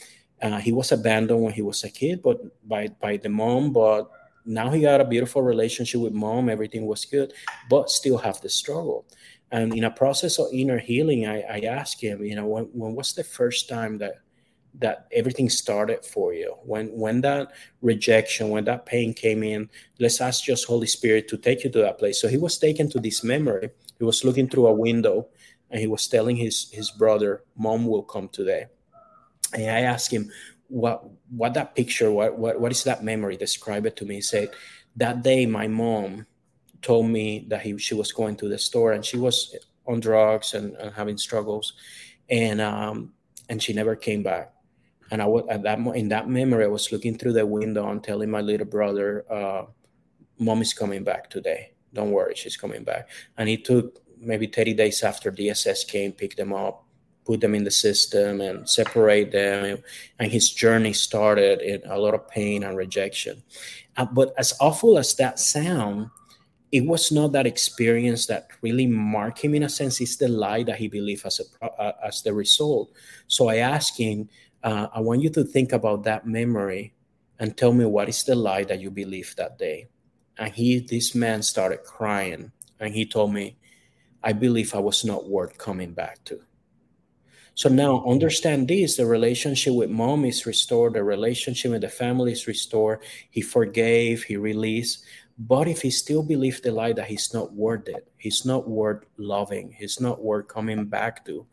uh, 0.41 0.57
he 0.57 0.71
was 0.71 0.91
abandoned 0.91 1.41
when 1.41 1.53
he 1.53 1.61
was 1.61 1.83
a 1.83 1.89
kid, 1.89 2.21
but 2.21 2.39
by 2.67 2.87
by 2.99 3.17
the 3.17 3.29
mom. 3.29 3.73
But 3.73 4.09
now 4.45 4.69
he 4.69 4.81
got 4.81 5.01
a 5.01 5.05
beautiful 5.05 5.41
relationship 5.41 6.01
with 6.01 6.13
mom. 6.13 6.49
Everything 6.49 6.85
was 6.85 7.05
good, 7.05 7.33
but 7.69 7.89
still 7.89 8.17
have 8.17 8.39
the 8.41 8.49
struggle. 8.49 9.05
And 9.51 9.73
in 9.73 9.85
a 9.85 9.91
process 9.91 10.39
of 10.39 10.47
inner 10.51 10.77
healing, 10.77 11.25
I, 11.25 11.41
I 11.41 11.59
asked 11.61 12.01
him, 12.01 12.23
you 12.23 12.35
know, 12.35 12.45
when, 12.45 12.65
when 12.73 12.95
was 12.95 13.13
the 13.13 13.23
first 13.23 13.69
time 13.69 13.97
that 13.99 14.15
that 14.79 15.07
everything 15.11 15.49
started 15.49 16.05
for 16.05 16.33
you? 16.33 16.55
When 16.63 16.87
when 16.89 17.21
that 17.21 17.53
rejection, 17.81 18.49
when 18.49 18.65
that 18.65 18.85
pain 18.85 19.13
came 19.13 19.43
in, 19.43 19.69
let's 19.99 20.21
ask 20.21 20.43
just 20.43 20.65
Holy 20.65 20.87
Spirit 20.87 21.27
to 21.29 21.37
take 21.37 21.63
you 21.63 21.71
to 21.71 21.79
that 21.79 21.97
place. 21.97 22.21
So 22.21 22.27
he 22.27 22.37
was 22.37 22.57
taken 22.57 22.89
to 22.91 22.99
this 22.99 23.23
memory. 23.23 23.69
He 23.99 24.05
was 24.05 24.23
looking 24.23 24.47
through 24.47 24.67
a 24.67 24.73
window 24.73 25.27
and 25.69 25.79
he 25.79 25.87
was 25.87 26.07
telling 26.07 26.35
his 26.35 26.69
his 26.71 26.91
brother, 26.91 27.43
Mom 27.57 27.87
will 27.87 28.03
come 28.03 28.29
today. 28.29 28.67
And 29.53 29.69
I 29.71 29.81
asked 29.81 30.11
him, 30.11 30.31
what 30.67 31.03
what 31.29 31.53
that 31.53 31.75
picture, 31.75 32.11
what 32.11 32.37
what 32.37 32.59
what 32.59 32.71
is 32.71 32.83
that 32.83 33.03
memory? 33.03 33.37
Describe 33.37 33.85
it 33.85 33.95
to 33.97 34.05
me. 34.05 34.15
He 34.15 34.21
said, 34.21 34.51
That 34.95 35.23
day 35.23 35.45
my 35.45 35.67
mom 35.67 36.25
told 36.81 37.09
me 37.09 37.45
that 37.49 37.61
he 37.61 37.77
she 37.77 37.95
was 37.95 38.11
going 38.11 38.35
to 38.37 38.49
the 38.49 38.57
store 38.57 38.91
and 38.91 39.03
she 39.03 39.17
was 39.17 39.55
on 39.85 39.99
drugs 39.99 40.53
and, 40.53 40.75
and 40.75 40.93
having 40.93 41.17
struggles, 41.17 41.73
and 42.29 42.59
um, 42.61 43.13
and 43.49 43.61
she 43.61 43.73
never 43.73 43.95
came 43.95 44.23
back. 44.23 44.53
And 45.09 45.21
I 45.21 45.25
was 45.25 45.45
at 45.49 45.63
that 45.63 45.79
in 45.95 46.09
that 46.09 46.27
memory, 46.27 46.65
I 46.65 46.67
was 46.67 46.91
looking 46.91 47.17
through 47.17 47.33
the 47.33 47.45
window 47.45 47.89
and 47.89 48.03
telling 48.03 48.29
my 48.29 48.41
little 48.41 48.67
brother, 48.67 49.25
uh, 49.31 49.65
"Mom 50.37 50.61
is 50.61 50.73
coming 50.73 51.03
back 51.03 51.29
today. 51.29 51.71
Don't 51.97 52.11
worry, 52.11 52.35
she's 52.35 52.55
coming 52.55 52.83
back." 52.85 53.09
And 53.37 53.49
it 53.49 53.65
took 53.65 54.01
maybe 54.19 54.47
30 54.47 54.73
days 54.73 55.03
after 55.03 55.31
DSS 55.31 55.87
came, 55.87 56.11
picked 56.11 56.37
them 56.37 56.53
up, 56.53 56.85
put 57.25 57.41
them 57.41 57.53
in 57.53 57.63
the 57.63 57.71
system, 57.71 58.41
and 58.41 58.67
separate 58.69 59.31
them. 59.31 59.83
And 60.19 60.31
his 60.31 60.49
journey 60.49 60.93
started 60.93 61.61
in 61.61 61.81
a 61.85 61.97
lot 61.97 62.13
of 62.13 62.27
pain 62.29 62.63
and 62.63 62.77
rejection. 62.77 63.43
Uh, 63.97 64.05
but 64.05 64.33
as 64.37 64.53
awful 64.59 64.97
as 64.97 65.15
that 65.15 65.39
sound, 65.39 66.09
it 66.71 66.85
was 66.85 67.11
not 67.11 67.31
that 67.31 67.47
experience 67.47 68.25
that 68.27 68.49
really 68.61 68.87
marked 68.87 69.39
him 69.39 69.55
in 69.55 69.63
a 69.63 69.69
sense. 69.69 70.01
It's 70.01 70.17
the 70.17 70.27
lie 70.27 70.63
that 70.63 70.77
he 70.77 70.87
believed 70.87 71.25
as 71.25 71.39
a 71.39 71.65
uh, 71.65 71.93
as 72.05 72.21
the 72.21 72.33
result. 72.33 72.91
So 73.27 73.47
I 73.47 73.57
asked 73.57 73.97
him, 73.97 74.29
uh, 74.63 74.87
I 74.93 74.99
want 74.99 75.21
you 75.21 75.29
to 75.31 75.43
think 75.43 75.71
about 75.71 76.03
that 76.03 76.27
memory 76.27 76.93
and 77.39 77.55
tell 77.55 77.71
me 77.71 77.85
what 77.85 78.09
is 78.09 78.23
the 78.23 78.35
lie 78.35 78.63
that 78.65 78.81
you 78.81 78.91
believed 78.91 79.37
that 79.37 79.57
day. 79.57 79.87
And 80.39 80.53
he, 80.53 80.79
this 80.79 81.15
man, 81.15 81.41
started 81.41 81.83
crying, 81.83 82.51
and 82.79 82.93
he 82.93 83.05
told 83.05 83.33
me, 83.33 83.57
I 84.23 84.33
believe 84.33 84.75
I 84.75 84.79
was 84.79 85.05
not 85.05 85.29
worth 85.29 85.57
coming 85.57 85.93
back 85.93 86.23
to. 86.25 86.41
So 87.57 87.69
now 87.69 88.05
understand 88.05 88.67
this 88.67 88.97
the 88.97 89.05
relationship 89.07 89.73
with 89.73 89.89
mom 89.89 90.25
is 90.25 90.45
restored, 90.45 90.93
the 90.93 91.03
relationship 91.03 91.71
with 91.71 91.81
the 91.81 91.89
family 91.89 92.31
is 92.31 92.45
restored. 92.45 92.99
He 93.31 93.41
forgave, 93.41 94.21
he 94.23 94.37
released. 94.37 95.03
But 95.39 95.67
if 95.67 95.81
he 95.81 95.89
still 95.89 96.21
believes 96.21 96.61
the 96.61 96.71
lie 96.71 96.93
that 96.93 97.07
he's 97.07 97.33
not 97.33 97.53
worth 97.53 97.87
it, 97.89 98.07
he's 98.17 98.45
not 98.45 98.69
worth 98.69 99.05
loving, 99.17 99.73
he's 99.75 99.99
not 99.99 100.21
worth 100.21 100.47
coming 100.47 100.85
back 100.85 101.25
to, 101.25 101.47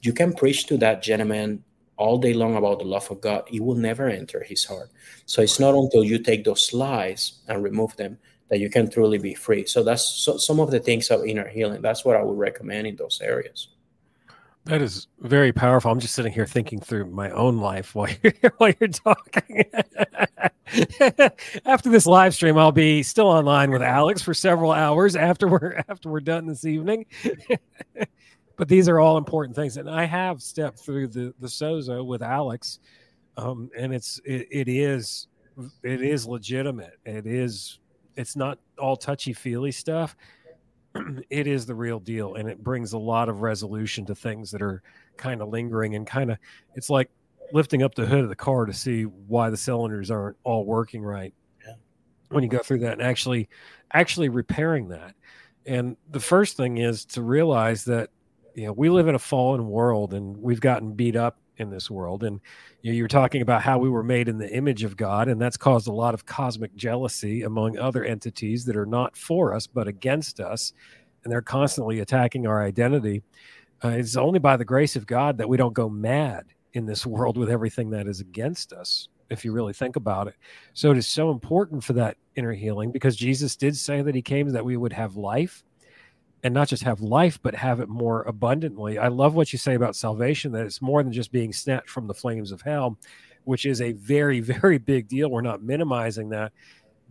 you 0.00 0.14
can 0.14 0.32
preach 0.32 0.66
to 0.66 0.78
that 0.78 1.02
gentleman 1.02 1.62
all 1.98 2.16
day 2.16 2.32
long 2.32 2.56
about 2.56 2.78
the 2.78 2.86
love 2.86 3.10
of 3.10 3.20
God. 3.20 3.44
It 3.52 3.62
will 3.62 3.76
never 3.76 4.08
enter 4.08 4.42
his 4.42 4.64
heart. 4.64 4.90
So 5.26 5.42
it's 5.42 5.60
not 5.60 5.74
until 5.74 6.04
you 6.04 6.18
take 6.18 6.44
those 6.44 6.72
lies 6.72 7.40
and 7.48 7.62
remove 7.62 7.94
them 7.96 8.16
that 8.50 8.58
you 8.58 8.68
can 8.68 8.90
truly 8.90 9.16
be 9.16 9.32
free. 9.32 9.64
So 9.64 9.82
that's 9.82 10.06
so, 10.06 10.36
some 10.36 10.60
of 10.60 10.70
the 10.70 10.80
things 10.80 11.10
of 11.10 11.24
inner 11.24 11.48
healing. 11.48 11.80
That's 11.80 12.04
what 12.04 12.16
I 12.16 12.22
would 12.22 12.36
recommend 12.36 12.86
in 12.88 12.96
those 12.96 13.20
areas. 13.22 13.68
That 14.64 14.82
is 14.82 15.06
very 15.20 15.52
powerful. 15.52 15.90
I'm 15.90 16.00
just 16.00 16.14
sitting 16.14 16.32
here 16.32 16.46
thinking 16.46 16.80
through 16.80 17.06
my 17.06 17.30
own 17.30 17.58
life 17.58 17.94
while 17.94 18.08
you're 18.22 18.34
while 18.58 18.74
you're 18.78 18.88
talking. 18.88 19.64
after 21.64 21.90
this 21.90 22.06
live 22.06 22.34
stream, 22.34 22.58
I'll 22.58 22.72
be 22.72 23.02
still 23.02 23.28
online 23.28 23.70
with 23.70 23.82
Alex 23.82 24.20
for 24.20 24.34
several 24.34 24.72
hours 24.72 25.16
after 25.16 25.48
we're 25.48 25.82
after 25.88 26.10
we're 26.10 26.20
done 26.20 26.46
this 26.46 26.64
evening. 26.64 27.06
but 28.56 28.68
these 28.68 28.88
are 28.88 28.98
all 28.98 29.16
important 29.16 29.56
things, 29.56 29.76
and 29.76 29.88
I 29.88 30.04
have 30.04 30.42
stepped 30.42 30.80
through 30.80 31.08
the 31.08 31.32
the 31.38 31.48
sozo 31.48 32.04
with 32.04 32.20
Alex, 32.20 32.80
um, 33.36 33.70
and 33.78 33.94
it's 33.94 34.20
it, 34.24 34.48
it 34.50 34.68
is 34.68 35.28
it 35.84 36.02
is 36.02 36.26
legitimate. 36.26 36.98
It 37.06 37.26
is 37.26 37.78
it's 38.20 38.36
not 38.36 38.58
all 38.78 38.96
touchy 38.96 39.32
feely 39.32 39.72
stuff 39.72 40.16
it 41.30 41.46
is 41.46 41.66
the 41.66 41.74
real 41.74 41.98
deal 41.98 42.34
and 42.34 42.48
it 42.48 42.62
brings 42.62 42.92
a 42.92 42.98
lot 42.98 43.28
of 43.28 43.40
resolution 43.40 44.04
to 44.04 44.14
things 44.14 44.50
that 44.50 44.62
are 44.62 44.82
kind 45.16 45.40
of 45.40 45.48
lingering 45.48 45.94
and 45.94 46.06
kind 46.06 46.30
of 46.30 46.38
it's 46.74 46.90
like 46.90 47.10
lifting 47.52 47.82
up 47.82 47.94
the 47.94 48.06
hood 48.06 48.22
of 48.22 48.28
the 48.28 48.36
car 48.36 48.66
to 48.66 48.72
see 48.72 49.04
why 49.04 49.50
the 49.50 49.56
cylinders 49.56 50.10
aren't 50.10 50.36
all 50.44 50.64
working 50.64 51.02
right 51.02 51.34
yeah. 51.66 51.74
when 52.28 52.42
you 52.42 52.48
go 52.48 52.58
through 52.58 52.78
that 52.78 52.92
and 52.92 53.02
actually 53.02 53.48
actually 53.92 54.28
repairing 54.28 54.88
that 54.88 55.14
and 55.66 55.96
the 56.10 56.20
first 56.20 56.56
thing 56.56 56.78
is 56.78 57.04
to 57.04 57.22
realize 57.22 57.84
that 57.84 58.10
you 58.54 58.66
know 58.66 58.72
we 58.72 58.88
live 58.88 59.08
in 59.08 59.14
a 59.14 59.18
fallen 59.18 59.68
world 59.68 60.14
and 60.14 60.36
we've 60.36 60.60
gotten 60.60 60.92
beat 60.92 61.16
up 61.16 61.38
in 61.60 61.70
this 61.70 61.90
world 61.90 62.24
and 62.24 62.40
you 62.82 62.90
know, 62.90 62.96
you're 62.96 63.06
talking 63.06 63.42
about 63.42 63.62
how 63.62 63.78
we 63.78 63.88
were 63.88 64.02
made 64.02 64.28
in 64.28 64.38
the 64.38 64.50
image 64.52 64.82
of 64.82 64.96
god 64.96 65.28
and 65.28 65.40
that's 65.40 65.56
caused 65.56 65.86
a 65.86 65.92
lot 65.92 66.14
of 66.14 66.26
cosmic 66.26 66.74
jealousy 66.74 67.42
among 67.42 67.78
other 67.78 68.04
entities 68.04 68.64
that 68.64 68.76
are 68.76 68.86
not 68.86 69.16
for 69.16 69.54
us 69.54 69.66
but 69.66 69.86
against 69.86 70.40
us 70.40 70.72
and 71.24 71.32
they're 71.32 71.42
constantly 71.42 72.00
attacking 72.00 72.46
our 72.46 72.62
identity. 72.62 73.22
Uh, 73.82 73.88
it's 73.88 74.16
only 74.16 74.38
by 74.38 74.56
the 74.56 74.64
grace 74.64 74.96
of 74.96 75.06
god 75.06 75.38
that 75.38 75.48
we 75.48 75.56
don't 75.56 75.74
go 75.74 75.88
mad 75.88 76.44
in 76.74 76.86
this 76.86 77.06
world 77.06 77.36
with 77.36 77.50
everything 77.50 77.90
that 77.90 78.06
is 78.06 78.20
against 78.20 78.72
us 78.72 79.08
if 79.30 79.44
you 79.44 79.52
really 79.52 79.72
think 79.72 79.96
about 79.96 80.28
it. 80.28 80.34
So 80.72 80.90
it 80.90 80.98
is 80.98 81.06
so 81.06 81.30
important 81.30 81.84
for 81.84 81.92
that 81.94 82.16
inner 82.36 82.52
healing 82.52 82.92
because 82.92 83.16
jesus 83.16 83.56
did 83.56 83.76
say 83.76 84.02
that 84.02 84.14
he 84.14 84.22
came 84.22 84.48
that 84.50 84.64
we 84.64 84.76
would 84.76 84.92
have 84.92 85.16
life 85.16 85.64
and 86.42 86.54
not 86.54 86.68
just 86.68 86.82
have 86.82 87.00
life, 87.00 87.38
but 87.42 87.54
have 87.54 87.80
it 87.80 87.88
more 87.88 88.22
abundantly. 88.22 88.98
I 88.98 89.08
love 89.08 89.34
what 89.34 89.52
you 89.52 89.58
say 89.58 89.74
about 89.74 89.96
salvation, 89.96 90.52
that 90.52 90.64
it's 90.64 90.80
more 90.80 91.02
than 91.02 91.12
just 91.12 91.32
being 91.32 91.52
snatched 91.52 91.90
from 91.90 92.06
the 92.06 92.14
flames 92.14 92.52
of 92.52 92.62
hell, 92.62 92.98
which 93.44 93.66
is 93.66 93.80
a 93.80 93.92
very, 93.92 94.40
very 94.40 94.78
big 94.78 95.08
deal. 95.08 95.30
We're 95.30 95.42
not 95.42 95.62
minimizing 95.62 96.30
that. 96.30 96.52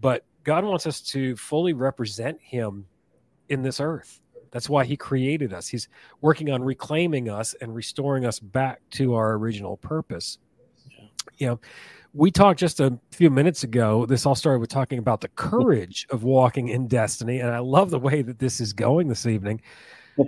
But 0.02 0.24
God 0.44 0.64
wants 0.64 0.88
us 0.88 1.02
to 1.02 1.36
fully 1.36 1.74
represent 1.74 2.40
Him 2.42 2.86
in 3.50 3.62
this 3.62 3.80
earth. 3.80 4.22
That's 4.52 4.70
why 4.70 4.86
He 4.86 4.98
created 4.98 5.54
us. 5.54 5.68
He's 5.68 5.90
working 6.22 6.50
on 6.52 6.64
reclaiming 6.64 7.30
us 7.30 7.54
and 7.62 7.76
restoring 7.76 8.26
us 8.26 8.40
back 8.40 8.82
to 8.92 9.14
our 9.14 9.34
original 9.34 9.78
purpose. 9.78 10.40
Yeah. 10.90 11.06
You 11.38 11.48
know, 11.48 11.60
we 12.14 12.32
talked 12.32 12.60
just 12.60 12.80
a 12.80 12.98
few 13.12 13.30
minutes 13.30 13.64
ago. 13.64 14.06
This 14.06 14.26
all 14.26 14.36
started 14.36 14.60
with 14.60 14.70
talking 14.70 15.00
about 15.00 15.22
the 15.22 15.28
courage 15.30 16.08
of 16.10 16.24
walking 16.24 16.70
in 16.70 16.88
destiny, 16.88 17.40
and 17.40 17.52
I 17.52 17.60
love 17.60 17.90
the 17.92 18.00
way 18.00 18.22
that 18.22 18.40
this 18.40 18.60
is 18.60 18.74
going 18.74 19.08
this 19.08 19.26
evening. 19.26 19.62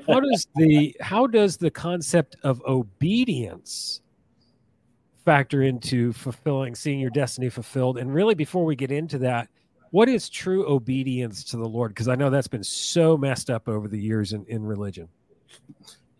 How 0.07 0.19
does 0.19 0.47
the 0.55 0.95
how 1.01 1.27
does 1.27 1.57
the 1.57 1.69
concept 1.69 2.37
of 2.43 2.61
obedience 2.65 4.01
factor 5.25 5.63
into 5.63 6.13
fulfilling, 6.13 6.75
seeing 6.75 6.99
your 6.99 7.09
destiny 7.09 7.49
fulfilled? 7.49 7.97
And 7.97 8.13
really, 8.13 8.35
before 8.35 8.63
we 8.63 8.75
get 8.75 8.91
into 8.91 9.17
that, 9.19 9.49
what 9.89 10.07
is 10.07 10.29
true 10.29 10.65
obedience 10.67 11.43
to 11.45 11.57
the 11.57 11.67
Lord? 11.67 11.91
Because 11.91 12.07
I 12.07 12.15
know 12.15 12.29
that's 12.29 12.47
been 12.47 12.63
so 12.63 13.17
messed 13.17 13.49
up 13.49 13.67
over 13.67 13.87
the 13.87 13.99
years 13.99 14.31
in, 14.33 14.45
in 14.47 14.63
religion. 14.63 15.09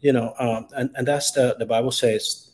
you 0.01 0.12
know, 0.12 0.34
um, 0.39 0.68
and, 0.76 0.89
and 0.95 1.07
that's 1.07 1.32
the, 1.32 1.55
the 1.57 1.66
Bible 1.66 1.91
says 1.91 2.51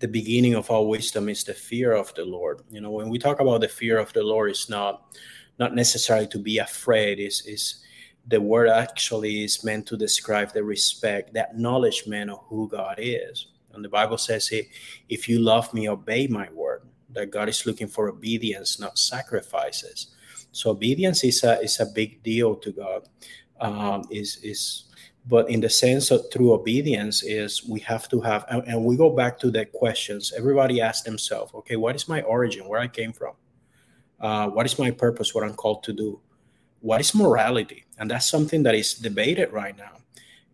the 0.00 0.08
beginning 0.08 0.54
of 0.54 0.70
all 0.70 0.88
wisdom 0.88 1.28
is 1.28 1.44
the 1.44 1.54
fear 1.54 1.92
of 1.92 2.14
the 2.14 2.24
Lord. 2.24 2.62
You 2.70 2.80
know, 2.80 2.90
when 2.90 3.08
we 3.08 3.18
talk 3.18 3.40
about 3.40 3.60
the 3.60 3.68
fear 3.68 3.98
of 3.98 4.12
the 4.12 4.22
Lord, 4.22 4.50
it's 4.50 4.68
not 4.68 5.16
not 5.58 5.74
necessarily 5.74 6.26
to 6.28 6.38
be 6.38 6.58
afraid. 6.58 7.20
Is 7.20 7.46
is 7.46 7.84
the 8.26 8.40
word 8.40 8.68
actually 8.68 9.44
is 9.44 9.64
meant 9.64 9.86
to 9.86 9.96
describe 9.96 10.52
the 10.52 10.64
respect, 10.64 11.34
the 11.34 11.40
acknowledgement 11.40 12.30
of 12.30 12.40
who 12.48 12.68
God 12.68 12.96
is. 12.98 13.48
And 13.74 13.84
the 13.84 13.88
Bible 13.88 14.18
says, 14.18 14.50
if 15.08 15.28
you 15.28 15.40
love 15.40 15.72
me, 15.74 15.88
obey 15.88 16.26
my 16.26 16.48
word. 16.52 16.82
That 17.10 17.30
God 17.30 17.48
is 17.48 17.66
looking 17.66 17.86
for 17.86 18.08
obedience, 18.08 18.80
not 18.80 18.98
sacrifices. 18.98 20.08
So 20.52 20.70
obedience 20.70 21.22
is 21.22 21.44
a 21.44 21.60
is 21.60 21.78
a 21.80 21.86
big 21.86 22.22
deal 22.22 22.56
to 22.56 22.72
God. 22.72 23.08
Um, 23.60 24.02
is 24.10 24.38
is 24.42 24.84
but 25.26 25.48
in 25.48 25.60
the 25.60 25.70
sense 25.70 26.10
of 26.10 26.28
true 26.30 26.52
obedience 26.52 27.22
is 27.22 27.66
we 27.66 27.80
have 27.80 28.08
to 28.08 28.20
have 28.20 28.44
and, 28.50 28.62
and 28.66 28.84
we 28.84 28.96
go 28.96 29.10
back 29.10 29.38
to 29.38 29.50
the 29.50 29.64
questions 29.64 30.32
everybody 30.36 30.80
asks 30.80 31.04
themselves 31.04 31.54
okay 31.54 31.76
what 31.76 31.96
is 31.96 32.08
my 32.08 32.20
origin? 32.22 32.68
Where 32.68 32.80
i 32.80 32.88
came 32.88 33.12
from? 33.12 33.34
Uh, 34.20 34.48
what 34.48 34.66
is 34.66 34.78
my 34.78 34.90
purpose? 34.90 35.34
What 35.34 35.44
i'm 35.44 35.54
called 35.54 35.82
to 35.84 35.92
do? 35.92 36.20
What 36.80 37.00
is 37.00 37.14
morality? 37.14 37.84
And 37.98 38.10
that's 38.10 38.28
something 38.28 38.62
that 38.64 38.74
is 38.74 38.94
debated 38.94 39.52
right 39.52 39.76
now. 39.76 39.96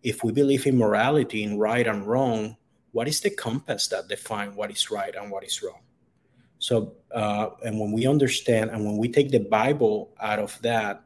If 0.03 0.23
we 0.23 0.31
believe 0.31 0.65
in 0.65 0.77
morality 0.77 1.43
in 1.43 1.59
right 1.59 1.85
and 1.85 2.07
wrong 2.07 2.57
what 2.93 3.07
is 3.07 3.21
the 3.21 3.29
compass 3.29 3.87
that 3.87 4.09
define 4.09 4.53
what 4.55 4.69
is 4.69 4.91
right 4.91 5.15
and 5.15 5.31
what 5.31 5.43
is 5.45 5.61
wrong? 5.63 5.79
So 6.59 6.93
uh, 7.11 7.49
and 7.65 7.79
when 7.79 7.91
we 7.91 8.07
understand 8.07 8.69
and 8.69 8.85
when 8.85 8.97
we 8.97 9.09
take 9.09 9.31
the 9.31 9.39
bible 9.39 10.13
out 10.21 10.39
of 10.39 10.57
that 10.61 11.03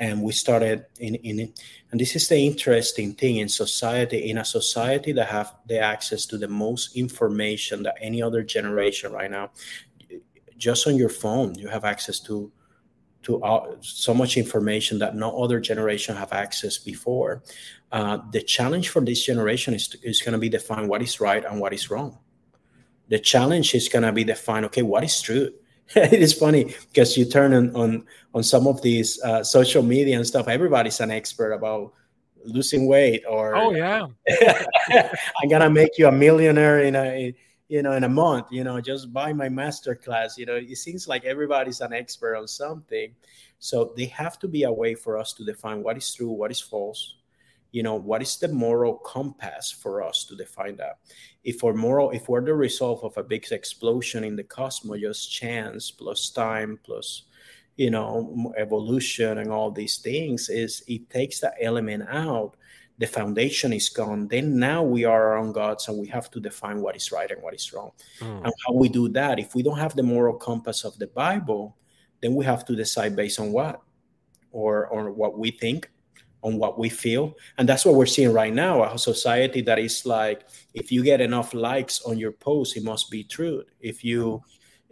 and 0.00 0.22
we 0.22 0.32
started 0.32 0.84
in 0.98 1.14
in 1.16 1.52
and 1.90 2.00
this 2.00 2.16
is 2.16 2.28
the 2.28 2.36
interesting 2.36 3.12
thing 3.12 3.36
in 3.36 3.48
society 3.48 4.30
in 4.30 4.38
a 4.38 4.44
society 4.44 5.12
that 5.12 5.28
have 5.28 5.54
the 5.66 5.78
access 5.78 6.26
to 6.26 6.36
the 6.36 6.48
most 6.48 6.96
information 6.96 7.82
that 7.82 7.94
any 8.00 8.20
other 8.20 8.42
generation 8.42 9.12
right 9.12 9.30
now 9.30 9.50
just 10.56 10.86
on 10.86 10.96
your 10.96 11.08
phone 11.08 11.54
you 11.54 11.68
have 11.68 11.84
access 11.84 12.18
to 12.20 12.50
to 13.22 13.42
uh, 13.42 13.74
so 13.80 14.12
much 14.12 14.36
information 14.36 14.98
that 14.98 15.16
no 15.16 15.42
other 15.42 15.58
generation 15.58 16.14
have 16.14 16.32
access 16.34 16.76
before. 16.76 17.42
Uh, 17.90 18.18
the 18.32 18.42
challenge 18.42 18.90
for 18.90 19.00
this 19.00 19.24
generation 19.24 19.72
is, 19.72 19.96
is 20.02 20.20
going 20.20 20.32
to 20.32 20.38
be 20.38 20.50
define 20.50 20.88
what 20.88 21.00
is 21.00 21.20
right 21.20 21.42
and 21.42 21.58
what 21.58 21.72
is 21.72 21.90
wrong. 21.90 22.18
The 23.08 23.18
challenge 23.18 23.74
is 23.74 23.88
going 23.88 24.02
to 24.02 24.12
be 24.12 24.24
define 24.24 24.66
okay 24.66 24.82
what 24.82 25.04
is 25.04 25.20
true 25.20 25.50
it 25.96 26.20
is 26.20 26.32
funny 26.32 26.74
because 26.88 27.16
you 27.16 27.24
turn 27.24 27.52
on 27.52 27.74
on, 27.76 28.04
on 28.34 28.42
some 28.42 28.66
of 28.66 28.80
these 28.82 29.20
uh, 29.22 29.44
social 29.44 29.82
media 29.82 30.16
and 30.16 30.26
stuff. 30.26 30.48
Everybody's 30.48 31.00
an 31.00 31.10
expert 31.10 31.52
about 31.52 31.92
losing 32.44 32.86
weight 32.86 33.22
or 33.28 33.56
oh 33.56 33.74
yeah, 33.74 34.06
I'm 35.42 35.48
gonna 35.48 35.70
make 35.70 35.98
you 35.98 36.08
a 36.08 36.12
millionaire 36.12 36.80
in 36.82 36.94
a 36.96 37.34
you 37.68 37.82
know 37.82 37.92
in 37.92 38.04
a 38.04 38.08
month. 38.08 38.46
You 38.50 38.64
know, 38.64 38.80
just 38.80 39.12
buy 39.12 39.32
my 39.32 39.48
master 39.48 39.94
class. 39.94 40.38
You 40.38 40.46
know, 40.46 40.56
it 40.56 40.76
seems 40.76 41.06
like 41.06 41.24
everybody's 41.24 41.80
an 41.80 41.92
expert 41.92 42.36
on 42.36 42.48
something. 42.48 43.14
So 43.58 43.92
they 43.96 44.06
have 44.06 44.38
to 44.40 44.48
be 44.48 44.64
a 44.64 44.72
way 44.72 44.94
for 44.94 45.16
us 45.16 45.32
to 45.34 45.44
define 45.44 45.82
what 45.82 45.96
is 45.96 46.12
true, 46.12 46.28
what 46.28 46.50
is 46.50 46.60
false, 46.60 47.16
you 47.74 47.82
know 47.82 47.96
what 47.96 48.22
is 48.22 48.36
the 48.36 48.46
moral 48.46 48.94
compass 48.94 49.72
for 49.72 50.00
us 50.00 50.24
to 50.26 50.36
define 50.36 50.76
that? 50.76 50.98
If 51.42 51.64
we're 51.64 51.74
moral 51.74 52.12
if 52.12 52.28
we're 52.28 52.44
the 52.44 52.54
result 52.54 53.02
of 53.02 53.16
a 53.16 53.24
big 53.24 53.50
explosion 53.50 54.22
in 54.22 54.36
the 54.36 54.44
cosmos 54.44 55.00
just 55.00 55.32
chance 55.32 55.90
plus 55.90 56.30
time 56.30 56.78
plus 56.84 57.24
you 57.74 57.90
know 57.90 58.54
evolution 58.56 59.38
and 59.38 59.50
all 59.50 59.72
these 59.72 59.98
things 59.98 60.48
is 60.48 60.84
it 60.86 61.10
takes 61.10 61.40
that 61.40 61.54
element 61.60 62.04
out. 62.08 62.54
The 62.98 63.08
foundation 63.08 63.72
is 63.72 63.88
gone. 63.88 64.28
Then 64.28 64.56
now 64.56 64.84
we 64.84 65.04
are 65.04 65.30
our 65.30 65.36
own 65.36 65.50
gods 65.50 65.88
and 65.88 65.98
we 65.98 66.06
have 66.06 66.30
to 66.30 66.38
define 66.38 66.80
what 66.80 66.94
is 66.94 67.10
right 67.10 67.28
and 67.28 67.42
what 67.42 67.54
is 67.54 67.72
wrong. 67.72 67.90
Mm. 68.20 68.44
and 68.44 68.52
how 68.64 68.72
we 68.72 68.88
do 68.88 69.08
that 69.08 69.40
if 69.40 69.56
we 69.56 69.64
don't 69.64 69.78
have 69.78 69.96
the 69.96 70.04
moral 70.04 70.36
compass 70.36 70.84
of 70.84 70.96
the 71.00 71.08
bible 71.08 71.76
then 72.22 72.36
we 72.36 72.44
have 72.44 72.64
to 72.66 72.76
decide 72.76 73.16
based 73.16 73.40
on 73.40 73.50
what 73.50 73.82
or 74.52 74.86
or 74.86 75.10
what 75.10 75.36
we 75.36 75.50
think 75.50 75.90
on 76.44 76.58
what 76.58 76.78
we 76.78 76.88
feel. 76.90 77.34
And 77.58 77.68
that's 77.68 77.84
what 77.84 77.94
we're 77.94 78.06
seeing 78.06 78.32
right 78.32 78.52
now 78.52 78.84
a 78.84 78.98
society 78.98 79.62
that 79.62 79.78
is 79.78 80.06
like 80.06 80.46
if 80.74 80.92
you 80.92 81.02
get 81.02 81.20
enough 81.20 81.54
likes 81.54 82.02
on 82.02 82.18
your 82.18 82.32
post 82.32 82.76
it 82.76 82.84
must 82.84 83.10
be 83.10 83.24
true. 83.24 83.64
If 83.80 84.04
you 84.04 84.42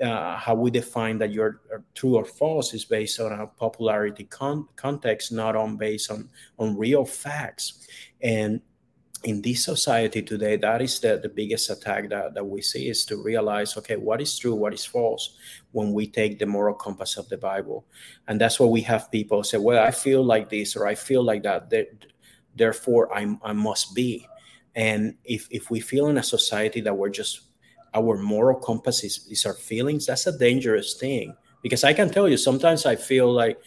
uh, 0.03 0.37
how 0.37 0.55
we 0.55 0.71
define 0.71 1.19
that 1.19 1.31
you're 1.31 1.61
uh, 1.73 1.79
true 1.95 2.17
or 2.17 2.25
false 2.25 2.75
is 2.75 2.85
based 2.85 3.21
on 3.21 3.31
a 3.33 3.47
popularity 3.47 4.25
con- 4.25 4.67
context 4.75 5.31
not 5.31 5.55
on 5.55 5.77
based 5.77 6.11
on 6.11 6.29
on 6.59 6.77
real 6.77 7.05
facts. 7.05 7.87
And 8.23 8.63
in 9.25 9.41
this 9.41 9.65
society 9.65 10.23
today, 10.23 10.57
that 10.57 10.83
is 10.83 10.99
the, 11.01 11.19
the 11.23 11.29
biggest 11.29 11.71
attack 11.71 12.09
that, 12.11 12.35
that 12.35 12.45
we 12.45 12.61
see 12.61 12.89
is 12.89 13.05
to 13.07 13.23
realize, 13.23 13.77
okay, 13.77 13.97
what 13.97 14.21
is 14.21 14.37
true, 14.37 14.55
what 14.55 14.75
is 14.75 14.85
false 14.85 15.37
when 15.71 15.93
we 15.93 16.07
take 16.07 16.39
the 16.39 16.47
moral 16.47 16.75
compass 16.75 17.17
of 17.17 17.29
the 17.29 17.37
Bible. 17.37 17.85
And 18.27 18.41
that's 18.41 18.59
why 18.59 18.67
we 18.67 18.81
have 18.83 19.11
people 19.11 19.45
say, 19.45 19.59
well, 19.59 19.83
I 19.83 19.91
feel 19.93 20.25
like 20.25 20.51
this 20.51 20.77
or 20.77 20.87
I 20.87 20.95
feel 20.95 21.23
like 21.23 21.45
that. 21.45 21.73
Therefore, 22.57 23.15
I, 23.17 23.37
I 23.43 23.53
must 23.53 23.95
be. 23.95 24.27
And 24.75 25.15
if, 25.25 25.47
if 25.51 25.71
we 25.71 25.81
feel 25.81 26.09
in 26.09 26.19
a 26.19 26.23
society 26.23 26.81
that 26.81 26.97
we're 26.97 27.11
just, 27.11 27.43
our 27.95 28.17
moral 28.17 28.59
compass 28.59 29.05
is, 29.05 29.27
is 29.31 29.47
our 29.47 29.55
feelings, 29.55 30.07
that's 30.07 30.27
a 30.27 30.37
dangerous 30.37 30.95
thing. 30.95 31.37
Because 31.63 31.85
I 31.85 31.93
can 31.93 32.11
tell 32.11 32.29
you, 32.29 32.37
sometimes 32.37 32.87
I 32.87 32.97
feel 32.97 33.33
like, 33.33 33.59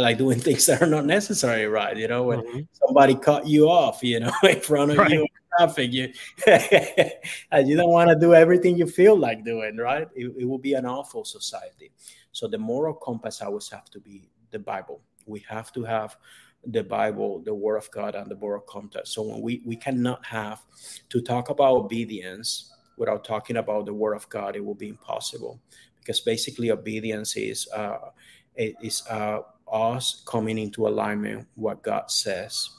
like 0.00 0.18
doing 0.18 0.38
things 0.40 0.66
that 0.66 0.82
are 0.82 0.86
not 0.86 1.06
necessary, 1.06 1.66
right? 1.66 1.96
You 1.96 2.08
know, 2.08 2.24
when 2.24 2.40
mm-hmm. 2.40 2.60
somebody 2.72 3.14
cut 3.14 3.46
you 3.46 3.68
off, 3.68 4.02
you 4.02 4.20
know, 4.20 4.32
in 4.42 4.60
front 4.60 4.92
of 4.92 4.98
right. 4.98 5.10
you 5.10 5.20
in 5.22 5.28
traffic, 5.58 5.92
you 5.92 6.12
and 7.50 7.68
you 7.68 7.76
don't 7.76 7.90
want 7.90 8.10
to 8.10 8.16
do 8.16 8.34
everything 8.34 8.76
you 8.76 8.86
feel 8.86 9.16
like 9.16 9.44
doing, 9.44 9.76
right? 9.76 10.08
It, 10.14 10.32
it 10.38 10.44
will 10.44 10.58
be 10.58 10.74
an 10.74 10.86
awful 10.86 11.24
society. 11.24 11.92
So 12.32 12.48
the 12.48 12.58
moral 12.58 12.94
compass 12.94 13.42
always 13.42 13.68
have 13.70 13.90
to 13.90 14.00
be 14.00 14.28
the 14.50 14.58
Bible. 14.58 15.00
We 15.26 15.44
have 15.48 15.72
to 15.72 15.84
have 15.84 16.16
the 16.64 16.82
Bible, 16.82 17.40
the 17.40 17.54
Word 17.54 17.76
of 17.76 17.90
God, 17.90 18.14
and 18.14 18.30
the 18.30 18.36
moral 18.36 18.62
compass. 18.62 19.10
So 19.10 19.22
when 19.22 19.40
we 19.40 19.62
we 19.64 19.76
cannot 19.76 20.24
have 20.24 20.62
to 21.10 21.20
talk 21.20 21.50
about 21.50 21.74
obedience 21.74 22.72
without 22.96 23.24
talking 23.24 23.56
about 23.56 23.86
the 23.86 23.94
Word 23.94 24.14
of 24.14 24.28
God, 24.28 24.56
it 24.56 24.64
will 24.64 24.74
be 24.74 24.88
impossible 24.88 25.60
because 25.98 26.20
basically 26.20 26.70
obedience 26.70 27.36
is 27.36 27.68
uh, 27.74 28.10
is 28.56 29.02
uh, 29.08 29.40
us 29.72 30.22
coming 30.26 30.58
into 30.58 30.86
alignment 30.86 31.46
what 31.54 31.82
God 31.82 32.10
says. 32.10 32.70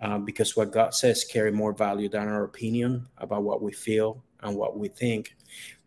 Um, 0.00 0.24
because 0.24 0.56
what 0.56 0.72
God 0.72 0.92
says 0.92 1.24
carry 1.24 1.52
more 1.52 1.72
value 1.72 2.08
than 2.08 2.28
our 2.28 2.44
opinion 2.44 3.06
about 3.18 3.44
what 3.44 3.62
we 3.62 3.72
feel 3.72 4.22
and 4.42 4.54
what 4.56 4.76
we 4.76 4.88
think. 4.88 5.36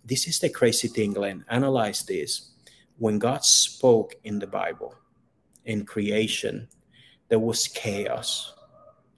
This 0.06 0.28
is 0.28 0.40
the 0.40 0.50
crazy 0.50 0.88
thing, 0.88 1.14
Glenn. 1.14 1.46
Analyze 1.50 2.04
this. 2.04 2.52
When 2.98 3.20
God 3.20 3.44
spoke 3.44 4.16
in 4.24 4.40
the 4.40 4.48
Bible, 4.48 4.96
in 5.66 5.86
creation, 5.86 6.68
there 7.28 7.40
was 7.40 7.68
chaos. 7.68 8.54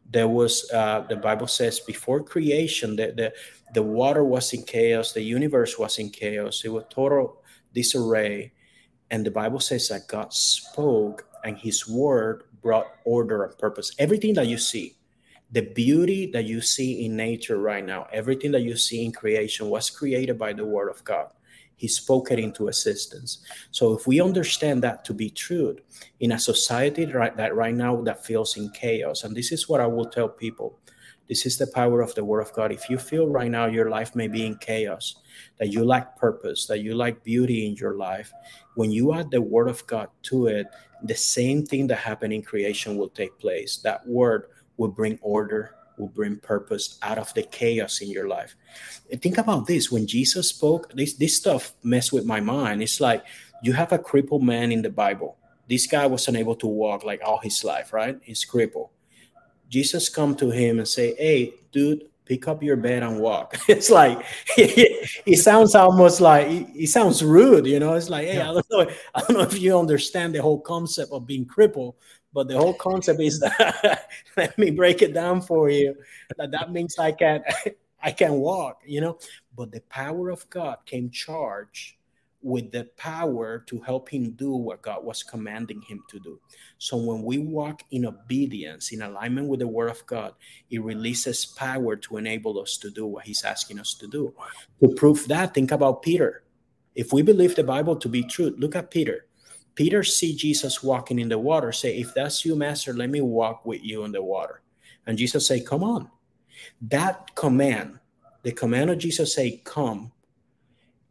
There 0.10 0.28
was, 0.28 0.70
uh, 0.72 1.06
the 1.08 1.16
Bible 1.16 1.48
says, 1.48 1.80
before 1.80 2.24
creation, 2.24 2.96
the, 2.96 3.14
the, 3.16 3.34
the 3.74 3.84
water 3.84 4.24
was 4.24 4.52
in 4.54 4.64
chaos, 4.64 5.14
the 5.14 5.22
universe 5.22 5.78
was 5.78 6.00
in 6.00 6.10
chaos, 6.10 6.64
it 6.66 6.70
was 6.70 6.86
total 6.90 7.44
disarray 7.74 8.52
and 9.12 9.26
the 9.26 9.32
Bible 9.32 9.60
says 9.60 9.88
that 9.90 10.08
God 10.08 10.34
spoke 10.34 11.28
and 11.44 11.58
his 11.58 11.88
word 11.88 12.44
brought 12.62 12.88
order 13.06 13.44
and 13.44 13.58
purpose. 13.58 13.94
Everything 13.98 14.34
that 14.36 14.48
you 14.48 14.58
see, 14.58 14.96
the 15.52 15.62
beauty 15.62 16.30
that 16.32 16.46
you 16.46 16.62
see 16.62 17.06
in 17.06 17.16
nature 17.16 17.58
right 17.58 17.86
now, 17.86 18.08
everything 18.12 18.52
that 18.52 18.62
you 18.62 18.76
see 18.76 19.04
in 19.04 19.12
creation 19.12 19.70
was 19.70 19.90
created 19.90 20.38
by 20.38 20.54
the 20.54 20.66
word 20.66 20.90
of 20.90 21.04
God. 21.04 21.32
He 21.76 21.88
spoke 21.88 22.30
it 22.30 22.40
into 22.40 22.68
existence. 22.68 23.40
So 23.72 23.94
if 23.94 24.06
we 24.06 24.20
understand 24.20 24.84
that 24.84 25.06
to 25.06 25.14
be 25.14 25.30
true 25.30 25.78
in 26.20 26.34
a 26.34 26.40
society 26.40 27.06
right, 27.06 27.36
that 27.38 27.56
right 27.56 27.74
now 27.74 28.02
that 28.02 28.26
feels 28.26 28.58
in 28.58 28.70
chaos, 28.72 29.24
and 29.24 29.36
this 29.36 29.52
is 29.54 29.70
what 29.70 29.80
I 29.80 29.88
will 29.88 30.06
tell 30.06 30.28
people, 30.28 30.78
this 31.30 31.46
is 31.46 31.58
the 31.58 31.68
power 31.68 32.02
of 32.02 32.14
the 32.16 32.26
word 32.26 32.42
of 32.42 32.52
God. 32.54 32.74
If 32.74 32.90
you 32.90 32.98
feel 32.98 33.28
right 33.28 33.50
now 33.50 33.68
your 33.68 33.90
life 33.90 34.14
may 34.14 34.28
be 34.28 34.46
in 34.46 34.58
chaos, 34.58 35.22
that 35.58 35.72
you 35.72 35.84
lack 35.84 36.18
purpose, 36.18 36.66
that 36.68 36.80
you 36.80 36.96
lack 36.96 37.24
beauty 37.24 37.68
in 37.68 37.76
your 37.76 37.96
life, 37.96 38.32
when 38.76 38.92
you 38.92 39.14
add 39.14 39.32
the 39.32 39.42
word 39.42 39.68
of 39.68 39.86
God 39.88 40.10
to 40.24 40.48
it, 40.48 40.68
the 41.04 41.16
same 41.16 41.66
thing 41.66 41.88
that 41.88 41.98
happened 41.98 42.34
in 42.34 42.42
creation 42.42 42.98
will 42.98 43.10
take 43.10 43.38
place. 43.40 43.78
That 43.78 44.06
word 44.08 44.46
will 44.78 44.90
bring 44.90 45.20
order, 45.22 45.76
will 45.98 46.08
bring 46.08 46.38
purpose 46.38 46.98
out 47.02 47.18
of 47.18 47.34
the 47.34 47.44
chaos 47.44 48.02
in 48.02 48.10
your 48.10 48.28
life. 48.28 48.56
And 49.12 49.22
think 49.22 49.38
about 49.38 49.68
this 49.68 49.92
when 49.92 50.08
Jesus 50.08 50.50
spoke, 50.50 50.92
this, 50.94 51.14
this 51.14 51.38
stuff 51.38 51.74
messed 51.84 52.14
with 52.14 52.26
my 52.26 52.40
mind. 52.40 52.82
It's 52.82 53.00
like 53.00 53.24
you 53.64 53.74
have 53.74 53.92
a 53.92 54.00
crippled 54.00 54.44
man 54.44 54.72
in 54.72 54.82
the 54.82 54.90
Bible. 54.90 55.38
This 55.70 55.86
guy 55.86 56.08
was 56.08 56.28
unable 56.28 56.56
to 56.56 56.68
walk 56.68 57.04
like 57.04 57.22
all 57.24 57.40
his 57.40 57.64
life, 57.64 57.94
right? 57.94 58.18
He's 58.24 58.44
crippled. 58.46 58.90
Jesus 59.70 60.10
come 60.10 60.36
to 60.36 60.50
him 60.50 60.80
and 60.80 60.88
say, 60.88 61.14
"Hey, 61.16 61.54
dude, 61.72 62.10
pick 62.30 62.48
up 62.48 62.62
your 62.62 62.78
bed 62.78 63.04
and 63.04 63.20
walk. 63.20 63.58
It's 63.68 63.90
like 63.90 64.24
it, 64.58 65.40
sounds 65.40 65.76
almost 65.76 66.22
like 66.22 66.48
it, 66.50 66.88
sounds 66.88 67.24
rude, 67.24 67.66
you 67.66 67.80
know. 67.80 67.96
It's 67.96 68.10
like, 68.10 68.28
hey, 68.28 68.40
I 68.40 68.54
don't 68.54 68.66
know, 68.72 68.88
I 69.16 69.22
don't 69.22 69.34
know 69.34 69.42
if 69.42 69.60
you 69.60 69.78
understand 69.78 70.36
the 70.36 70.42
whole 70.42 70.62
concept 70.62 71.12
of 71.12 71.26
being 71.26 71.46
crippled, 71.46 71.96
but 72.32 72.48
the 72.48 72.58
whole 72.58 72.76
concept 72.76 73.20
is 73.20 73.40
that 73.40 74.08
let 74.38 74.58
me 74.58 74.70
break 74.70 75.02
it 75.02 75.14
down 75.14 75.42
for 75.42 75.70
you. 75.70 75.96
That 76.38 76.52
that 76.52 76.72
means 76.72 77.00
I 77.00 77.12
can 77.12 77.44
I 78.02 78.12
can 78.12 78.34
walk, 78.34 78.84
you 78.86 79.02
know. 79.02 79.18
But 79.58 79.72
the 79.72 79.82
power 79.90 80.30
of 80.30 80.48
God 80.50 80.78
came 80.86 81.10
charged 81.10 81.96
with 82.42 82.72
the 82.72 82.86
power 82.96 83.60
to 83.68 83.80
help 83.82 84.10
him 84.10 84.32
do 84.32 84.52
what 84.52 84.82
God 84.82 85.04
was 85.04 85.24
commanding 85.24 85.82
him 85.82 86.04
to 86.10 86.20
do. 86.20 86.40
So 86.78 86.96
when 86.96 87.24
we 87.24 87.38
walk 87.38 87.84
in 87.92 88.06
obedience, 88.06 88.92
in 88.92 89.02
alignment 89.02 89.48
with 89.48 89.60
the 89.60 89.68
word 89.68 89.90
of 89.90 90.06
God, 90.06 90.34
it 90.70 90.82
releases 90.82 91.46
power 91.46 91.96
to 91.98 92.18
enable 92.18 92.60
us 92.60 92.78
to 92.78 92.90
do 92.90 93.06
what 93.06 93.26
he's 93.26 93.44
asking 93.44 93.80
us 93.80 93.94
to 93.96 94.08
do. 94.08 94.34
To 94.82 94.90
prove 94.90 95.28
that, 95.28 95.54
think 95.54 95.72
about 95.72 96.02
Peter. 96.02 96.44
If 96.96 97.12
we 97.12 97.22
believe 97.22 97.56
the 97.56 97.64
Bible 97.64 97.96
to 97.98 98.10
be 98.10 98.24
true, 98.24 98.56
look 98.58 98.76
at 98.76 98.92
Peter. 98.92 99.26
Peter 99.76 100.04
see 100.04 100.36
Jesus 100.36 100.84
walking 100.84 101.20
in 101.20 101.30
the 101.30 101.40
water, 101.40 101.72
say, 101.72 101.98
if 101.98 102.14
that's 102.14 102.44
you, 102.44 102.56
master, 102.56 102.94
let 102.94 103.10
me 103.10 103.22
walk 103.22 103.66
with 103.66 103.84
you 103.84 104.04
in 104.04 104.12
the 104.12 104.22
water. 104.22 104.62
And 105.08 105.18
Jesus 105.18 105.48
say, 105.48 105.62
come 105.62 105.84
on. 105.84 106.10
That 106.82 107.34
command, 107.36 108.00
the 108.44 108.52
command 108.52 108.90
of 108.90 108.98
Jesus 108.98 109.34
say, 109.34 109.62
come, 109.64 110.12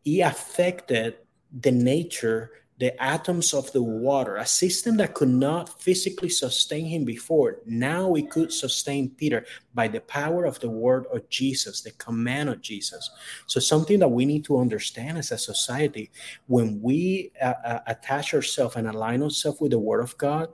he 0.08 0.22
affected 0.22 1.16
the 1.52 1.70
nature, 1.70 2.50
the 2.78 2.90
atoms 3.02 3.52
of 3.52 3.70
the 3.72 3.82
water, 3.82 4.36
a 4.36 4.46
system 4.46 4.96
that 4.96 5.12
could 5.12 5.28
not 5.28 5.82
physically 5.82 6.30
sustain 6.30 6.86
him 6.86 7.04
before. 7.04 7.58
Now 7.66 8.14
it 8.14 8.30
could 8.30 8.50
sustain 8.50 9.10
Peter 9.10 9.44
by 9.74 9.88
the 9.88 10.00
power 10.00 10.46
of 10.46 10.60
the 10.60 10.70
word 10.70 11.04
of 11.12 11.28
Jesus, 11.28 11.82
the 11.82 11.90
command 11.92 12.48
of 12.48 12.62
Jesus. 12.62 13.10
So, 13.46 13.60
something 13.60 13.98
that 13.98 14.08
we 14.08 14.24
need 14.24 14.44
to 14.46 14.58
understand 14.58 15.18
as 15.18 15.30
a 15.30 15.36
society 15.36 16.10
when 16.46 16.80
we 16.80 17.32
uh, 17.42 17.54
uh, 17.62 17.80
attach 17.86 18.32
ourselves 18.32 18.76
and 18.76 18.88
align 18.88 19.22
ourselves 19.22 19.60
with 19.60 19.72
the 19.72 19.78
word 19.78 20.00
of 20.00 20.16
God, 20.16 20.48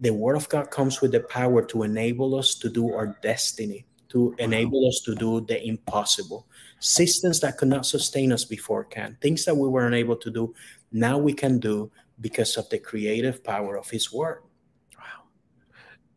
the 0.00 0.12
word 0.12 0.36
of 0.36 0.48
God 0.48 0.72
comes 0.72 1.00
with 1.00 1.12
the 1.12 1.20
power 1.20 1.64
to 1.66 1.84
enable 1.84 2.34
us 2.34 2.56
to 2.56 2.68
do 2.68 2.92
our 2.92 3.16
destiny, 3.22 3.84
to 4.12 4.34
enable 4.38 4.86
us 4.86 5.00
to 5.00 5.14
do 5.14 5.40
the 5.42 5.66
impossible 5.66 6.46
systems 6.78 7.40
that 7.40 7.56
could 7.56 7.68
not 7.68 7.86
sustain 7.86 8.32
us 8.32 8.44
before 8.44 8.84
can 8.84 9.16
things 9.20 9.44
that 9.44 9.56
we 9.56 9.68
weren't 9.68 9.94
able 9.94 10.16
to 10.16 10.30
do 10.30 10.54
now 10.92 11.18
we 11.18 11.32
can 11.32 11.58
do 11.58 11.90
because 12.20 12.56
of 12.56 12.68
the 12.70 12.78
creative 12.78 13.42
power 13.42 13.76
of 13.76 13.88
his 13.88 14.12
word 14.12 14.42
wow 14.98 15.24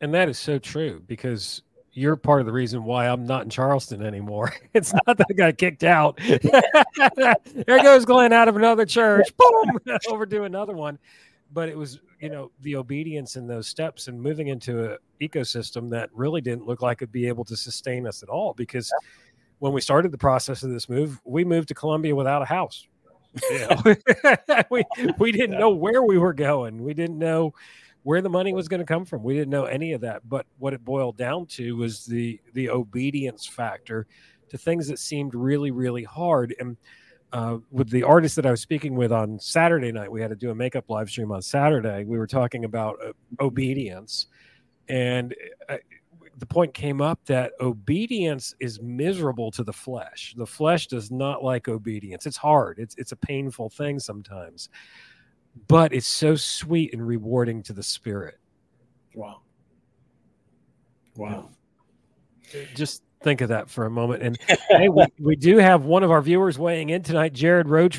and 0.01 0.13
that 0.13 0.29
is 0.29 0.37
so 0.37 0.59
true 0.59 1.01
because 1.07 1.61
you're 1.95 2.17
part 2.17 2.41
of 2.41 2.45
the 2.45 2.51
reason 2.51 2.83
why 2.83 3.07
I'm 3.07 3.25
not 3.25 3.43
in 3.43 3.49
Charleston 3.49 4.05
anymore. 4.05 4.53
It's 4.73 4.93
not 4.93 5.17
that 5.17 5.27
I 5.29 5.33
got 5.33 5.57
kicked 5.57 5.85
out. 5.85 6.19
there 7.15 7.81
goes 7.81 8.03
Glenn 8.03 8.33
out 8.33 8.49
of 8.49 8.57
another 8.57 8.85
church. 8.85 9.25
Boom, 9.37 9.79
over 10.09 10.25
to 10.25 10.43
another 10.43 10.73
one. 10.73 10.99
But 11.55 11.69
it 11.69 11.77
was, 11.77 12.01
you 12.19 12.29
know, 12.29 12.51
the 12.61 12.75
obedience 12.75 13.37
in 13.37 13.47
those 13.47 13.65
steps 13.65 14.09
and 14.09 14.21
moving 14.21 14.49
into 14.49 14.91
an 14.91 14.97
ecosystem 15.21 15.89
that 15.91 16.09
really 16.13 16.41
didn't 16.41 16.67
look 16.67 16.81
like 16.81 16.97
it'd 16.97 17.13
be 17.13 17.29
able 17.29 17.45
to 17.45 17.55
sustain 17.55 18.05
us 18.05 18.21
at 18.21 18.27
all 18.27 18.53
because 18.53 18.91
when 19.59 19.71
we 19.71 19.79
started 19.79 20.11
the 20.11 20.17
process 20.17 20.63
of 20.63 20.69
this 20.69 20.89
move, 20.89 21.21
we 21.23 21.45
moved 21.45 21.69
to 21.69 21.73
Columbia 21.73 22.13
without 22.13 22.41
a 22.41 22.45
house. 22.45 22.87
yeah. 23.49 23.81
we 24.69 24.83
we 25.17 25.31
didn't 25.31 25.57
know 25.57 25.69
where 25.69 26.03
we 26.03 26.17
were 26.17 26.33
going. 26.33 26.83
We 26.83 26.93
didn't 26.93 27.17
know 27.17 27.53
where 28.03 28.21
the 28.21 28.29
money 28.29 28.53
was 28.53 28.67
going 28.67 28.81
to 28.81 28.85
come 28.85 29.05
from. 29.05 29.23
We 29.23 29.33
didn't 29.33 29.49
know 29.49 29.63
any 29.63 29.93
of 29.93 30.01
that. 30.01 30.27
But 30.27 30.45
what 30.59 30.73
it 30.73 30.83
boiled 30.83 31.15
down 31.15 31.45
to 31.47 31.77
was 31.77 32.05
the 32.05 32.39
the 32.53 32.69
obedience 32.69 33.45
factor 33.45 34.07
to 34.49 34.57
things 34.57 34.89
that 34.89 34.99
seemed 34.99 35.33
really 35.33 35.71
really 35.71 36.03
hard. 36.03 36.53
And 36.59 36.75
uh, 37.35 37.57
with 37.69 37.89
the 37.89 38.01
artist 38.01 38.37
that 38.37 38.45
I 38.45 38.51
was 38.51 38.61
speaking 38.61 38.95
with 38.95 39.11
on 39.11 39.37
Saturday 39.39 39.91
night, 39.91 40.09
we 40.09 40.21
had 40.21 40.29
to 40.29 40.37
do 40.37 40.51
a 40.51 40.55
makeup 40.55 40.85
live 40.89 41.09
stream 41.09 41.33
on 41.33 41.41
Saturday. 41.41 42.05
We 42.05 42.17
were 42.17 42.27
talking 42.27 42.63
about 42.63 42.95
uh, 43.05 43.11
obedience, 43.41 44.27
and 44.87 45.35
uh, 45.67 45.75
the 46.37 46.45
point 46.45 46.73
came 46.73 47.01
up 47.01 47.19
that 47.25 47.51
obedience 47.59 48.55
is 48.61 48.81
miserable 48.81 49.51
to 49.51 49.65
the 49.65 49.73
flesh. 49.73 50.33
The 50.37 50.45
flesh 50.45 50.87
does 50.87 51.11
not 51.11 51.43
like 51.43 51.67
obedience. 51.67 52.25
It's 52.25 52.37
hard. 52.37 52.79
It's 52.79 52.95
it's 52.95 53.11
a 53.11 53.17
painful 53.17 53.69
thing 53.69 53.99
sometimes. 53.99 54.69
But 55.67 55.93
it's 55.93 56.07
so 56.07 56.37
sweet 56.37 56.93
and 56.93 57.05
rewarding 57.05 57.63
to 57.63 57.73
the 57.73 57.83
spirit. 57.83 58.39
Wow. 59.13 59.41
Wow. 61.17 61.49
Just 62.75 63.03
think 63.25 63.41
of 63.41 63.49
that 63.49 63.69
for 63.69 63.85
a 63.85 63.89
moment. 63.89 64.23
And 64.23 64.37
hey, 64.69 64.87
we, 64.87 65.05
we 65.19 65.35
do 65.35 65.57
have 65.57 65.83
one 65.83 66.03
of 66.03 66.11
our 66.11 66.21
viewers 66.21 66.57
weighing 66.57 66.91
in 66.91 67.03
tonight, 67.03 67.33
Jared 67.33 67.67
Road 67.67 67.93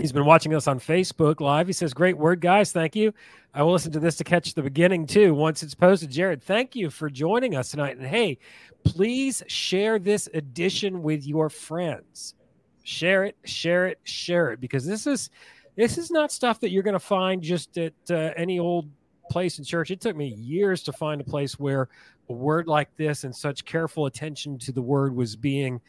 He's 0.00 0.10
been 0.10 0.24
watching 0.26 0.52
us 0.52 0.66
on 0.66 0.80
Facebook 0.80 1.40
Live. 1.40 1.68
He 1.68 1.72
says, 1.72 1.94
Great 1.94 2.18
word, 2.18 2.40
guys. 2.40 2.72
Thank 2.72 2.96
you. 2.96 3.14
I 3.54 3.62
will 3.62 3.70
listen 3.70 3.92
to 3.92 4.00
this 4.00 4.16
to 4.16 4.24
catch 4.24 4.52
the 4.52 4.62
beginning 4.62 5.06
too 5.06 5.32
once 5.32 5.62
it's 5.62 5.76
posted. 5.76 6.10
Jared, 6.10 6.42
thank 6.42 6.74
you 6.74 6.90
for 6.90 7.08
joining 7.08 7.54
us 7.54 7.70
tonight. 7.70 7.96
And 7.96 8.04
hey, 8.04 8.38
please 8.82 9.44
share 9.46 10.00
this 10.00 10.28
edition 10.34 11.00
with 11.04 11.24
your 11.24 11.48
friends. 11.48 12.34
Share 12.82 13.24
it, 13.24 13.36
share 13.44 13.86
it, 13.86 14.00
share 14.02 14.50
it, 14.50 14.60
because 14.60 14.84
this 14.84 15.06
is 15.06 15.30
this 15.76 15.96
is 15.96 16.10
not 16.10 16.32
stuff 16.32 16.58
that 16.60 16.70
you're 16.70 16.82
going 16.82 16.94
to 16.94 16.98
find 17.00 17.40
just 17.40 17.78
at 17.78 17.94
uh, 18.10 18.32
any 18.36 18.58
old 18.58 18.90
place 19.30 19.58
in 19.58 19.64
church. 19.64 19.92
It 19.92 20.00
took 20.00 20.16
me 20.16 20.28
years 20.28 20.82
to 20.84 20.92
find 20.92 21.20
a 21.20 21.24
place 21.24 21.58
where 21.58 21.88
a 22.28 22.32
word 22.32 22.68
like 22.68 22.94
this 22.96 23.24
and 23.24 23.34
such 23.34 23.64
careful 23.64 24.06
attention 24.06 24.58
to 24.58 24.72
the 24.72 24.82
word 24.82 25.14
was 25.14 25.36
being 25.36 25.80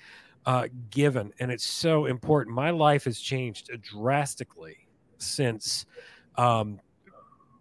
uh, 0.46 0.68
given, 0.92 1.34
and 1.40 1.52
it's 1.52 1.66
so 1.66 2.06
important. 2.06 2.56
My 2.56 2.70
life 2.70 3.06
has 3.06 3.20
changed 3.20 3.70
drastically 3.82 4.88
since 5.18 5.86
um, 6.38 6.80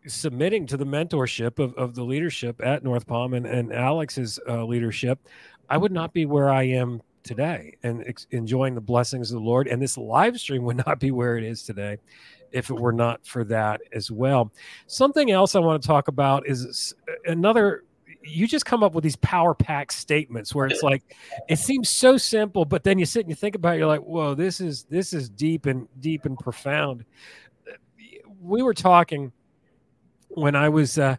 submitting 0.07 0.67
to 0.67 0.77
the 0.77 0.85
mentorship 0.85 1.59
of, 1.59 1.75
of 1.75 1.95
the 1.95 2.03
leadership 2.03 2.61
at 2.63 2.85
North 2.85 3.07
Palm 3.07 3.35
and, 3.35 3.47
and 3.47 3.73
Alex's 3.73 4.39
uh, 4.49 4.65
leadership, 4.65 5.19
I 5.69 5.77
would 5.77 5.93
not 5.93 6.13
be 6.13 6.27
where 6.27 6.51
I 6.51 6.65
am 6.65 7.01
today 7.23 7.77
and 7.83 8.07
ex- 8.07 8.27
enjoying 8.31 8.75
the 8.75 8.81
blessings 8.81 9.31
of 9.31 9.41
the 9.41 9.45
Lord. 9.45 9.67
And 9.67 9.81
this 9.81 9.97
live 9.97 10.39
stream 10.39 10.65
would 10.65 10.77
not 10.87 11.01
be 11.01 11.11
where 11.11 11.37
it 11.37 11.45
is 11.45 11.63
today 11.63 11.99
if 12.53 12.71
it 12.71 12.79
were 12.79 12.93
not 12.93 13.27
for 13.27 13.45
that 13.45 13.81
as 13.93 14.11
well. 14.11 14.53
Something 14.87 15.31
else 15.31 15.55
I 15.55 15.61
want 15.61 15.83
to 15.83 15.87
talk 15.87 16.09
about 16.09 16.47
is 16.47 16.95
another. 17.27 17.85
You 18.27 18.47
just 18.47 18.65
come 18.65 18.83
up 18.83 18.95
with 18.95 19.05
these 19.05 19.17
power 19.17 19.55
pack 19.55 19.93
statements 19.93 20.55
where 20.55 20.67
it's 20.67 20.83
like 20.83 21.03
it 21.49 21.59
seems 21.59 21.91
so 21.91 22.17
simple, 22.17 22.65
but 22.65 22.83
then 22.83 22.99
you 22.99 23.07
sit 23.07 23.21
and 23.21 23.29
you 23.29 23.35
think 23.35 23.55
about 23.55 23.75
it, 23.75 23.79
you're 23.79 23.87
like, 23.87 24.01
whoa, 24.01 24.35
this 24.35 24.61
is 24.61 24.85
this 24.85 25.13
is 25.13 25.29
deep 25.29 25.67
and 25.67 25.87
deep 26.01 26.25
and 26.25 26.39
profound. 26.39 27.05
We 28.41 28.63
were 28.63 28.75
talking 28.75 29.33
when 30.29 30.55
I 30.55 30.69
was 30.69 30.99
uh, 30.99 31.17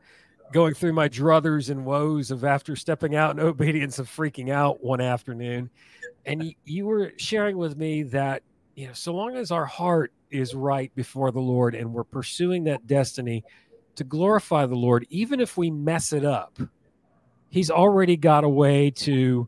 going 0.51 0.73
through 0.73 0.93
my 0.93 1.09
druthers 1.09 1.69
and 1.69 1.85
woes 1.85 2.31
of 2.31 2.43
after 2.43 2.75
stepping 2.75 3.15
out 3.15 3.31
in 3.31 3.39
obedience 3.45 3.99
of 3.99 4.09
freaking 4.09 4.51
out 4.51 4.83
one 4.83 5.01
afternoon. 5.01 5.69
And 6.25 6.41
y- 6.41 6.55
you 6.63 6.85
were 6.85 7.13
sharing 7.17 7.57
with 7.57 7.77
me 7.77 8.03
that, 8.03 8.43
you 8.75 8.87
know, 8.87 8.93
so 8.93 9.13
long 9.13 9.35
as 9.35 9.51
our 9.51 9.65
heart 9.65 10.11
is 10.31 10.53
right 10.53 10.93
before 10.95 11.31
the 11.31 11.39
Lord 11.39 11.75
and 11.75 11.93
we're 11.93 12.03
pursuing 12.03 12.63
that 12.65 12.87
destiny 12.87 13.43
to 13.95 14.03
glorify 14.03 14.65
the 14.65 14.75
Lord, 14.75 15.05
even 15.09 15.39
if 15.39 15.57
we 15.57 15.71
mess 15.71 16.11
it 16.13 16.25
up, 16.25 16.59
He's 17.55 17.71
already 17.71 18.17
got 18.17 18.43
a 18.43 18.49
way 18.49 18.91
to 18.91 19.47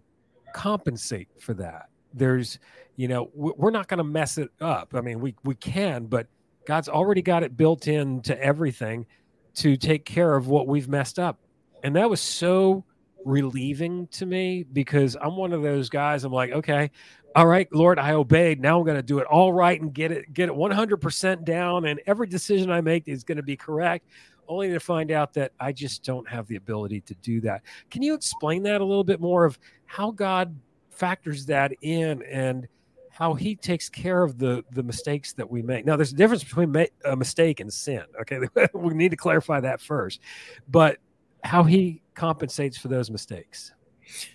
compensate 0.55 1.27
for 1.41 1.53
that. 1.55 1.89
There's, 2.13 2.57
you 2.95 3.09
know, 3.09 3.29
we're 3.33 3.69
not 3.69 3.89
going 3.89 3.97
to 3.97 4.05
mess 4.05 4.37
it 4.37 4.49
up. 4.61 4.95
I 4.95 5.01
mean, 5.01 5.19
we, 5.19 5.35
we 5.43 5.55
can, 5.55 6.05
but 6.05 6.27
God's 6.65 6.87
already 6.87 7.21
got 7.21 7.43
it 7.43 7.57
built 7.57 7.89
into 7.89 8.41
everything 8.41 9.07
to 9.55 9.75
take 9.75 10.05
care 10.05 10.37
of 10.37 10.47
what 10.47 10.67
we've 10.67 10.87
messed 10.87 11.19
up. 11.19 11.37
And 11.83 11.97
that 11.97 12.09
was 12.09 12.21
so 12.21 12.85
relieving 13.25 14.07
to 14.11 14.25
me 14.25 14.63
because 14.63 15.17
I'm 15.21 15.35
one 15.35 15.51
of 15.51 15.61
those 15.61 15.89
guys. 15.89 16.23
I'm 16.23 16.31
like, 16.31 16.51
okay, 16.51 16.91
all 17.35 17.45
right, 17.45 17.67
Lord, 17.73 17.99
I 17.99 18.13
obeyed. 18.13 18.61
Now 18.61 18.79
I'm 18.79 18.85
going 18.85 18.95
to 18.95 19.03
do 19.03 19.19
it 19.19 19.27
all 19.27 19.51
right 19.51 19.81
and 19.81 19.93
get 19.93 20.13
it 20.13 20.33
get 20.33 20.47
it 20.47 20.55
100% 20.55 21.43
down 21.43 21.83
and 21.83 21.99
every 22.07 22.27
decision 22.27 22.71
I 22.71 22.79
make 22.79 23.09
is 23.09 23.25
going 23.25 23.35
to 23.35 23.43
be 23.43 23.57
correct 23.57 24.07
only 24.47 24.69
to 24.69 24.79
find 24.79 25.11
out 25.11 25.33
that 25.33 25.51
I 25.59 25.71
just 25.71 26.03
don't 26.03 26.27
have 26.29 26.47
the 26.47 26.55
ability 26.55 27.01
to 27.01 27.13
do 27.15 27.41
that. 27.41 27.63
Can 27.89 28.01
you 28.01 28.13
explain 28.13 28.63
that 28.63 28.81
a 28.81 28.85
little 28.85 29.03
bit 29.03 29.19
more 29.19 29.45
of 29.45 29.57
how 29.85 30.11
God 30.11 30.55
factors 30.97 31.45
that 31.45 31.71
in 31.81 32.23
and 32.23 32.67
how 33.11 33.33
he 33.33 33.55
takes 33.55 33.89
care 33.89 34.21
of 34.23 34.37
the 34.37 34.63
the 34.73 34.83
mistakes 34.83 35.33
that 35.33 35.49
we 35.49 35.61
make. 35.61 35.85
Now, 35.85 35.95
there's 35.95 36.11
a 36.11 36.15
difference 36.15 36.43
between 36.43 36.71
ma- 36.71 36.83
a 37.05 37.15
mistake 37.15 37.59
and 37.59 37.73
sin. 37.73 38.03
Okay, 38.21 38.39
we 38.73 38.93
need 38.93 39.09
to 39.09 39.17
clarify 39.17 39.59
that 39.59 39.81
first, 39.81 40.19
but 40.67 40.97
how 41.43 41.63
he 41.63 42.01
compensates 42.13 42.77
for 42.77 42.89
those 42.89 43.09
mistakes. 43.09 43.73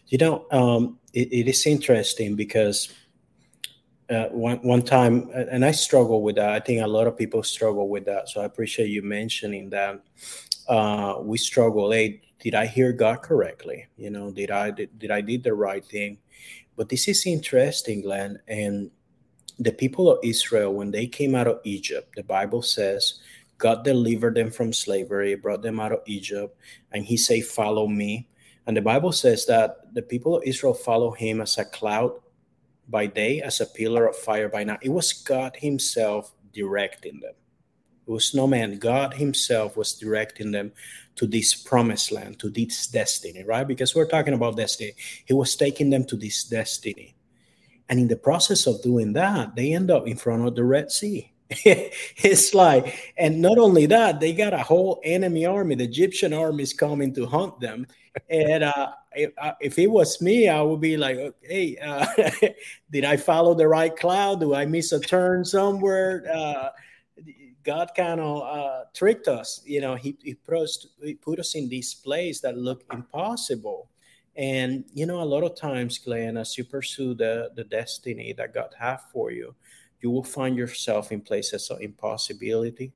You 0.09 0.19
know, 0.19 0.47
um, 0.51 0.99
it, 1.13 1.33
it 1.33 1.49
is 1.49 1.67
interesting 1.67 2.35
because 2.35 2.93
uh, 4.13 4.29
one 4.29 4.59
one 4.59 4.83
time, 4.83 5.31
and 5.35 5.65
I 5.65 5.73
struggle 5.73 6.23
with 6.23 6.37
that. 6.37 6.53
I 6.53 6.61
think 6.61 6.83
a 6.83 6.87
lot 6.87 7.07
of 7.07 7.17
people 7.17 7.43
struggle 7.43 7.89
with 7.89 8.05
that. 8.05 8.29
So 8.29 8.41
I 8.41 8.45
appreciate 8.45 8.89
you 8.89 9.03
mentioning 9.03 9.71
that. 9.71 10.03
Uh, 10.69 11.17
we 11.21 11.39
struggle. 11.39 11.91
Hey, 11.91 12.23
did 12.39 12.55
I 12.55 12.67
hear 12.67 12.93
God 12.93 13.23
correctly? 13.23 13.87
You 13.97 14.11
know, 14.11 14.31
did 14.31 14.51
I 14.51 14.71
did, 14.71 14.99
did 14.99 15.11
I 15.11 15.21
did 15.21 15.43
the 15.43 15.55
right 15.55 15.85
thing? 15.85 16.19
But 16.77 16.89
this 16.89 17.09
is 17.09 17.27
interesting, 17.27 18.03
Glenn. 18.03 18.39
And 18.49 18.91
the 19.59 19.73
people 19.73 20.11
of 20.11 20.19
Israel, 20.23 20.73
when 20.75 20.91
they 20.91 21.07
came 21.07 21.35
out 21.35 21.47
of 21.47 21.61
Egypt, 21.65 22.15
the 22.17 22.25
Bible 22.25 22.63
says 22.63 23.21
God 23.59 23.85
delivered 23.85 24.35
them 24.35 24.51
from 24.51 24.73
slavery, 24.73 25.35
brought 25.37 25.63
them 25.63 25.79
out 25.81 25.93
of 25.93 26.03
Egypt, 26.07 26.57
and 26.93 27.05
He 27.05 27.17
said, 27.17 27.45
"Follow 27.45 27.87
me." 27.87 28.29
And 28.67 28.77
the 28.77 28.83
Bible 28.83 29.13
says 29.13 29.47
that 29.47 29.93
the 29.95 30.03
people 30.03 30.37
of 30.37 30.45
Israel 30.45 30.75
follow 30.75 31.11
Him 31.11 31.41
as 31.41 31.59
a 31.59 31.65
cloud 31.65 32.22
by 32.93 33.07
day, 33.07 33.41
as 33.41 33.61
a 33.61 33.67
pillar 33.67 34.07
of 34.07 34.15
fire 34.15 34.49
by 34.49 34.63
night. 34.63 34.81
It 34.83 34.91
was 34.91 35.13
God 35.13 35.57
Himself 35.57 36.33
directing 36.53 37.19
them. 37.21 37.35
It 38.07 38.11
was 38.11 38.35
no 38.35 38.47
man. 38.47 38.79
God 38.79 39.15
Himself 39.15 39.77
was 39.77 39.95
directing 39.95 40.53
them 40.53 40.73
to 41.17 41.27
this 41.27 41.55
promised 41.55 42.13
land, 42.13 42.39
to 42.41 42.51
this 42.51 42.87
destiny, 42.87 43.43
right? 43.43 43.67
Because 43.67 43.95
we're 43.95 44.09
talking 44.09 44.35
about 44.35 44.57
destiny. 44.57 44.93
He 45.25 45.33
was 45.33 45.57
taking 45.57 45.91
them 45.91 46.05
to 46.05 46.17
this 46.17 46.45
destiny. 46.45 47.17
And 47.89 47.99
in 47.99 48.09
the 48.09 48.17
process 48.17 48.67
of 48.67 48.83
doing 48.83 49.15
that, 49.15 49.57
they 49.57 49.73
end 49.73 49.91
up 49.91 50.07
in 50.07 50.17
front 50.17 50.47
of 50.47 50.55
the 50.55 50.65
Red 50.65 50.93
Sea. 50.93 51.32
it's 51.65 52.55
like, 52.55 53.13
and 53.17 53.41
not 53.41 53.59
only 53.59 53.87
that, 53.87 54.21
they 54.21 54.33
got 54.33 54.53
a 54.53 54.59
whole 54.59 55.01
enemy 55.05 55.47
army. 55.47 55.75
The 55.75 55.85
Egyptian 55.85 56.33
army 56.33 56.63
is 56.63 56.73
coming 56.73 57.15
to 57.15 57.27
hunt 57.27 57.61
them. 57.61 57.87
And 58.29 58.65
uh, 58.65 58.93
if, 59.13 59.33
uh, 59.39 59.53
if, 59.61 59.79
it 59.79 59.87
was 59.87 60.21
me, 60.21 60.49
I 60.49 60.61
would 60.61 60.81
be 60.81 60.97
like, 60.97 61.19
hey, 61.43 61.77
uh, 61.79 62.07
did 62.91 63.05
I 63.05 63.17
follow 63.17 63.55
the 63.55 63.69
right 63.69 63.95
cloud? 63.95 64.41
Do 64.41 64.55
I 64.55 64.67
miss 64.67 64.93
a 64.93 65.01
turn 65.01 65.45
somewhere? 65.45 66.25
Uh, 66.33 66.69
God 67.65 67.91
kind 67.97 68.21
of 68.21 68.43
uh, 68.43 68.85
tricked 68.95 69.29
us. 69.29 69.63
You 69.65 69.81
know, 69.81 69.95
he, 69.95 70.17
he, 70.23 70.35
put 70.35 70.59
us, 70.59 71.55
in 71.55 71.69
this 71.69 71.95
place 71.95 72.41
that 72.41 72.59
looked 72.59 72.93
impossible. 72.93 73.89
And, 74.37 74.85
you 74.95 75.07
know, 75.07 75.23
a 75.23 75.25
lot 75.25 75.45
of 75.45 75.57
times, 75.57 75.99
Glenn, 75.99 76.37
as 76.37 76.57
you 76.57 76.65
pursue 76.65 77.15
the, 77.15 77.51
the 77.55 77.65
destiny 77.65 78.33
that 78.35 78.55
God 78.55 78.75
have 78.79 79.03
for 79.13 79.31
you, 79.31 79.55
you 80.03 80.11
will 80.11 80.25
find 80.25 80.57
yourself 80.57 81.13
in 81.13 81.21
places 81.21 81.71
of 81.71 81.81
impossibility. 81.81 82.93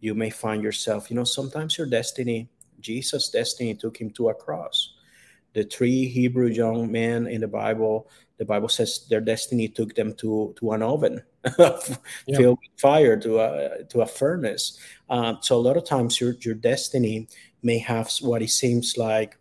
You 0.00 0.14
may 0.14 0.30
find 0.30 0.62
yourself, 0.62 1.08
you 1.10 1.16
know, 1.16 1.24
sometimes 1.24 1.78
your 1.78 1.86
destiny, 1.86 2.48
Jesus' 2.80 3.30
destiny 3.30 3.74
took 3.74 3.96
him 3.96 4.10
to 4.10 4.28
a 4.28 4.34
cross. 4.34 4.94
The 5.54 5.64
three 5.64 6.08
Hebrew 6.08 6.48
young 6.48 6.90
men 6.90 7.28
in 7.28 7.40
the 7.40 7.48
Bible, 7.48 8.10
the 8.38 8.44
Bible 8.44 8.68
says 8.68 9.06
their 9.08 9.20
destiny 9.20 9.68
took 9.68 9.94
them 9.94 10.14
to, 10.14 10.54
to 10.58 10.72
an 10.72 10.82
oven 10.82 11.22
yeah. 11.58 11.78
filled 12.36 12.58
with 12.60 12.80
fire, 12.80 13.16
to 13.20 13.38
a, 13.38 13.84
to 13.84 14.00
a 14.00 14.06
furnace. 14.06 14.78
Um, 15.08 15.38
so 15.42 15.56
a 15.56 15.60
lot 15.60 15.76
of 15.76 15.84
times 15.84 16.20
your, 16.20 16.34
your 16.40 16.56
destiny 16.56 17.28
may 17.62 17.78
have 17.78 18.10
what 18.20 18.42
it 18.42 18.50
seems 18.50 18.96
like 18.96 19.38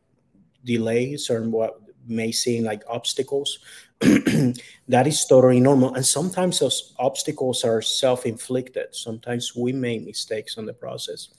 delays 0.63 1.29
or 1.31 1.41
what 1.49 1.81
may 2.07 2.31
seem 2.31 2.63
like 2.63 2.83
obstacles 2.87 3.59
that 4.87 5.05
is 5.05 5.25
totally 5.25 5.59
normal. 5.59 5.93
And 5.93 6.05
sometimes 6.05 6.59
those 6.59 6.95
obstacles 6.97 7.63
are 7.63 7.81
self-inflicted. 7.81 8.95
Sometimes 8.95 9.55
we 9.55 9.73
make 9.73 10.05
mistakes 10.05 10.57
on 10.57 10.65
the 10.65 10.73
process. 10.73 11.29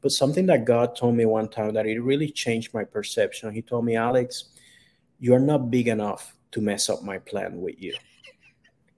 But 0.00 0.12
something 0.12 0.46
that 0.46 0.64
god 0.64 0.96
told 0.96 1.14
me 1.14 1.26
one 1.26 1.48
time 1.48 1.74
that 1.74 1.86
it 1.86 2.00
really 2.00 2.30
changed 2.30 2.74
my 2.74 2.84
perception 2.84 3.52
he 3.52 3.62
told 3.62 3.84
me 3.84 3.96
alex 3.96 4.50
you're 5.18 5.40
not 5.40 5.70
big 5.70 5.88
enough 5.88 6.36
to 6.52 6.60
mess 6.60 6.88
up 6.88 7.02
my 7.02 7.18
plan 7.18 7.60
with 7.60 7.80
you. 7.80 7.94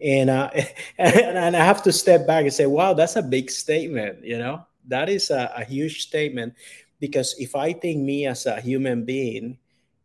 And 0.01 0.31
uh, 0.31 0.51
and 0.99 1.57
i 1.57 1.65
have 1.65 1.83
to 1.85 1.93
step 1.93 2.27
back 2.27 2.45
and 2.45 2.53
say 2.53 2.67
wow 2.67 2.95
that's 2.95 3.17
a 3.17 3.23
big 3.23 3.51
statement 3.51 4.25
you 4.25 4.39
know? 4.39 4.67
That 4.89 5.09
is 5.09 5.31
a, 5.31 5.53
a 5.57 5.65
huge 5.65 6.03
statement. 6.03 6.55
Because 7.01 7.35
if 7.39 7.55
i 7.57 7.73
think 7.73 8.01
me 8.01 8.27
as 8.27 8.47
a 8.47 8.61
human 8.61 9.05
being 9.05 9.59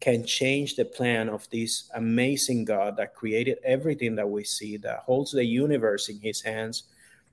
can 0.05 0.23
change 0.23 0.75
the 0.75 0.85
plan 0.85 1.27
of 1.29 1.49
this 1.49 1.89
amazing 1.95 2.63
God 2.63 2.95
that 2.97 3.15
created 3.15 3.57
everything 3.63 4.13
that 4.13 4.29
we 4.29 4.43
see, 4.43 4.77
that 4.77 4.99
holds 4.99 5.31
the 5.31 5.43
universe 5.43 6.09
in 6.09 6.19
his 6.19 6.43
hands, 6.43 6.83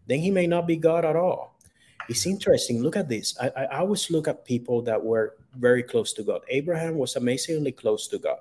then 0.06 0.20
he 0.20 0.30
may 0.30 0.46
not 0.46 0.66
be 0.66 0.76
God 0.76 1.04
at 1.04 1.14
all. 1.14 1.54
It's 2.08 2.24
interesting. 2.24 2.82
Look 2.82 2.96
at 2.96 3.10
this. 3.10 3.36
I, 3.38 3.50
I 3.50 3.78
always 3.80 4.10
look 4.10 4.26
at 4.26 4.46
people 4.46 4.80
that 4.88 5.04
were 5.04 5.34
very 5.54 5.82
close 5.82 6.14
to 6.14 6.22
God. 6.22 6.40
Abraham 6.48 6.96
was 6.96 7.14
amazingly 7.16 7.72
close 7.72 8.08
to 8.08 8.18
God 8.18 8.38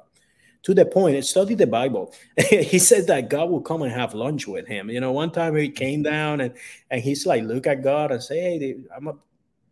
to 0.63 0.73
the 0.73 0.85
point, 0.85 1.25
study 1.25 1.55
the 1.55 1.67
Bible. 1.67 2.13
he 2.49 2.79
said 2.79 3.07
that 3.07 3.29
God 3.29 3.49
will 3.49 3.59
come 3.59 3.81
and 3.81 3.91
have 3.91 4.13
lunch 4.13 4.47
with 4.47 4.65
him. 4.65 4.89
You 4.89 5.01
know, 5.01 5.11
one 5.11 5.31
time 5.31 5.57
he 5.57 5.67
came 5.67 6.03
down 6.03 6.39
and, 6.39 6.53
and 6.89 7.01
he's 7.01 7.25
like, 7.25 7.43
look 7.43 7.67
at 7.67 7.83
God 7.83 8.13
and 8.13 8.23
say, 8.23 8.39
Hey, 8.39 8.77
I'm 8.95 9.07
a 9.07 9.15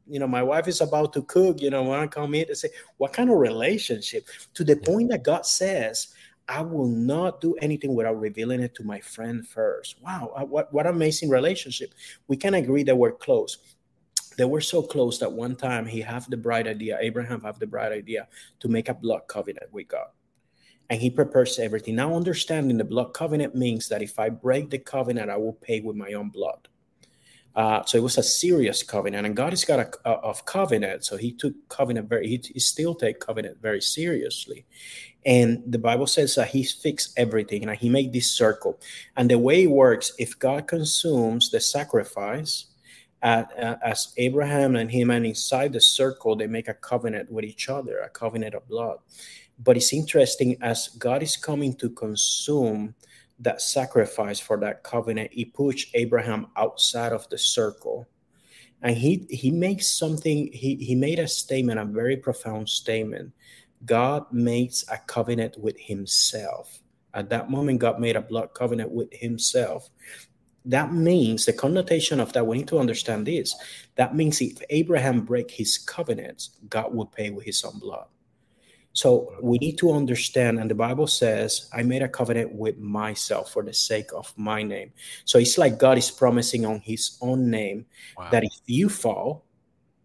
you 0.09 0.19
know, 0.19 0.27
my 0.27 0.43
wife 0.43 0.67
is 0.67 0.81
about 0.81 1.13
to 1.13 1.21
cook, 1.23 1.61
you 1.61 1.69
know, 1.69 1.83
when 1.83 1.99
I 1.99 2.07
come 2.07 2.33
in, 2.33 2.45
they 2.47 2.53
say, 2.53 2.69
what 2.97 3.13
kind 3.13 3.29
of 3.29 3.37
relationship? 3.37 4.27
To 4.55 4.63
the 4.63 4.75
point 4.75 5.09
that 5.09 5.23
God 5.23 5.45
says, 5.45 6.13
I 6.47 6.61
will 6.61 6.87
not 6.87 7.41
do 7.41 7.53
anything 7.61 7.93
without 7.93 8.19
revealing 8.19 8.61
it 8.61 8.73
to 8.75 8.83
my 8.83 8.99
friend 8.99 9.47
first. 9.47 10.01
Wow, 10.01 10.33
uh, 10.35 10.45
what, 10.45 10.73
what 10.73 10.87
amazing 10.87 11.29
relationship. 11.29 11.93
We 12.27 12.37
can 12.37 12.55
agree 12.55 12.81
that 12.83 12.95
we're 12.95 13.11
close. 13.11 13.59
They 14.35 14.45
were 14.45 14.61
so 14.61 14.81
close 14.81 15.19
that 15.19 15.31
one 15.31 15.55
time 15.55 15.85
he 15.85 16.01
have 16.01 16.27
the 16.29 16.37
bright 16.37 16.67
idea, 16.67 16.97
Abraham 16.99 17.41
have 17.41 17.59
the 17.59 17.67
bright 17.67 17.91
idea 17.91 18.27
to 18.61 18.67
make 18.67 18.89
a 18.89 18.93
blood 18.95 19.21
covenant 19.27 19.71
with 19.71 19.89
God. 19.89 20.07
And 20.89 20.99
he 20.99 21.11
prepares 21.11 21.59
everything. 21.59 21.95
Now 21.95 22.15
understanding 22.15 22.77
the 22.77 22.83
blood 22.83 23.13
covenant 23.13 23.53
means 23.53 23.87
that 23.89 24.01
if 24.01 24.17
I 24.17 24.29
break 24.29 24.71
the 24.71 24.79
covenant, 24.79 25.29
I 25.29 25.37
will 25.37 25.53
pay 25.53 25.81
with 25.81 25.95
my 25.95 26.13
own 26.13 26.29
blood. 26.29 26.67
Uh, 27.55 27.83
so 27.83 27.97
it 27.97 28.01
was 28.01 28.17
a 28.17 28.23
serious 28.23 28.83
covenant, 28.83 29.25
and 29.25 29.35
God 29.35 29.51
has 29.51 29.65
got 29.65 29.79
a, 29.79 30.09
a 30.09 30.13
of 30.19 30.45
covenant. 30.45 31.05
So 31.05 31.17
He 31.17 31.31
took 31.31 31.53
covenant 31.67 32.07
very. 32.07 32.27
He, 32.27 32.41
he, 32.53 32.59
still 32.59 32.95
take 32.95 33.19
covenant 33.19 33.61
very 33.61 33.81
seriously, 33.81 34.65
and 35.25 35.63
the 35.65 35.79
Bible 35.79 36.07
says 36.07 36.35
that 36.35 36.49
He 36.49 36.63
fixed 36.63 37.17
everything, 37.17 37.63
and 37.63 37.77
He 37.77 37.89
made 37.89 38.13
this 38.13 38.31
circle. 38.31 38.79
And 39.17 39.29
the 39.29 39.39
way 39.39 39.63
it 39.63 39.71
works, 39.71 40.13
if 40.19 40.37
God 40.37 40.67
consumes 40.67 41.49
the 41.49 41.59
sacrifice, 41.59 42.69
uh, 43.21 43.43
uh, 43.61 43.75
as 43.83 44.13
Abraham 44.17 44.75
and 44.75 44.89
him, 44.89 45.09
and 45.09 45.25
inside 45.25 45.73
the 45.73 45.81
circle, 45.81 46.35
they 46.35 46.47
make 46.47 46.69
a 46.69 46.73
covenant 46.73 47.31
with 47.31 47.43
each 47.43 47.67
other, 47.67 47.99
a 47.99 48.09
covenant 48.09 48.55
of 48.55 48.67
blood. 48.67 48.99
But 49.61 49.75
it's 49.75 49.91
interesting 49.91 50.55
as 50.61 50.87
God 50.87 51.21
is 51.21 51.35
coming 51.35 51.73
to 51.75 51.89
consume 51.89 52.95
that 53.39 53.61
sacrifice 53.61 54.39
for 54.39 54.57
that 54.59 54.83
covenant, 54.83 55.31
he 55.31 55.45
pushed 55.45 55.95
Abraham 55.95 56.47
outside 56.57 57.13
of 57.13 57.27
the 57.29 57.37
circle. 57.37 58.07
And 58.81 58.95
he 58.95 59.27
he 59.29 59.51
makes 59.51 59.87
something, 59.87 60.51
he, 60.53 60.75
he 60.75 60.95
made 60.95 61.19
a 61.19 61.27
statement, 61.27 61.79
a 61.79 61.85
very 61.85 62.17
profound 62.17 62.69
statement. 62.69 63.33
God 63.85 64.25
makes 64.31 64.85
a 64.89 64.97
covenant 64.97 65.57
with 65.57 65.79
himself. 65.79 66.79
At 67.13 67.29
that 67.29 67.49
moment, 67.49 67.79
God 67.79 67.99
made 67.99 68.15
a 68.15 68.21
blood 68.21 68.53
covenant 68.53 68.91
with 68.91 69.11
himself. 69.13 69.89
That 70.65 70.93
means 70.93 71.45
the 71.45 71.53
connotation 71.53 72.19
of 72.19 72.33
that, 72.33 72.45
we 72.45 72.57
need 72.57 72.67
to 72.67 72.79
understand 72.79 73.25
this. 73.25 73.55
That 73.95 74.15
means 74.15 74.41
if 74.41 74.61
Abraham 74.69 75.21
break 75.21 75.49
his 75.49 75.77
covenants, 75.77 76.51
God 76.69 76.93
will 76.93 77.05
pay 77.05 77.29
with 77.31 77.45
his 77.45 77.63
own 77.63 77.79
blood. 77.79 78.05
So 78.93 79.35
we 79.41 79.57
need 79.59 79.77
to 79.79 79.91
understand, 79.91 80.59
and 80.59 80.69
the 80.69 80.75
Bible 80.75 81.07
says, 81.07 81.69
I 81.73 81.83
made 81.83 82.01
a 82.01 82.09
covenant 82.09 82.53
with 82.53 82.77
myself 82.79 83.53
for 83.53 83.63
the 83.63 83.73
sake 83.73 84.09
of 84.13 84.33
my 84.35 84.63
name. 84.63 84.91
So 85.25 85.37
it's 85.37 85.57
like 85.57 85.77
God 85.77 85.97
is 85.97 86.11
promising 86.11 86.65
on 86.65 86.79
his 86.79 87.17
own 87.21 87.49
name 87.49 87.85
wow. 88.17 88.29
that 88.31 88.43
if 88.43 88.59
you 88.65 88.89
fall, 88.89 89.45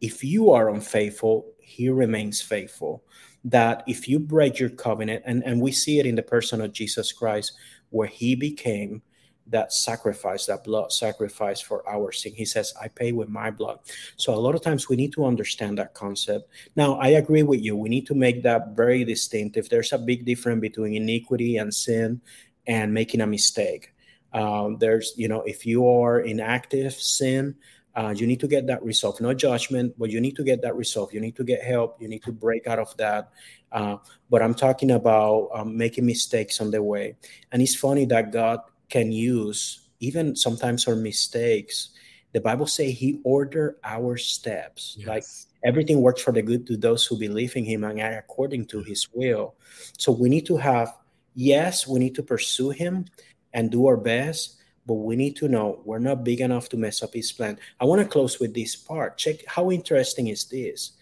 if 0.01 0.23
you 0.23 0.51
are 0.51 0.69
unfaithful, 0.69 1.47
he 1.61 1.89
remains 1.89 2.41
faithful. 2.43 3.03
That 3.45 3.85
if 3.87 4.09
you 4.09 4.19
break 4.19 4.59
your 4.59 4.71
covenant, 4.71 5.23
and, 5.27 5.43
and 5.45 5.61
we 5.61 5.73
see 5.73 5.99
it 5.99 6.07
in 6.07 6.15
the 6.15 6.23
person 6.23 6.61
of 6.61 6.73
Jesus 6.73 7.11
Christ, 7.11 7.53
where 7.91 8.09
he 8.09 8.35
became 8.35 9.03
that 9.49 9.73
sacrifice, 9.73 10.47
that 10.47 10.65
blood 10.65 10.93
sacrifice 10.93 11.61
for 11.61 11.87
our 11.89 12.13
sin. 12.13 12.33
He 12.35 12.45
says, 12.45 12.73
I 12.81 12.89
pay 12.89 13.13
with 13.13 13.29
my 13.29 13.51
blood. 13.51 13.79
So 14.17 14.35
a 14.35 14.37
lot 14.37 14.55
of 14.55 14.63
times 14.63 14.89
we 14.89 14.97
need 14.97 15.13
to 15.13 15.27
understand 15.27 15.79
that 15.79 15.95
concept. 15.95 16.49
Now, 16.77 16.95
I 16.95 17.09
agree 17.09 17.43
with 17.43 17.61
you. 17.61 17.77
We 17.77 17.89
need 17.89 18.07
to 18.07 18.15
make 18.15 18.43
that 18.43 18.77
very 18.77 19.05
distinctive. 19.05 19.69
There's 19.69 19.93
a 19.93 19.99
big 19.99 20.25
difference 20.25 20.61
between 20.61 20.95
iniquity 20.95 21.59
and 21.59 21.75
sin 21.75 22.21
and 22.67 22.95
making 22.95 23.21
a 23.21 23.27
mistake. 23.27 23.93
Um, 24.33 24.79
there's, 24.79 25.13
you 25.17 25.29
know, 25.29 25.43
if 25.43 25.67
you 25.67 25.87
are 25.89 26.21
in 26.21 26.41
active 26.41 26.95
sin, 26.95 27.55
uh, 27.95 28.13
you 28.17 28.27
need 28.27 28.41
to 28.41 28.49
get 28.49 28.67
that 28.67 28.83
resolved. 28.83 29.21
No 29.21 29.33
judgment, 29.35 29.95
but 29.97 30.11
you 30.11 30.21
need 30.21 30.35
to 30.37 30.43
get 30.43 30.63
that 30.63 30.75
resolved. 30.75 31.15
You 31.15 31.21
need 31.21 31.37
to 31.37 31.45
get 31.45 31.63
help. 31.63 32.01
You 32.03 32.09
need 32.09 32.25
to 32.25 32.33
break 32.33 32.67
out 32.67 32.81
of 32.81 32.97
that. 32.97 33.31
Uh, 33.71 33.99
but 34.31 34.43
I'm 34.43 34.55
talking 34.55 34.91
about 34.91 35.51
um, 35.55 35.77
making 35.77 36.07
mistakes 36.07 36.61
on 36.61 36.73
the 36.73 36.83
way. 36.83 37.17
And 37.53 37.63
it's 37.63 37.77
funny 37.77 38.05
that 38.07 38.33
God 38.33 38.61
can 38.89 39.13
use 39.13 39.89
even 40.01 40.37
sometimes 40.37 40.87
our 40.87 40.97
mistakes 40.97 41.91
the 42.35 42.41
bible 42.41 42.67
say 42.67 42.91
he 42.91 43.21
order 43.25 43.77
our 43.85 44.17
steps. 44.17 44.97
Yes. 44.99 45.07
like 45.07 45.25
everything 45.65 46.03
works 46.03 46.21
for 46.21 46.33
the 46.33 46.43
good 46.43 46.67
to 46.67 46.77
those 46.77 47.07
who 47.07 47.17
believe 47.19 47.57
in 47.57 47.65
him 47.65 47.85
and 47.85 48.01
are 48.01 48.19
according 48.19 48.67
to 48.67 48.83
his 48.83 49.09
will. 49.15 49.55
So 49.97 50.13
we 50.13 50.29
need 50.29 50.45
to 50.47 50.57
have 50.57 50.93
yes 51.35 51.87
we 51.87 51.99
need 52.01 52.15
to 52.17 52.23
pursue 52.23 52.71
him 52.71 53.07
and 53.53 53.71
do 53.71 53.87
our 53.87 53.97
best 53.97 54.61
but 54.87 54.95
we 54.95 55.17
need 55.17 55.35
to 55.37 55.49
know 55.49 55.81
we're 55.85 55.99
not 55.99 56.25
big 56.25 56.41
enough 56.41 56.69
to 56.69 56.77
mess 56.77 57.03
up 57.03 57.15
his 57.15 57.33
plan. 57.33 57.59
I 57.81 57.87
want 57.87 58.03
to 58.03 58.09
close 58.09 58.39
with 58.39 58.53
this 58.53 58.77
part. 58.77 59.17
Check 59.17 59.47
how 59.47 59.71
interesting 59.71 60.29
is 60.29 60.45
this? 60.45 60.93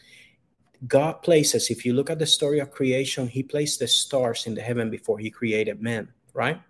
God 0.87 1.23
places, 1.23 1.71
if 1.71 1.87
you 1.87 1.93
look 1.93 2.11
at 2.11 2.19
the 2.19 2.27
story 2.27 2.59
of 2.59 2.73
creation, 2.73 3.29
He 3.29 3.43
placed 3.43 3.79
the 3.79 3.87
stars 3.87 4.47
in 4.47 4.55
the 4.55 4.63
heaven 4.63 4.91
before 4.91 5.19
He 5.19 5.31
created 5.31 5.81
man, 5.81 6.09
right? 6.35 6.61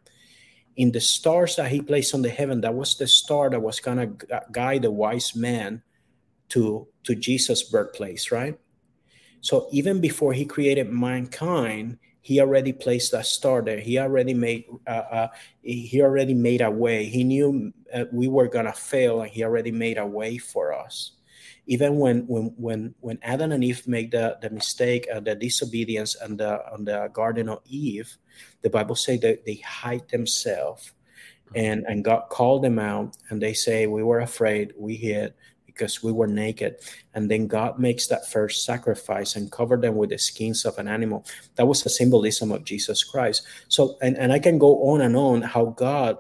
In 0.77 0.93
the 0.93 1.01
stars 1.01 1.57
that 1.57 1.71
He 1.71 1.81
placed 1.81 2.15
on 2.15 2.23
the 2.23 2.31
heaven, 2.31 2.61
that 2.63 2.75
was 2.75 2.97
the 2.97 3.07
star 3.07 3.51
that 3.51 3.61
was 3.61 3.81
going 3.81 3.99
to 3.99 4.43
guide 4.51 4.83
the 4.83 4.91
wise 4.91 5.35
man 5.35 5.83
to, 6.51 6.89
to 7.05 7.15
Jesus' 7.15 7.63
birthplace, 7.63 8.31
right? 8.31 8.59
So 9.41 9.69
even 9.73 10.01
before 10.01 10.33
He 10.33 10.45
created 10.45 10.91
mankind, 10.91 11.99
he 12.25 12.41
already 12.41 12.73
placed 12.73 13.11
that 13.11 13.27
star 13.27 13.63
there. 13.63 13.81
He 13.81 13.99
already 13.99 14.33
made 14.33 14.65
uh, 14.87 14.91
uh, 15.11 15.29
he 15.61 16.01
already 16.01 16.35
made 16.35 16.61
a 16.61 16.71
way. 16.71 17.05
He 17.07 17.25
knew 17.25 17.73
uh, 17.93 18.05
we 18.13 18.29
were 18.29 18.47
gonna 18.47 18.73
fail, 18.73 19.23
and 19.23 19.31
he 19.31 19.43
already 19.43 19.73
made 19.73 19.99
a 19.99 20.07
way 20.07 20.39
for 20.39 20.73
us 20.73 21.19
even 21.67 21.97
when 21.97 22.27
when 22.27 22.55
when 22.57 22.95
when 23.01 23.19
Adam 23.23 23.53
and 23.53 23.63
Eve 23.63 23.87
made 23.87 24.11
the 24.11 24.37
the 24.43 24.51
mistake, 24.51 25.07
uh, 25.13 25.21
the 25.21 25.35
disobedience, 25.35 26.17
and 26.17 26.39
the 26.39 26.59
on 26.73 26.85
the 26.85 27.09
Garden 27.13 27.49
of 27.49 27.61
Eve, 27.67 28.17
the 28.63 28.71
Bible 28.71 28.95
say 28.95 29.17
that 29.19 29.45
they 29.45 29.57
hide 29.57 30.09
themselves, 30.09 30.93
and 31.55 31.85
and 31.87 32.05
God 32.05 32.29
called 32.31 32.63
them 32.63 32.79
out, 32.79 33.17
and 33.31 33.41
they 33.41 33.55
say 33.55 33.87
we 33.87 34.03
were 34.03 34.21
afraid, 34.21 34.73
we 34.77 34.97
hid 34.97 35.35
because 35.67 36.03
we 36.03 36.13
were 36.13 36.27
naked, 36.27 36.77
and 37.15 37.31
then 37.31 37.47
God 37.47 37.79
makes 37.79 38.07
that 38.09 38.29
first 38.31 38.65
sacrifice 38.65 39.37
and 39.37 39.51
cover 39.51 39.77
them 39.77 39.97
with 39.97 40.11
the 40.11 40.19
skins 40.19 40.65
of 40.65 40.79
an 40.79 40.87
animal. 40.87 41.25
That 41.57 41.67
was 41.67 41.85
a 41.87 41.89
symbolism 41.89 42.53
of 42.53 42.65
Jesus 42.65 43.03
Christ. 43.05 43.43
So 43.69 43.97
and 44.03 44.17
and 44.19 44.33
I 44.33 44.39
can 44.39 44.59
go 44.59 44.91
on 44.91 45.01
and 45.01 45.17
on 45.17 45.43
how 45.43 45.67
God 45.67 46.19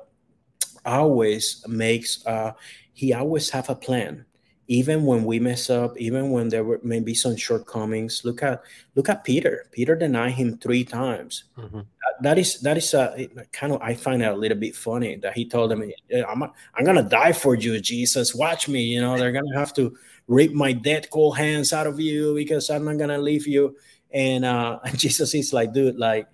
always 0.84 1.64
makes 1.68 2.26
uh, 2.26 2.52
he 2.92 3.14
always 3.14 3.50
have 3.50 3.68
a 3.70 3.74
plan 3.74 4.24
even 4.72 5.04
when 5.04 5.24
we 5.26 5.38
mess 5.38 5.68
up, 5.68 5.98
even 5.98 6.30
when 6.30 6.48
there 6.48 6.64
were 6.64 6.80
maybe 6.82 7.12
some 7.12 7.36
shortcomings, 7.36 8.24
look 8.24 8.42
at 8.42 8.62
look 8.94 9.10
at 9.10 9.22
Peter. 9.22 9.66
Peter 9.70 9.94
denied 9.94 10.32
him 10.32 10.56
three 10.56 10.82
times. 10.82 11.44
Mm-hmm. 11.58 11.80
That, 11.80 12.14
that 12.22 12.38
is 12.38 12.58
that 12.60 12.78
is 12.78 12.94
a 12.94 13.28
kind 13.52 13.74
of 13.74 13.82
I 13.82 13.92
find 13.92 14.22
it 14.22 14.32
a 14.32 14.34
little 14.34 14.56
bit 14.56 14.74
funny 14.74 15.16
that 15.16 15.34
he 15.34 15.46
told 15.46 15.72
him, 15.72 15.84
"I'm 16.26 16.42
I'm 16.42 16.84
gonna 16.86 17.02
die 17.02 17.32
for 17.34 17.54
you, 17.54 17.78
Jesus. 17.80 18.34
Watch 18.34 18.66
me. 18.66 18.80
You 18.80 19.02
know 19.02 19.18
they're 19.18 19.30
gonna 19.30 19.58
have 19.58 19.74
to 19.74 19.94
rip 20.26 20.52
my 20.52 20.72
dead 20.72 21.10
cold 21.10 21.36
hands 21.36 21.74
out 21.74 21.86
of 21.86 22.00
you 22.00 22.34
because 22.34 22.70
I'm 22.70 22.86
not 22.86 22.96
gonna 22.96 23.18
leave 23.18 23.46
you." 23.46 23.76
And, 24.10 24.44
uh, 24.44 24.78
Jesus 24.96 25.34
is 25.34 25.52
like, 25.52 25.74
dude, 25.74 25.98
like 25.98 26.28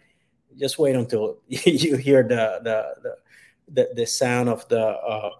just 0.57 0.78
wait 0.78 0.95
until 0.95 1.39
you 1.49 1.97
hear 1.97 2.22
the 2.22 2.61
the 2.62 2.78
the 3.03 3.14
the, 3.70 3.95
the 3.97 4.07
sound 4.07 4.49
of 4.49 4.66
the 4.68 4.80
uh, 4.80 5.30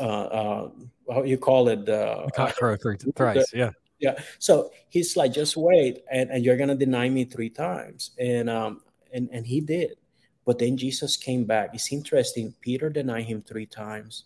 uh, 0.00 0.02
uh, 0.02 0.70
how 1.12 1.22
you 1.22 1.38
call 1.38 1.68
it 1.68 1.86
cock 2.34 2.56
crow 2.56 2.76
three, 2.76 2.96
thrice, 3.16 3.52
yeah, 3.52 3.70
yeah. 3.98 4.18
So 4.38 4.70
he's 4.88 5.16
like, 5.16 5.32
just 5.32 5.56
wait, 5.56 6.02
and, 6.10 6.30
and 6.30 6.44
you're 6.44 6.56
gonna 6.56 6.74
deny 6.74 7.08
me 7.08 7.24
three 7.24 7.50
times, 7.50 8.12
and 8.18 8.48
um 8.48 8.80
and 9.12 9.28
and 9.32 9.46
he 9.46 9.60
did, 9.60 9.96
but 10.44 10.58
then 10.58 10.76
Jesus 10.76 11.16
came 11.16 11.44
back. 11.44 11.70
It's 11.74 11.92
interesting. 11.92 12.54
Peter 12.60 12.88
denied 12.88 13.26
him 13.26 13.42
three 13.42 13.66
times. 13.66 14.24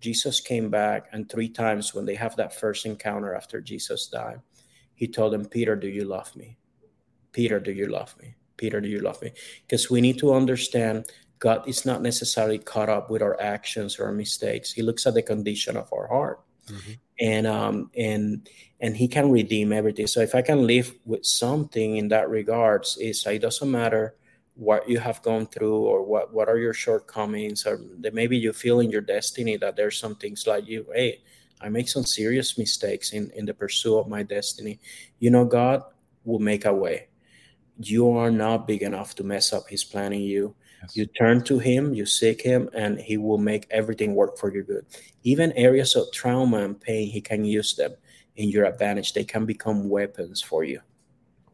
Jesus 0.00 0.40
came 0.40 0.68
back, 0.68 1.06
and 1.12 1.30
three 1.30 1.48
times 1.48 1.94
when 1.94 2.04
they 2.04 2.14
have 2.14 2.36
that 2.36 2.54
first 2.54 2.84
encounter 2.84 3.34
after 3.34 3.60
Jesus 3.60 4.08
died, 4.08 4.40
he 4.94 5.08
told 5.08 5.32
them, 5.32 5.46
Peter, 5.46 5.76
do 5.76 5.88
you 5.88 6.04
love 6.04 6.34
me? 6.36 6.58
Peter, 7.32 7.58
do 7.58 7.72
you 7.72 7.86
love 7.86 8.14
me? 8.20 8.34
Peter, 8.56 8.80
do 8.80 8.88
you 8.88 9.00
love 9.00 9.20
me? 9.22 9.32
Because 9.62 9.90
we 9.90 10.00
need 10.00 10.18
to 10.18 10.34
understand 10.34 11.06
God 11.44 11.68
is 11.68 11.84
not 11.84 12.00
necessarily 12.00 12.58
caught 12.58 12.88
up 12.88 13.10
with 13.10 13.20
our 13.20 13.38
actions 13.38 13.98
or 13.98 14.06
our 14.06 14.12
mistakes. 14.12 14.72
He 14.72 14.80
looks 14.80 15.06
at 15.06 15.12
the 15.12 15.20
condition 15.20 15.76
of 15.76 15.92
our 15.92 16.08
heart. 16.08 16.40
Mm-hmm. 16.68 16.92
And 17.20 17.46
um 17.46 17.90
and 17.94 18.48
and 18.80 18.96
he 18.96 19.06
can 19.08 19.30
redeem 19.30 19.70
everything. 19.70 20.06
So 20.06 20.20
if 20.20 20.34
I 20.34 20.40
can 20.40 20.66
live 20.66 20.94
with 21.04 21.26
something 21.26 21.98
in 21.98 22.08
that 22.08 22.30
regards, 22.30 22.96
is 22.96 23.26
it 23.26 23.40
doesn't 23.40 23.70
matter 23.70 24.16
what 24.54 24.88
you 24.88 24.98
have 24.98 25.20
gone 25.20 25.46
through 25.46 25.76
or 25.76 26.02
what 26.02 26.32
what 26.32 26.48
are 26.48 26.56
your 26.58 26.72
shortcomings 26.72 27.66
or 27.66 27.78
that 27.98 28.14
maybe 28.14 28.38
you 28.38 28.52
feel 28.54 28.80
in 28.80 28.90
your 28.90 29.02
destiny 29.02 29.58
that 29.58 29.76
there's 29.76 29.98
some 29.98 30.14
things 30.14 30.46
like 30.46 30.64
you 30.68 30.86
hey 30.94 31.20
i 31.60 31.68
make 31.68 31.88
some 31.88 32.04
serious 32.04 32.56
mistakes 32.56 33.12
in 33.12 33.32
in 33.34 33.44
the 33.46 33.52
pursuit 33.52 33.98
of 33.98 34.06
my 34.06 34.22
destiny 34.22 34.78
you 35.18 35.28
know 35.28 35.44
god 35.44 35.82
will 36.24 36.38
make 36.38 36.66
a 36.66 36.72
way 36.72 37.08
you 37.80 38.08
are 38.08 38.30
not 38.30 38.68
big 38.68 38.82
enough 38.82 39.16
to 39.16 39.24
mess 39.24 39.52
up 39.52 39.68
his 39.68 39.82
plan 39.82 40.12
in 40.12 40.22
you 40.22 40.54
Yes. 40.84 40.96
You 40.96 41.06
turn 41.06 41.42
to 41.44 41.58
Him, 41.58 41.94
you 41.94 42.06
seek 42.06 42.42
Him, 42.42 42.68
and 42.74 42.98
He 42.98 43.16
will 43.16 43.38
make 43.38 43.66
everything 43.70 44.14
work 44.14 44.38
for 44.38 44.52
your 44.52 44.62
good. 44.62 44.86
Even 45.22 45.52
areas 45.52 45.96
of 45.96 46.12
trauma 46.12 46.58
and 46.58 46.80
pain, 46.80 47.08
He 47.08 47.20
can 47.20 47.44
use 47.44 47.74
them 47.74 47.94
in 48.36 48.48
your 48.48 48.64
advantage. 48.64 49.12
They 49.12 49.24
can 49.24 49.46
become 49.46 49.88
weapons 49.88 50.42
for 50.42 50.64
you. 50.64 50.80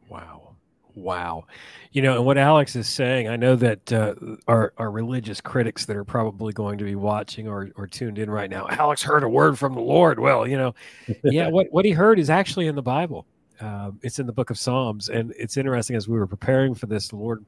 Wow. 0.08 0.56
Wow. 0.94 1.46
You 1.92 2.02
know, 2.02 2.16
and 2.16 2.26
what 2.26 2.38
Alex 2.38 2.76
is 2.76 2.88
saying, 2.88 3.28
I 3.28 3.36
know 3.36 3.56
that 3.56 3.92
uh, 3.92 4.14
our, 4.46 4.72
our 4.76 4.90
religious 4.90 5.40
critics 5.40 5.86
that 5.86 5.96
are 5.96 6.04
probably 6.04 6.52
going 6.52 6.78
to 6.78 6.84
be 6.84 6.94
watching 6.94 7.48
or, 7.48 7.70
or 7.76 7.86
tuned 7.86 8.18
in 8.18 8.30
right 8.30 8.50
now, 8.50 8.66
Alex 8.70 9.02
heard 9.02 9.22
a 9.22 9.28
word 9.28 9.58
from 9.58 9.74
the 9.74 9.80
Lord. 9.80 10.18
Well, 10.18 10.46
you 10.46 10.56
know, 10.56 10.74
yeah, 11.24 11.48
what, 11.48 11.68
what 11.70 11.84
he 11.84 11.92
heard 11.92 12.18
is 12.18 12.30
actually 12.30 12.66
in 12.66 12.74
the 12.74 12.82
Bible. 12.82 13.26
Uh, 13.60 13.90
it's 14.02 14.18
in 14.18 14.26
the 14.26 14.32
book 14.32 14.50
of 14.50 14.58
Psalms. 14.58 15.08
And 15.08 15.34
it's 15.38 15.56
interesting 15.56 15.96
as 15.96 16.08
we 16.08 16.18
were 16.18 16.26
preparing 16.26 16.74
for 16.74 16.86
this, 16.86 17.08
the 17.08 17.16
Lord 17.16 17.44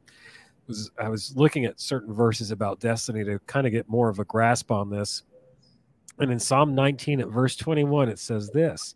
was 0.67 0.91
I 0.99 1.09
was 1.09 1.37
looking 1.37 1.65
at 1.65 1.81
certain 1.81 2.13
verses 2.13 2.51
about 2.51 2.81
destiny 2.81 3.25
to 3.25 3.39
kind 3.47 3.67
of 3.67 3.73
get 3.73 3.89
more 3.89 4.09
of 4.09 4.19
a 4.19 4.25
grasp 4.25 4.71
on 4.71 4.91
this. 4.91 5.23
And 6.19 6.31
in 6.31 6.39
Psalm 6.39 6.75
19 6.75 7.21
at 7.21 7.29
verse 7.29 7.57
21 7.57 8.09
it 8.09 8.19
says 8.19 8.51
this, 8.51 8.95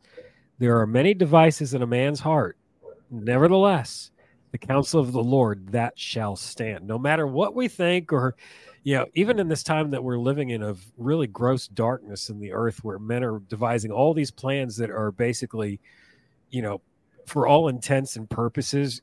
there 0.59 0.79
are 0.81 0.87
many 0.87 1.15
devices 1.15 1.75
in 1.75 1.83
a 1.83 1.87
man's 1.87 2.21
heart. 2.21 2.57
Nevertheless, 3.11 4.11
the 4.53 4.59
counsel 4.59 5.01
of 5.01 5.13
the 5.13 5.23
Lord 5.23 5.69
that 5.73 5.99
shall 5.99 6.37
stand. 6.37 6.87
No 6.87 6.99
matter 6.99 7.27
what 7.27 7.55
we 7.55 7.69
think 7.69 8.13
or 8.13 8.37
you 8.87 8.95
know, 8.95 9.07
even 9.15 9.41
in 9.41 9.49
this 9.49 9.65
time 9.65 9.91
that 9.91 10.05
we're 10.05 10.17
living 10.17 10.51
in 10.51 10.63
of 10.63 10.81
really 10.97 11.27
gross 11.27 11.67
darkness 11.67 12.29
in 12.31 12.39
the 12.39 12.53
earth 12.53 12.85
where 12.85 13.01
men 13.01 13.25
are 13.25 13.41
devising 13.49 13.91
all 13.91 14.15
these 14.15 14.31
plans 14.31 14.77
that 14.77 14.91
are 14.91 15.11
basically, 15.11 15.81
you 16.51 16.63
know, 16.63 16.81
for 17.27 17.49
all 17.49 17.67
intents 17.67 18.15
and 18.15 18.31
purposes 18.31 19.03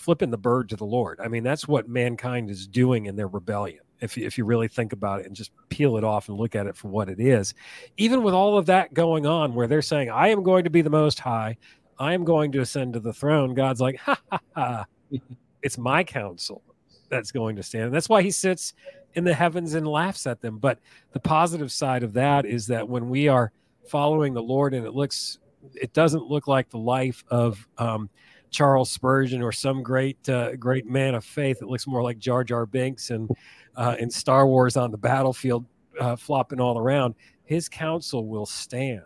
flipping 0.00 0.30
the 0.30 0.38
bird 0.38 0.68
to 0.70 0.76
the 0.76 0.84
Lord. 0.84 1.20
I 1.22 1.28
mean, 1.28 1.42
that's 1.42 1.68
what 1.68 1.88
mankind 1.88 2.50
is 2.50 2.66
doing 2.66 3.06
in 3.06 3.16
their 3.16 3.28
rebellion. 3.28 3.80
If 4.00 4.16
you, 4.16 4.26
if 4.26 4.38
you 4.38 4.44
really 4.44 4.68
think 4.68 4.92
about 4.92 5.20
it 5.20 5.26
and 5.26 5.36
just 5.36 5.52
peel 5.68 5.98
it 5.98 6.04
off 6.04 6.28
and 6.28 6.38
look 6.38 6.56
at 6.56 6.66
it 6.66 6.76
for 6.76 6.88
what 6.88 7.10
it 7.10 7.20
is, 7.20 7.52
even 7.98 8.22
with 8.22 8.32
all 8.32 8.56
of 8.56 8.66
that 8.66 8.94
going 8.94 9.26
on, 9.26 9.54
where 9.54 9.66
they're 9.66 9.82
saying, 9.82 10.10
"I 10.10 10.28
am 10.28 10.42
going 10.42 10.64
to 10.64 10.70
be 10.70 10.80
the 10.80 10.90
Most 10.90 11.20
High, 11.20 11.58
I 11.98 12.14
am 12.14 12.24
going 12.24 12.50
to 12.52 12.60
ascend 12.60 12.94
to 12.94 13.00
the 13.00 13.12
throne," 13.12 13.52
God's 13.52 13.80
like, 13.80 13.96
"Ha 13.98 14.18
ha 14.30 14.40
ha! 14.54 14.86
it's 15.62 15.76
my 15.76 16.02
counsel 16.02 16.62
that's 17.10 17.30
going 17.30 17.56
to 17.56 17.62
stand." 17.62 17.86
And 17.86 17.94
that's 17.94 18.08
why 18.08 18.22
He 18.22 18.30
sits 18.30 18.72
in 19.14 19.24
the 19.24 19.34
heavens 19.34 19.74
and 19.74 19.86
laughs 19.86 20.26
at 20.26 20.40
them. 20.40 20.58
But 20.58 20.78
the 21.12 21.20
positive 21.20 21.70
side 21.70 22.02
of 22.02 22.14
that 22.14 22.46
is 22.46 22.66
that 22.68 22.88
when 22.88 23.10
we 23.10 23.28
are 23.28 23.52
following 23.86 24.32
the 24.32 24.42
Lord 24.42 24.72
and 24.72 24.86
it 24.86 24.94
looks, 24.94 25.38
it 25.74 25.92
doesn't 25.92 26.26
look 26.26 26.46
like 26.46 26.70
the 26.70 26.78
life 26.78 27.22
of 27.28 27.66
um, 27.76 28.08
Charles 28.50 28.90
Spurgeon 28.90 29.42
or 29.42 29.52
some 29.52 29.82
great 29.82 30.28
uh, 30.28 30.56
great 30.56 30.86
man 30.86 31.14
of 31.14 31.24
faith. 31.24 31.58
It 31.62 31.68
looks 31.68 31.86
more 31.86 32.02
like 32.02 32.18
Jar 32.18 32.44
Jar 32.44 32.66
Binks 32.66 33.10
and 33.10 33.30
uh, 33.76 33.96
in 33.98 34.10
Star 34.10 34.46
Wars 34.46 34.76
on 34.76 34.90
the 34.90 34.98
battlefield, 34.98 35.64
uh, 36.00 36.16
flopping 36.16 36.60
all 36.60 36.78
around. 36.78 37.14
His 37.44 37.68
counsel 37.68 38.26
will 38.26 38.46
stand, 38.46 39.02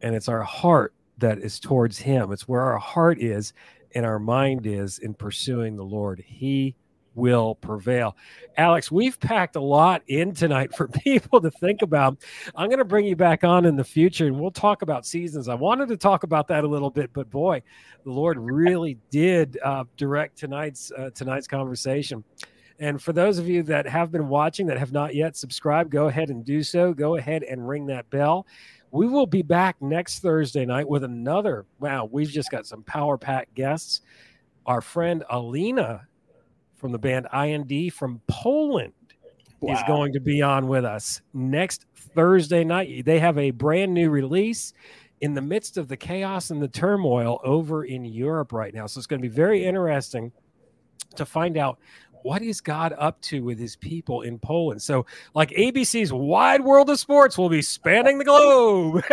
and 0.00 0.14
it's 0.14 0.28
our 0.28 0.42
heart 0.42 0.94
that 1.18 1.38
is 1.38 1.60
towards 1.60 1.98
Him. 1.98 2.32
It's 2.32 2.48
where 2.48 2.62
our 2.62 2.78
heart 2.78 3.20
is 3.20 3.52
and 3.94 4.06
our 4.06 4.18
mind 4.18 4.66
is 4.66 4.98
in 4.98 5.14
pursuing 5.14 5.76
the 5.76 5.84
Lord. 5.84 6.22
He 6.24 6.76
will 7.14 7.56
prevail. 7.56 8.16
Alex, 8.56 8.90
we've 8.90 9.18
packed 9.18 9.56
a 9.56 9.60
lot 9.60 10.02
in 10.06 10.34
tonight 10.34 10.74
for 10.74 10.88
people 11.04 11.40
to 11.40 11.50
think 11.50 11.82
about. 11.82 12.18
I'm 12.54 12.68
going 12.68 12.78
to 12.78 12.84
bring 12.84 13.06
you 13.06 13.16
back 13.16 13.44
on 13.44 13.64
in 13.64 13.76
the 13.76 13.84
future 13.84 14.26
and 14.26 14.38
we'll 14.38 14.50
talk 14.50 14.82
about 14.82 15.06
seasons. 15.06 15.48
I 15.48 15.54
wanted 15.54 15.88
to 15.88 15.96
talk 15.96 16.22
about 16.22 16.48
that 16.48 16.64
a 16.64 16.68
little 16.68 16.90
bit, 16.90 17.10
but 17.12 17.30
boy, 17.30 17.62
the 18.04 18.10
Lord 18.10 18.38
really 18.38 18.98
did 19.10 19.58
uh, 19.64 19.84
direct 19.96 20.38
tonight's 20.38 20.92
uh, 20.92 21.10
tonight's 21.14 21.46
conversation. 21.46 22.24
And 22.78 23.00
for 23.00 23.12
those 23.12 23.38
of 23.38 23.46
you 23.46 23.62
that 23.64 23.86
have 23.86 24.10
been 24.10 24.28
watching 24.28 24.66
that 24.68 24.78
have 24.78 24.92
not 24.92 25.14
yet 25.14 25.36
subscribed, 25.36 25.90
go 25.90 26.08
ahead 26.08 26.30
and 26.30 26.44
do 26.44 26.62
so. 26.62 26.94
Go 26.94 27.16
ahead 27.16 27.42
and 27.42 27.68
ring 27.68 27.86
that 27.86 28.08
bell. 28.08 28.46
We 28.90 29.06
will 29.06 29.26
be 29.26 29.42
back 29.42 29.76
next 29.80 30.20
Thursday 30.20 30.64
night 30.64 30.88
with 30.88 31.04
another. 31.04 31.66
Wow, 31.78 32.08
we've 32.10 32.30
just 32.30 32.50
got 32.50 32.66
some 32.66 32.82
power 32.82 33.18
pack 33.18 33.52
guests. 33.54 34.00
Our 34.64 34.80
friend 34.80 35.24
Alina 35.30 36.08
from 36.80 36.92
the 36.92 36.98
band 36.98 37.28
IND 37.32 37.92
from 37.92 38.20
Poland 38.26 38.92
wow. 39.60 39.74
is 39.74 39.80
going 39.86 40.12
to 40.14 40.20
be 40.20 40.40
on 40.40 40.66
with 40.66 40.84
us 40.84 41.20
next 41.34 41.84
Thursday 41.94 42.64
night. 42.64 43.04
They 43.04 43.18
have 43.18 43.38
a 43.38 43.50
brand 43.50 43.92
new 43.92 44.10
release 44.10 44.72
in 45.20 45.34
the 45.34 45.42
midst 45.42 45.76
of 45.76 45.88
the 45.88 45.96
chaos 45.96 46.50
and 46.50 46.62
the 46.62 46.68
turmoil 46.68 47.38
over 47.44 47.84
in 47.84 48.04
Europe 48.04 48.52
right 48.52 48.72
now. 48.72 48.86
So 48.86 48.98
it's 48.98 49.06
going 49.06 49.20
to 49.20 49.28
be 49.28 49.34
very 49.34 49.64
interesting 49.64 50.32
to 51.16 51.26
find 51.26 51.58
out 51.58 51.78
what 52.22 52.42
is 52.42 52.60
God 52.60 52.94
up 52.98 53.20
to 53.22 53.42
with 53.42 53.58
his 53.58 53.76
people 53.76 54.22
in 54.22 54.38
Poland? 54.38 54.82
So, 54.82 55.06
like 55.34 55.50
ABC's 55.50 56.12
Wide 56.12 56.62
World 56.62 56.90
of 56.90 56.98
Sports 56.98 57.38
will 57.38 57.48
be 57.48 57.62
spanning 57.62 58.18
the 58.18 58.24
globe. 58.24 59.04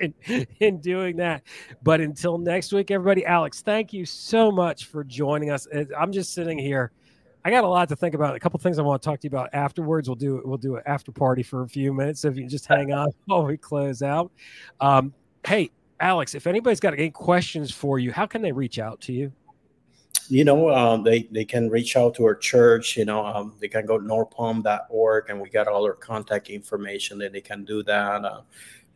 in, 0.26 0.46
in 0.60 0.80
doing 0.80 1.16
that. 1.16 1.42
But 1.82 2.00
until 2.00 2.38
next 2.38 2.72
week, 2.72 2.90
everybody, 2.90 3.24
Alex, 3.24 3.62
thank 3.62 3.92
you 3.92 4.04
so 4.04 4.50
much 4.50 4.86
for 4.86 5.04
joining 5.04 5.50
us. 5.50 5.66
I'm 5.98 6.12
just 6.12 6.34
sitting 6.34 6.58
here. 6.58 6.92
I 7.44 7.50
got 7.50 7.64
a 7.64 7.68
lot 7.68 7.88
to 7.88 7.96
think 7.96 8.14
about. 8.14 8.36
A 8.36 8.40
couple 8.40 8.58
things 8.60 8.78
I 8.78 8.82
want 8.82 9.02
to 9.02 9.06
talk 9.06 9.20
to 9.20 9.26
you 9.26 9.30
about 9.30 9.50
afterwards. 9.52 10.08
We'll 10.08 10.16
do 10.16 10.40
we'll 10.44 10.58
do 10.58 10.76
an 10.76 10.82
after 10.86 11.10
party 11.10 11.42
for 11.42 11.62
a 11.62 11.68
few 11.68 11.92
minutes. 11.92 12.20
So 12.20 12.28
if 12.28 12.36
you 12.36 12.46
just 12.46 12.66
hang 12.66 12.92
on 12.92 13.08
while 13.24 13.44
we 13.44 13.56
close 13.56 14.02
out. 14.02 14.30
Um, 14.80 15.12
hey, 15.44 15.70
Alex, 15.98 16.34
if 16.34 16.46
anybody's 16.46 16.80
got 16.80 16.92
any 16.94 17.10
questions 17.10 17.72
for 17.72 17.98
you, 17.98 18.12
how 18.12 18.26
can 18.26 18.42
they 18.42 18.52
reach 18.52 18.78
out 18.78 19.00
to 19.02 19.12
you? 19.12 19.32
You 20.32 20.44
know, 20.44 20.70
um, 20.70 21.02
they, 21.02 21.24
they 21.30 21.44
can 21.44 21.68
reach 21.68 21.94
out 21.94 22.14
to 22.14 22.24
our 22.24 22.34
church. 22.34 22.96
You 22.96 23.04
know, 23.04 23.24
um, 23.26 23.54
they 23.60 23.68
can 23.68 23.84
go 23.84 23.98
to 23.98 24.04
norpalm.org 24.04 25.28
and 25.28 25.38
we 25.38 25.50
got 25.50 25.68
all 25.68 25.84
our 25.84 25.92
contact 25.92 26.48
information 26.48 27.18
that 27.18 27.32
they 27.32 27.42
can 27.42 27.64
do 27.64 27.82
that. 27.82 28.24
Uh, 28.24 28.40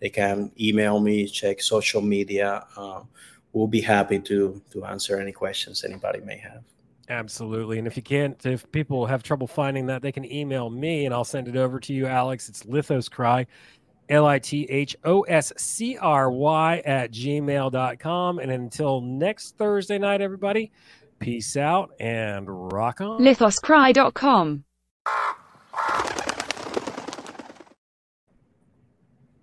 they 0.00 0.08
can 0.08 0.50
email 0.58 0.98
me, 0.98 1.26
check 1.26 1.60
social 1.60 2.00
media. 2.00 2.64
Uh, 2.74 3.02
we'll 3.52 3.66
be 3.66 3.82
happy 3.82 4.18
to 4.20 4.62
to 4.70 4.84
answer 4.86 5.20
any 5.20 5.32
questions 5.32 5.84
anybody 5.84 6.20
may 6.20 6.38
have. 6.38 6.62
Absolutely. 7.10 7.78
And 7.78 7.86
if 7.86 7.98
you 7.98 8.02
can't, 8.02 8.44
if 8.46 8.70
people 8.72 9.04
have 9.04 9.22
trouble 9.22 9.46
finding 9.46 9.86
that, 9.86 10.00
they 10.00 10.12
can 10.12 10.24
email 10.24 10.70
me 10.70 11.04
and 11.04 11.14
I'll 11.14 11.22
send 11.24 11.48
it 11.48 11.56
over 11.56 11.78
to 11.80 11.92
you, 11.92 12.06
Alex. 12.06 12.48
It's 12.48 12.62
lithoscry, 12.62 13.46
L 14.08 14.26
I 14.26 14.38
T 14.38 14.64
H 14.70 14.96
O 15.04 15.20
S 15.22 15.52
C 15.58 15.98
R 15.98 16.30
Y 16.30 16.82
at 16.86 17.12
gmail.com. 17.12 18.38
And 18.38 18.50
until 18.50 19.02
next 19.02 19.56
Thursday 19.58 19.98
night, 19.98 20.22
everybody, 20.22 20.72
Peace 21.18 21.56
out 21.56 21.90
and 21.98 22.46
rock 22.72 23.00
on. 23.00 23.20
LithosCry.com. 23.20 24.64